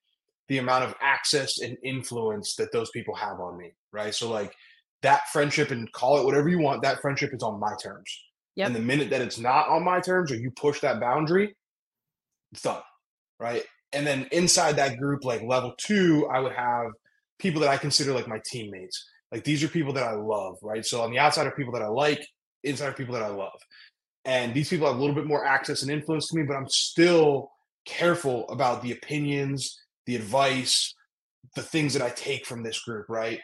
the 0.48 0.58
amount 0.58 0.84
of 0.84 0.94
access 1.00 1.60
and 1.60 1.76
influence 1.82 2.54
that 2.56 2.72
those 2.72 2.90
people 2.90 3.14
have 3.14 3.40
on 3.40 3.56
me, 3.56 3.72
right? 3.92 4.14
So 4.14 4.30
like 4.30 4.52
that 5.02 5.22
friendship 5.32 5.70
and 5.70 5.90
call 5.92 6.18
it 6.18 6.24
whatever 6.24 6.48
you 6.48 6.58
want, 6.58 6.82
that 6.82 7.00
friendship 7.00 7.32
is 7.32 7.42
on 7.42 7.60
my 7.60 7.74
terms. 7.82 8.24
Yep. 8.56 8.66
And 8.68 8.76
the 8.76 8.80
minute 8.80 9.10
that 9.10 9.20
it's 9.20 9.38
not 9.38 9.68
on 9.68 9.84
my 9.84 10.00
terms 10.00 10.32
or 10.32 10.36
you 10.36 10.50
push 10.50 10.80
that 10.80 11.00
boundary, 11.00 11.54
it's 12.52 12.62
done. 12.62 12.82
Right. 13.38 13.64
And 13.92 14.06
then 14.06 14.28
inside 14.32 14.76
that 14.76 14.98
group, 14.98 15.24
like 15.24 15.42
level 15.42 15.74
two, 15.78 16.28
I 16.32 16.40
would 16.40 16.52
have 16.52 16.90
people 17.38 17.60
that 17.60 17.70
I 17.70 17.76
consider 17.76 18.12
like 18.12 18.28
my 18.28 18.40
teammates. 18.46 19.04
Like 19.30 19.44
these 19.44 19.62
are 19.62 19.68
people 19.68 19.92
that 19.92 20.04
I 20.04 20.12
love, 20.12 20.56
right? 20.62 20.84
So 20.84 21.02
on 21.02 21.10
the 21.10 21.18
outside 21.18 21.46
are 21.46 21.52
people 21.52 21.72
that 21.74 21.82
I 21.82 21.88
like, 21.88 22.26
inside 22.66 22.88
are 22.88 22.92
people 22.92 23.14
that 23.14 23.22
I 23.22 23.28
love. 23.28 23.58
And 24.24 24.52
these 24.52 24.68
people 24.68 24.86
have 24.86 24.96
a 24.96 25.00
little 25.00 25.14
bit 25.14 25.26
more 25.26 25.44
access 25.44 25.82
and 25.82 25.90
influence 25.90 26.28
to 26.28 26.36
me, 26.36 26.42
but 26.42 26.56
I'm 26.56 26.68
still 26.68 27.50
careful 27.86 28.48
about 28.48 28.82
the 28.82 28.92
opinions 28.92 29.78
the 30.06 30.16
advice, 30.16 30.94
the 31.54 31.62
things 31.62 31.92
that 31.92 32.02
I 32.02 32.10
take 32.10 32.46
from 32.46 32.62
this 32.62 32.80
group, 32.80 33.06
right? 33.08 33.40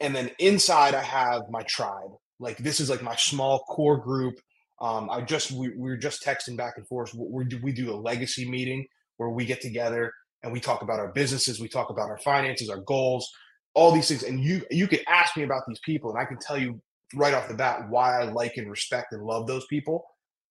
And 0.00 0.14
then 0.14 0.30
inside, 0.38 0.94
I 0.94 1.02
have 1.02 1.42
my 1.50 1.62
tribe. 1.62 2.10
Like 2.40 2.58
this 2.58 2.80
is 2.80 2.90
like 2.90 3.02
my 3.02 3.14
small 3.16 3.60
core 3.60 3.98
group. 3.98 4.34
Um, 4.80 5.08
I 5.08 5.20
just 5.22 5.52
we, 5.52 5.68
we 5.70 5.90
were 5.90 5.96
just 5.96 6.24
texting 6.24 6.56
back 6.56 6.74
and 6.76 6.86
forth. 6.88 7.14
We 7.14 7.46
we 7.62 7.72
do 7.72 7.92
a 7.92 7.96
legacy 7.96 8.48
meeting 8.48 8.84
where 9.16 9.30
we 9.30 9.44
get 9.46 9.60
together 9.60 10.12
and 10.42 10.52
we 10.52 10.60
talk 10.60 10.82
about 10.82 10.98
our 10.98 11.12
businesses, 11.12 11.60
we 11.60 11.68
talk 11.68 11.90
about 11.90 12.10
our 12.10 12.18
finances, 12.18 12.68
our 12.68 12.80
goals, 12.80 13.30
all 13.74 13.92
these 13.92 14.08
things. 14.08 14.24
And 14.24 14.42
you 14.42 14.62
you 14.70 14.88
could 14.88 15.02
ask 15.06 15.36
me 15.36 15.44
about 15.44 15.62
these 15.68 15.80
people, 15.84 16.10
and 16.10 16.18
I 16.18 16.24
can 16.24 16.38
tell 16.38 16.58
you 16.58 16.80
right 17.14 17.34
off 17.34 17.48
the 17.48 17.54
bat 17.54 17.88
why 17.88 18.20
I 18.20 18.24
like 18.24 18.56
and 18.56 18.70
respect 18.70 19.12
and 19.12 19.22
love 19.22 19.46
those 19.46 19.66
people 19.66 20.04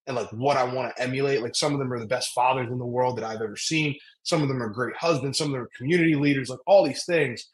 and 0.08 0.16
like 0.16 0.32
what 0.32 0.58
I 0.58 0.64
want 0.64 0.96
to 0.96 1.04
emulate. 1.04 1.42
Like 1.42 1.56
some 1.56 1.74
of 1.74 1.80
them 1.80 1.92
are 1.92 2.00
the 2.00 2.08
best 2.08 2.32
fathers 2.34 2.70
in 2.72 2.78
the 2.78 2.86
world 2.86 3.18
that 3.18 3.26
I've 3.26 3.42
ever 3.42 3.56
seen. 3.56 3.96
Some 4.24 4.42
of 4.42 4.48
them 4.48 4.62
are 4.62 4.70
great 4.70 4.96
husbands. 4.96 5.38
Some 5.38 5.48
of 5.48 5.54
them 5.54 5.62
are 5.62 5.70
community 5.78 6.16
leaders, 6.16 6.50
like 6.50 6.60
all 6.68 6.86
these 6.86 7.06
things. 7.06 7.48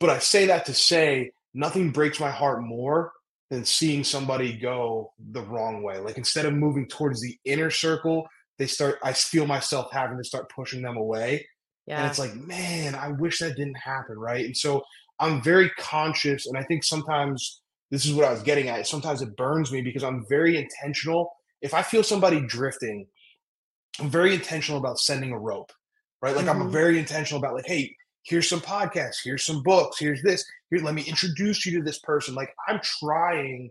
But 0.00 0.10
I 0.10 0.18
say 0.18 0.46
that 0.46 0.66
to 0.66 0.74
say 0.74 1.30
nothing 1.54 1.90
breaks 1.90 2.20
my 2.20 2.30
heart 2.30 2.62
more 2.62 3.12
than 3.50 3.64
seeing 3.64 4.02
somebody 4.04 4.54
go 4.54 5.12
the 5.32 5.42
wrong 5.42 5.82
way. 5.82 5.98
Like 5.98 6.18
instead 6.18 6.46
of 6.46 6.54
moving 6.54 6.88
towards 6.88 7.20
the 7.20 7.36
inner 7.44 7.70
circle, 7.70 8.26
they 8.58 8.66
start, 8.66 8.98
I 9.02 9.12
feel 9.12 9.46
myself 9.46 9.92
having 9.92 10.18
to 10.18 10.24
start 10.24 10.50
pushing 10.50 10.82
them 10.82 10.96
away. 10.96 11.46
Yeah. 11.86 11.98
And 11.98 12.06
it's 12.06 12.18
like, 12.18 12.34
man, 12.34 12.94
I 12.94 13.12
wish 13.12 13.40
that 13.40 13.56
didn't 13.56 13.76
happen. 13.76 14.18
Right. 14.18 14.44
And 14.44 14.56
so 14.56 14.82
I'm 15.18 15.42
very 15.42 15.70
conscious. 15.78 16.46
And 16.46 16.56
I 16.56 16.64
think 16.64 16.84
sometimes 16.84 17.61
this 17.92 18.04
is 18.04 18.14
what 18.14 18.24
I 18.24 18.32
was 18.32 18.42
getting 18.42 18.68
at. 18.68 18.88
Sometimes 18.88 19.22
it 19.22 19.36
burns 19.36 19.70
me 19.70 19.82
because 19.82 20.02
I'm 20.02 20.26
very 20.28 20.56
intentional 20.56 21.30
if 21.62 21.72
I 21.72 21.82
feel 21.82 22.02
somebody 22.02 22.40
drifting, 22.40 23.06
I'm 24.00 24.10
very 24.10 24.34
intentional 24.34 24.78
about 24.78 24.98
sending 24.98 25.32
a 25.32 25.38
rope, 25.38 25.72
right? 26.20 26.34
Like 26.34 26.46
mm-hmm. 26.46 26.62
I'm 26.62 26.72
very 26.72 26.98
intentional 26.98 27.38
about 27.38 27.54
like, 27.54 27.66
hey, 27.66 27.94
here's 28.24 28.48
some 28.48 28.60
podcasts, 28.60 29.18
here's 29.24 29.44
some 29.44 29.62
books, 29.62 29.98
here's 29.98 30.22
this. 30.22 30.44
Here, 30.70 30.82
let 30.82 30.94
me 30.94 31.02
introduce 31.02 31.64
you 31.64 31.78
to 31.78 31.84
this 31.84 32.00
person. 32.00 32.34
Like 32.34 32.52
I'm 32.68 32.80
trying 32.82 33.70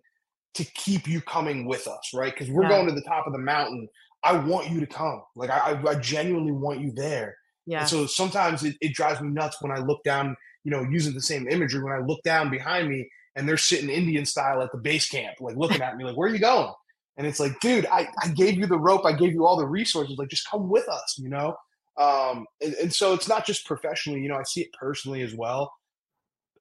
to 0.53 0.63
keep 0.63 1.07
you 1.07 1.21
coming 1.21 1.65
with 1.65 1.87
us, 1.87 2.11
right? 2.13 2.33
Because 2.33 2.49
we're 2.49 2.63
yeah. 2.63 2.69
going 2.69 2.87
to 2.87 2.95
the 2.95 3.01
top 3.01 3.27
of 3.27 3.33
the 3.33 3.39
mountain. 3.39 3.87
I 4.23 4.37
want 4.37 4.69
you 4.69 4.79
to 4.79 4.87
come. 4.87 5.23
Like 5.35 5.49
I, 5.49 5.81
I 5.85 5.95
genuinely 5.95 6.51
want 6.51 6.79
you 6.79 6.91
there. 6.91 7.35
Yeah. 7.65 7.81
And 7.81 7.89
so 7.89 8.05
sometimes 8.05 8.63
it, 8.63 8.75
it 8.81 8.93
drives 8.93 9.21
me 9.21 9.29
nuts 9.29 9.57
when 9.61 9.71
I 9.71 9.79
look 9.79 10.03
down, 10.03 10.35
you 10.63 10.71
know, 10.71 10.85
using 10.89 11.13
the 11.13 11.21
same 11.21 11.47
imagery, 11.47 11.83
when 11.83 11.93
I 11.93 11.99
look 12.05 12.21
down 12.23 12.49
behind 12.49 12.89
me 12.89 13.09
and 13.35 13.47
they're 13.47 13.57
sitting 13.57 13.89
Indian 13.89 14.25
style 14.25 14.61
at 14.61 14.71
the 14.71 14.77
base 14.77 15.09
camp, 15.09 15.35
like 15.39 15.55
looking 15.55 15.81
at 15.81 15.95
me 15.97 16.03
like, 16.03 16.17
where 16.17 16.29
are 16.29 16.33
you 16.33 16.39
going? 16.39 16.73
And 17.17 17.27
it's 17.27 17.39
like, 17.39 17.59
dude, 17.59 17.85
I, 17.85 18.07
I 18.21 18.29
gave 18.29 18.57
you 18.57 18.67
the 18.67 18.79
rope, 18.79 19.05
I 19.05 19.13
gave 19.13 19.33
you 19.33 19.45
all 19.45 19.57
the 19.57 19.67
resources. 19.67 20.17
Like, 20.17 20.29
just 20.29 20.49
come 20.49 20.69
with 20.69 20.87
us, 20.87 21.17
you 21.17 21.29
know? 21.29 21.55
Um, 21.99 22.45
and, 22.61 22.73
and 22.75 22.93
so 22.93 23.13
it's 23.13 23.27
not 23.27 23.45
just 23.45 23.65
professionally, 23.65 24.21
you 24.21 24.29
know, 24.29 24.37
I 24.37 24.43
see 24.43 24.61
it 24.61 24.73
personally 24.73 25.21
as 25.21 25.35
well. 25.35 25.73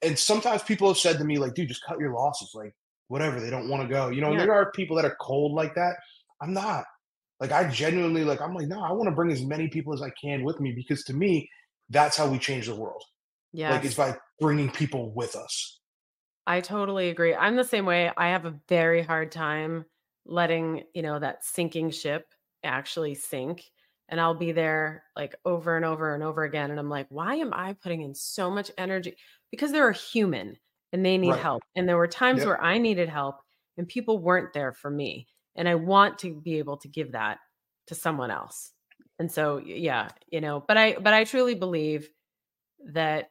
And 0.02 0.18
sometimes 0.18 0.62
people 0.62 0.88
have 0.88 0.98
said 0.98 1.18
to 1.18 1.24
me, 1.24 1.38
like, 1.38 1.54
dude, 1.54 1.68
just 1.68 1.84
cut 1.84 1.98
your 1.98 2.12
losses, 2.12 2.50
like, 2.54 2.74
whatever, 3.08 3.40
they 3.40 3.50
don't 3.50 3.68
want 3.68 3.82
to 3.82 3.88
go. 3.88 4.08
You 4.08 4.20
know, 4.20 4.32
yeah. 4.32 4.40
there 4.40 4.54
are 4.54 4.72
people 4.72 4.96
that 4.96 5.04
are 5.04 5.16
cold 5.20 5.52
like 5.52 5.74
that. 5.76 5.96
I'm 6.40 6.52
not. 6.52 6.84
Like, 7.38 7.52
I 7.52 7.68
genuinely, 7.68 8.24
like, 8.24 8.40
I'm 8.40 8.54
like, 8.54 8.66
no, 8.66 8.82
I 8.82 8.92
want 8.92 9.08
to 9.08 9.14
bring 9.14 9.30
as 9.30 9.42
many 9.42 9.68
people 9.68 9.94
as 9.94 10.02
I 10.02 10.10
can 10.20 10.42
with 10.42 10.60
me 10.60 10.72
because 10.72 11.04
to 11.04 11.14
me, 11.14 11.48
that's 11.90 12.16
how 12.16 12.28
we 12.28 12.38
change 12.38 12.66
the 12.66 12.74
world. 12.74 13.02
Yeah. 13.52 13.72
Like 13.72 13.84
it's 13.84 13.94
by 13.94 14.16
bringing 14.38 14.70
people 14.70 15.12
with 15.12 15.36
us. 15.36 15.79
I 16.50 16.60
totally 16.60 17.10
agree. 17.10 17.32
I'm 17.32 17.54
the 17.54 17.62
same 17.62 17.86
way. 17.86 18.10
I 18.16 18.30
have 18.30 18.44
a 18.44 18.58
very 18.68 19.02
hard 19.02 19.30
time 19.30 19.84
letting, 20.26 20.82
you 20.94 21.02
know, 21.02 21.16
that 21.16 21.44
sinking 21.44 21.92
ship 21.92 22.26
actually 22.64 23.14
sink. 23.14 23.70
And 24.08 24.20
I'll 24.20 24.34
be 24.34 24.50
there 24.50 25.04
like 25.14 25.36
over 25.44 25.76
and 25.76 25.84
over 25.84 26.12
and 26.12 26.24
over 26.24 26.42
again. 26.42 26.72
And 26.72 26.80
I'm 26.80 26.90
like, 26.90 27.06
why 27.08 27.36
am 27.36 27.54
I 27.54 27.74
putting 27.74 28.02
in 28.02 28.16
so 28.16 28.50
much 28.50 28.68
energy? 28.76 29.16
Because 29.52 29.70
they're 29.70 29.90
a 29.90 29.96
human 29.96 30.56
and 30.92 31.06
they 31.06 31.18
need 31.18 31.30
right. 31.30 31.40
help. 31.40 31.62
And 31.76 31.88
there 31.88 31.96
were 31.96 32.08
times 32.08 32.38
yep. 32.38 32.48
where 32.48 32.60
I 32.60 32.78
needed 32.78 33.08
help 33.08 33.36
and 33.76 33.86
people 33.86 34.18
weren't 34.18 34.52
there 34.52 34.72
for 34.72 34.90
me. 34.90 35.28
And 35.54 35.68
I 35.68 35.76
want 35.76 36.18
to 36.18 36.40
be 36.40 36.58
able 36.58 36.78
to 36.78 36.88
give 36.88 37.12
that 37.12 37.38
to 37.86 37.94
someone 37.94 38.32
else. 38.32 38.72
And 39.20 39.30
so, 39.30 39.58
yeah, 39.64 40.08
you 40.32 40.40
know, 40.40 40.64
but 40.66 40.76
I, 40.76 40.94
but 40.94 41.14
I 41.14 41.22
truly 41.22 41.54
believe 41.54 42.10
that 42.92 43.30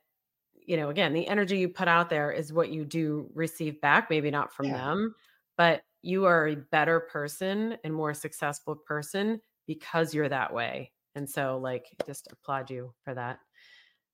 you 0.70 0.78
know, 0.78 0.92
again, 0.92 1.14
the 1.14 1.28
energy 1.28 1.58
you 1.58 1.68
put 1.68 1.88
out 1.88 2.12
there 2.12 2.32
is 2.32 2.54
what 2.54 2.70
you 2.70 2.86
do 2.86 3.28
receive 3.34 3.82
back, 3.82 4.08
maybe 4.08 4.30
not 4.30 4.54
from 4.54 4.68
yeah. 4.68 4.78
them, 4.78 5.16
but 5.58 5.82
you 6.04 6.26
are 6.26 6.48
a 6.48 6.56
better 6.56 7.00
person 7.00 7.76
and 7.84 7.92
more 7.92 8.14
successful 8.14 8.76
person 8.76 9.42
because 9.66 10.14
you're 10.14 10.30
that 10.30 10.54
way. 10.54 10.92
And 11.16 11.28
so, 11.28 11.58
like, 11.58 11.88
just 12.06 12.32
applaud 12.32 12.70
you 12.70 12.94
for 13.04 13.16
that. 13.16 13.40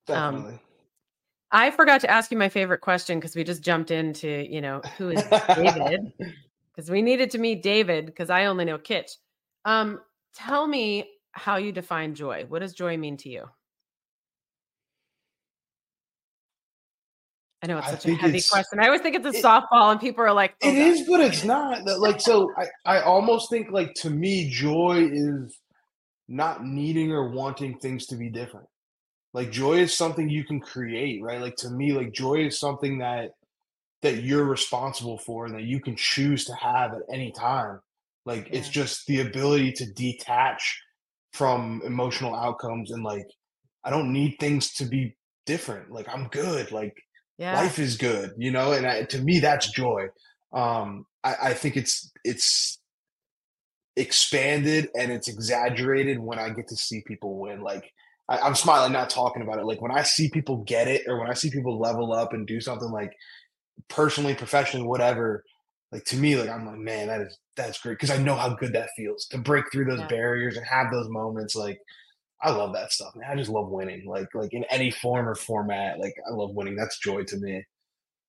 Um, 0.08 0.34
Definitely. 0.34 0.52
Um, 0.54 0.60
I 1.52 1.70
forgot 1.72 2.00
to 2.00 2.10
ask 2.10 2.30
you 2.30 2.38
my 2.38 2.48
favorite 2.48 2.80
question 2.80 3.20
because 3.20 3.36
we 3.36 3.44
just 3.44 3.62
jumped 3.62 3.90
into, 3.90 4.46
you 4.50 4.62
know, 4.62 4.80
who 4.96 5.10
is 5.10 5.22
David? 5.54 6.12
Because 6.74 6.90
we 6.90 7.00
needed 7.00 7.30
to 7.30 7.38
meet 7.38 7.62
David 7.62 8.04
because 8.04 8.28
I 8.28 8.44
only 8.44 8.66
know 8.66 8.76
Kitch. 8.76 9.12
Um, 9.64 9.98
tell 10.34 10.66
me 10.66 11.08
how 11.32 11.56
you 11.56 11.72
define 11.72 12.14
joy. 12.14 12.44
What 12.48 12.58
does 12.58 12.74
joy 12.74 12.98
mean 12.98 13.16
to 13.16 13.30
you? 13.30 13.46
I 17.62 17.66
know 17.66 17.78
it's 17.78 17.88
such 17.88 18.06
a 18.06 18.14
heavy 18.14 18.42
question. 18.42 18.78
I 18.78 18.86
always 18.86 19.00
think 19.00 19.16
it's 19.16 19.26
a 19.26 19.30
it, 19.30 19.44
softball, 19.44 19.90
and 19.90 20.00
people 20.00 20.22
are 20.22 20.32
like, 20.32 20.54
oh, 20.62 20.68
"It 20.68 20.72
God. 20.72 20.78
is, 20.78 21.08
but 21.08 21.20
it's 21.20 21.44
not." 21.44 21.84
Like, 21.84 22.20
so 22.20 22.52
I, 22.56 22.66
I 22.84 23.00
almost 23.00 23.50
think 23.50 23.70
like 23.70 23.94
to 23.94 24.10
me, 24.10 24.50
joy 24.50 25.08
is 25.10 25.58
not 26.28 26.64
needing 26.64 27.12
or 27.12 27.30
wanting 27.30 27.78
things 27.78 28.06
to 28.06 28.16
be 28.16 28.28
different. 28.28 28.66
Like, 29.32 29.50
joy 29.50 29.78
is 29.78 29.96
something 29.96 30.28
you 30.28 30.44
can 30.44 30.60
create, 30.60 31.22
right? 31.22 31.40
Like 31.40 31.56
to 31.56 31.70
me, 31.70 31.92
like 31.92 32.12
joy 32.12 32.46
is 32.46 32.58
something 32.58 32.98
that 32.98 33.30
that 34.02 34.22
you're 34.22 34.44
responsible 34.44 35.18
for 35.18 35.46
and 35.46 35.54
that 35.54 35.64
you 35.64 35.80
can 35.80 35.96
choose 35.96 36.44
to 36.44 36.54
have 36.54 36.92
at 36.92 37.02
any 37.12 37.32
time. 37.32 37.80
Like, 38.26 38.48
yeah. 38.48 38.58
it's 38.58 38.68
just 38.68 39.06
the 39.06 39.20
ability 39.20 39.72
to 39.72 39.92
detach 39.94 40.80
from 41.32 41.82
emotional 41.84 42.34
outcomes 42.34 42.90
and 42.90 43.02
like, 43.02 43.26
I 43.82 43.90
don't 43.90 44.12
need 44.12 44.36
things 44.38 44.74
to 44.74 44.84
be 44.84 45.16
different. 45.46 45.90
Like, 45.90 46.08
I'm 46.08 46.28
good. 46.28 46.72
Like 46.72 46.94
yeah. 47.38 47.54
life 47.54 47.78
is 47.78 47.96
good, 47.96 48.32
you 48.36 48.50
know, 48.50 48.72
and 48.72 48.86
I, 48.86 49.02
to 49.04 49.20
me, 49.20 49.40
that's 49.40 49.70
joy. 49.70 50.06
Um, 50.52 51.04
I, 51.22 51.34
I 51.42 51.54
think 51.54 51.76
it's, 51.76 52.10
it's 52.24 52.78
expanded 53.96 54.88
and 54.94 55.10
it's 55.10 55.28
exaggerated 55.28 56.18
when 56.18 56.38
I 56.38 56.50
get 56.50 56.68
to 56.68 56.76
see 56.76 57.02
people 57.06 57.38
win. 57.38 57.62
Like 57.62 57.92
I, 58.28 58.46
am 58.46 58.54
smiling, 58.54 58.92
not 58.92 59.10
talking 59.10 59.42
about 59.42 59.58
it. 59.58 59.66
Like 59.66 59.80
when 59.80 59.92
I 59.92 60.02
see 60.02 60.30
people 60.30 60.64
get 60.66 60.88
it 60.88 61.02
or 61.06 61.18
when 61.18 61.30
I 61.30 61.34
see 61.34 61.50
people 61.50 61.80
level 61.80 62.12
up 62.12 62.32
and 62.32 62.46
do 62.46 62.60
something 62.60 62.90
like 62.90 63.12
personally, 63.88 64.34
professionally, 64.34 64.86
whatever, 64.86 65.44
like 65.92 66.04
to 66.06 66.16
me, 66.16 66.36
like 66.36 66.50
I'm 66.50 66.66
like, 66.66 66.78
man, 66.78 67.08
that 67.08 67.20
is 67.22 67.38
that's 67.56 67.80
great 67.80 67.94
because 67.94 68.10
I 68.10 68.22
know 68.22 68.34
how 68.34 68.54
good 68.54 68.74
that 68.74 68.90
feels 68.96 69.26
to 69.26 69.38
break 69.38 69.64
through 69.72 69.86
those 69.86 70.00
yeah. 70.00 70.08
barriers 70.08 70.56
and 70.56 70.66
have 70.66 70.90
those 70.90 71.08
moments. 71.08 71.54
Like 71.54 71.78
I 72.42 72.50
love 72.50 72.74
that 72.74 72.92
stuff, 72.92 73.16
man. 73.16 73.30
I 73.30 73.36
just 73.36 73.50
love 73.50 73.68
winning. 73.70 74.06
Like 74.06 74.34
like 74.34 74.52
in 74.52 74.64
any 74.70 74.90
form 74.90 75.28
or 75.28 75.34
format. 75.34 75.98
Like 75.98 76.14
I 76.28 76.34
love 76.34 76.54
winning. 76.54 76.76
That's 76.76 76.98
joy 76.98 77.24
to 77.24 77.36
me. 77.36 77.64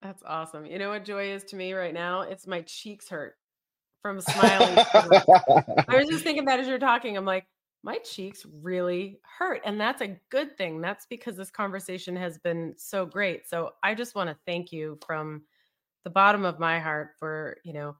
That's 0.02 0.24
awesome. 0.26 0.66
You 0.66 0.80
know 0.80 0.90
what 0.90 1.06
joy 1.06 1.32
is 1.32 1.44
to 1.46 1.56
me 1.56 1.74
right 1.74 1.94
now? 1.94 2.22
It's 2.22 2.48
my 2.48 2.62
cheeks 2.62 3.10
hurt 3.10 3.36
from 4.02 4.22
smiling. 4.22 4.78
I 5.88 5.98
was 5.98 6.08
just 6.08 6.24
thinking 6.24 6.46
that 6.46 6.60
as 6.60 6.68
you're 6.68 6.80
talking, 6.80 7.18
I'm 7.18 7.26
like, 7.26 7.46
my 7.84 7.98
cheeks 8.00 8.46
really 8.62 9.20
hurt. 9.38 9.62
And 9.66 9.80
that's 9.80 10.02
a 10.02 10.20
good 10.30 10.58
thing. 10.58 10.82
That's 10.82 11.06
because 11.08 11.36
this 11.36 11.50
conversation 11.50 12.16
has 12.16 12.38
been 12.38 12.74
so 12.78 13.06
great. 13.06 13.48
So 13.48 13.72
I 13.84 13.96
just 13.96 14.16
want 14.16 14.30
to 14.30 14.38
thank 14.46 14.72
you 14.72 15.00
from 15.06 15.44
the 16.04 16.10
bottom 16.10 16.46
of 16.46 16.60
my 16.60 16.80
heart 16.80 17.12
for, 17.20 17.58
you 17.64 17.74
know, 17.74 17.96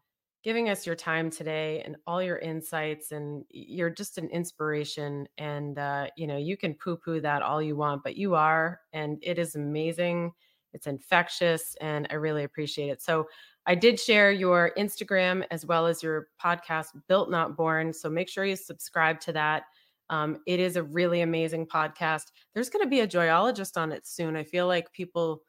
giving 0.48 0.70
us 0.70 0.86
your 0.86 0.96
time 0.96 1.30
today 1.30 1.82
and 1.84 1.98
all 2.08 2.24
your 2.24 2.38
insights 2.38 3.12
and 3.12 3.44
you're 3.50 3.90
just 3.90 4.18
an 4.18 4.30
inspiration 4.30 5.28
and 5.38 5.78
uh, 5.78 6.08
you 6.16 6.26
know 6.26 6.38
you 6.38 6.56
can 6.56 6.74
poo-poo 6.74 7.20
that 7.20 7.42
all 7.42 7.62
you 7.62 7.76
want 7.76 8.02
but 8.02 8.16
you 8.16 8.34
are 8.34 8.80
and 8.94 9.18
it 9.22 9.38
is 9.38 9.56
amazing. 9.56 10.32
It's 10.72 10.88
infectious 10.88 11.76
and 11.82 12.08
i 12.12 12.14
really 12.14 12.46
appreciate 12.46 12.88
it. 12.88 13.02
So 13.02 13.28
i 13.66 13.76
did 13.76 14.00
share 14.00 14.32
your 14.32 14.72
instagram 14.78 15.44
as 15.52 15.66
well 15.66 15.86
as 15.86 16.02
your 16.02 16.30
podcast 16.42 16.92
built 17.10 17.30
not 17.30 17.58
born 17.58 17.92
so 17.92 18.10
make 18.10 18.30
sure 18.30 18.46
you 18.46 18.56
subscribe 18.56 19.20
to 19.20 19.34
that. 19.34 19.64
Um, 20.10 20.38
it 20.48 20.62
is 20.62 20.78
a 20.78 20.84
really 20.84 21.20
amazing 21.20 21.68
podcast. 21.68 22.32
There's 22.54 22.70
going 22.70 22.86
to 22.86 22.90
be 22.90 23.02
a 23.02 23.08
joyologist 23.08 23.76
on 23.76 23.92
it 23.92 24.08
soon. 24.08 24.38
I 24.38 24.46
feel 24.46 24.66
like 24.66 24.94
people 24.94 25.42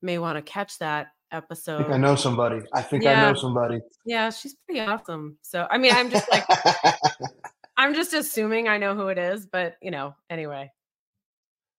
may 0.00 0.18
want 0.18 0.36
to 0.36 0.42
catch 0.42 0.78
that 0.78 1.08
episode. 1.34 1.80
I 1.80 1.82
think 1.82 1.94
I 1.94 1.98
know 1.98 2.14
somebody. 2.14 2.60
I 2.72 2.82
think 2.82 3.02
yeah. 3.02 3.26
I 3.26 3.32
know 3.32 3.38
somebody. 3.38 3.80
Yeah, 4.04 4.30
she's 4.30 4.54
pretty 4.54 4.80
awesome. 4.80 5.36
So 5.42 5.66
I 5.70 5.78
mean, 5.78 5.92
I'm 5.92 6.10
just 6.10 6.30
like 6.30 6.44
I'm 7.76 7.94
just 7.94 8.14
assuming 8.14 8.68
I 8.68 8.78
know 8.78 8.94
who 8.94 9.08
it 9.08 9.18
is, 9.18 9.46
but 9.46 9.76
you 9.82 9.90
know, 9.90 10.14
anyway. 10.30 10.70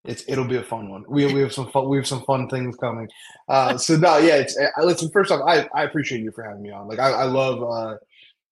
It's 0.04 0.24
it'll 0.28 0.46
be 0.46 0.58
a 0.58 0.64
fun 0.64 0.90
one. 0.90 1.04
We 1.08 1.34
we 1.34 1.42
have 1.42 1.54
some 1.54 1.72
fun 1.72 1.90
we 1.90 1.98
have 1.98 2.08
some 2.08 2.24
fun 2.24 2.48
things 2.50 2.76
coming. 2.78 3.10
Uh, 3.48 3.78
so 3.78 3.96
no, 3.96 4.18
yeah. 4.18 4.38
It's 4.38 4.58
uh, 4.58 4.84
listen. 4.84 5.08
First 5.12 5.32
off, 5.32 5.40
I 5.46 5.70
I 5.76 5.84
appreciate 5.84 6.22
you 6.22 6.32
for 6.32 6.44
having 6.44 6.64
me 6.64 6.72
on. 6.72 6.88
Like 6.88 6.98
I, 6.98 7.12
I 7.12 7.24
love 7.26 7.62
uh, 7.62 7.98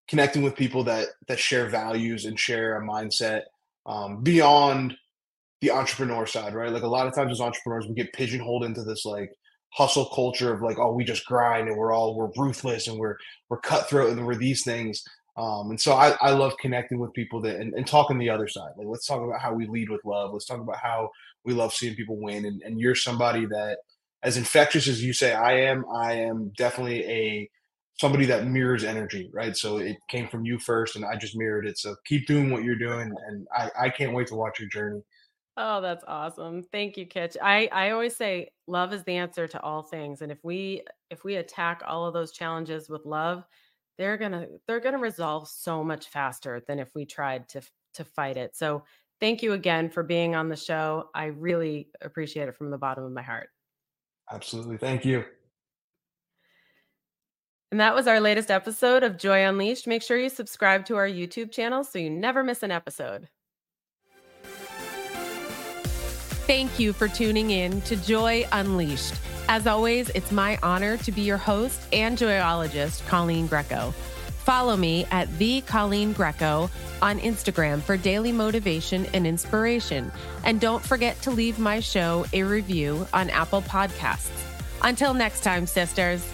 connecting 0.07 0.43
with 0.43 0.55
people 0.55 0.83
that 0.83 1.07
that 1.27 1.39
share 1.39 1.67
values 1.67 2.25
and 2.25 2.39
share 2.39 2.77
a 2.77 2.85
mindset 2.85 3.41
um, 3.87 4.21
beyond 4.21 4.95
the 5.61 5.71
entrepreneur 5.71 6.27
side, 6.27 6.53
right? 6.53 6.71
Like 6.71 6.83
a 6.83 6.87
lot 6.87 7.07
of 7.07 7.15
times 7.15 7.31
as 7.31 7.41
entrepreneurs, 7.41 7.87
we 7.87 7.95
get 7.95 8.13
pigeonholed 8.13 8.65
into 8.65 8.83
this 8.83 9.03
like 9.03 9.31
hustle 9.73 10.05
culture 10.05 10.53
of 10.53 10.61
like, 10.61 10.77
oh, 10.79 10.93
we 10.93 11.03
just 11.03 11.25
grind 11.25 11.67
and 11.67 11.77
we're 11.77 11.93
all 11.93 12.15
we're 12.15 12.31
ruthless 12.37 12.87
and 12.87 12.97
we're 12.97 13.17
we're 13.49 13.59
cutthroat 13.59 14.11
and 14.11 14.25
we're 14.25 14.35
these 14.35 14.63
things. 14.63 15.03
Um, 15.35 15.71
and 15.71 15.81
so 15.81 15.93
I, 15.93 16.15
I 16.21 16.31
love 16.31 16.53
connecting 16.59 16.99
with 16.99 17.11
people 17.13 17.41
that 17.41 17.55
and, 17.55 17.73
and 17.73 17.87
talking 17.87 18.19
the 18.19 18.29
other 18.29 18.47
side. 18.47 18.71
Like 18.77 18.87
let's 18.87 19.07
talk 19.07 19.21
about 19.21 19.41
how 19.41 19.53
we 19.53 19.67
lead 19.67 19.89
with 19.89 20.05
love. 20.05 20.31
Let's 20.31 20.45
talk 20.45 20.59
about 20.59 20.77
how 20.77 21.09
we 21.43 21.53
love 21.53 21.73
seeing 21.73 21.95
people 21.95 22.17
win. 22.17 22.45
And, 22.45 22.61
and 22.61 22.79
you're 22.79 22.95
somebody 22.95 23.45
that 23.47 23.79
as 24.21 24.37
infectious 24.37 24.87
as 24.87 25.03
you 25.03 25.11
say 25.11 25.33
I 25.33 25.53
am, 25.53 25.85
I 25.91 26.13
am 26.13 26.51
definitely 26.55 27.03
a 27.05 27.49
somebody 27.99 28.25
that 28.25 28.47
mirrors 28.47 28.83
energy, 28.83 29.29
right? 29.33 29.55
So 29.55 29.77
it 29.77 29.97
came 30.09 30.27
from 30.27 30.45
you 30.45 30.59
first 30.59 30.95
and 30.95 31.05
I 31.05 31.15
just 31.15 31.35
mirrored 31.35 31.67
it. 31.67 31.77
So 31.77 31.95
keep 32.05 32.27
doing 32.27 32.51
what 32.51 32.63
you're 32.63 32.75
doing 32.75 33.13
and 33.27 33.47
I, 33.55 33.69
I 33.79 33.89
can't 33.89 34.13
wait 34.13 34.27
to 34.27 34.35
watch 34.35 34.59
your 34.59 34.69
journey. 34.69 35.01
Oh, 35.55 35.81
that's 35.81 36.03
awesome. 36.07 36.63
Thank 36.63 36.97
you, 36.97 37.05
Kitch. 37.05 37.37
I, 37.41 37.69
I 37.71 37.91
always 37.91 38.15
say 38.15 38.49
love 38.67 38.91
is 38.91 39.03
the 39.03 39.15
answer 39.17 39.47
to 39.47 39.61
all 39.61 39.83
things. 39.83 40.21
And 40.21 40.31
if 40.31 40.39
we 40.43 40.81
if 41.11 41.23
we 41.23 41.35
attack 41.35 41.83
all 41.85 42.07
of 42.07 42.13
those 42.13 42.31
challenges 42.31 42.89
with 42.89 43.05
love, 43.05 43.45
they're 43.97 44.17
gonna 44.17 44.47
they're 44.67 44.79
gonna 44.79 44.97
resolve 44.97 45.47
so 45.47 45.83
much 45.83 46.07
faster 46.07 46.63
than 46.67 46.79
if 46.79 46.89
we 46.95 47.05
tried 47.05 47.47
to 47.49 47.61
to 47.93 48.03
fight 48.03 48.35
it. 48.35 48.55
So 48.55 48.83
thank 49.19 49.43
you 49.43 49.53
again 49.53 49.91
for 49.91 50.01
being 50.01 50.33
on 50.33 50.49
the 50.49 50.55
show. 50.55 51.09
I 51.13 51.25
really 51.25 51.89
appreciate 52.01 52.49
it 52.49 52.55
from 52.55 52.71
the 52.71 52.77
bottom 52.79 53.03
of 53.03 53.11
my 53.11 53.21
heart. 53.21 53.49
Absolutely. 54.31 54.77
Thank 54.77 55.05
you. 55.05 55.23
And 57.71 57.79
that 57.79 57.95
was 57.95 58.07
our 58.07 58.19
latest 58.19 58.49
episode 58.49 59.03
of 59.03 59.17
Joy 59.17 59.47
Unleashed. 59.47 59.87
Make 59.87 60.01
sure 60.03 60.17
you 60.17 60.29
subscribe 60.29 60.85
to 60.85 60.95
our 60.95 61.07
YouTube 61.07 61.51
channel 61.51 61.83
so 61.83 61.99
you 61.99 62.09
never 62.09 62.43
miss 62.43 62.63
an 62.63 62.71
episode. 62.71 63.29
Thank 66.45 66.77
you 66.77 66.91
for 66.91 67.07
tuning 67.07 67.51
in 67.51 67.79
to 67.83 67.95
Joy 67.95 68.45
Unleashed. 68.51 69.13
As 69.47 69.65
always, 69.65 70.09
it's 70.09 70.29
my 70.29 70.59
honor 70.61 70.97
to 70.97 71.11
be 71.11 71.21
your 71.21 71.37
host 71.37 71.79
and 71.93 72.17
joyologist, 72.17 73.07
Colleen 73.07 73.47
Greco. 73.47 73.91
Follow 74.43 74.75
me 74.75 75.05
at 75.09 75.29
the 75.37 75.61
Colleen 75.61 76.11
Greco 76.11 76.69
on 77.01 77.17
Instagram 77.21 77.81
for 77.81 77.95
daily 77.95 78.33
motivation 78.33 79.05
and 79.13 79.25
inspiration. 79.25 80.11
And 80.43 80.59
don't 80.59 80.83
forget 80.83 81.21
to 81.21 81.31
leave 81.31 81.59
my 81.59 81.79
show 81.79 82.25
a 82.33 82.43
review 82.43 83.07
on 83.13 83.29
Apple 83.29 83.61
Podcasts. 83.61 84.31
Until 84.81 85.13
next 85.13 85.43
time, 85.43 85.65
sisters. 85.65 86.27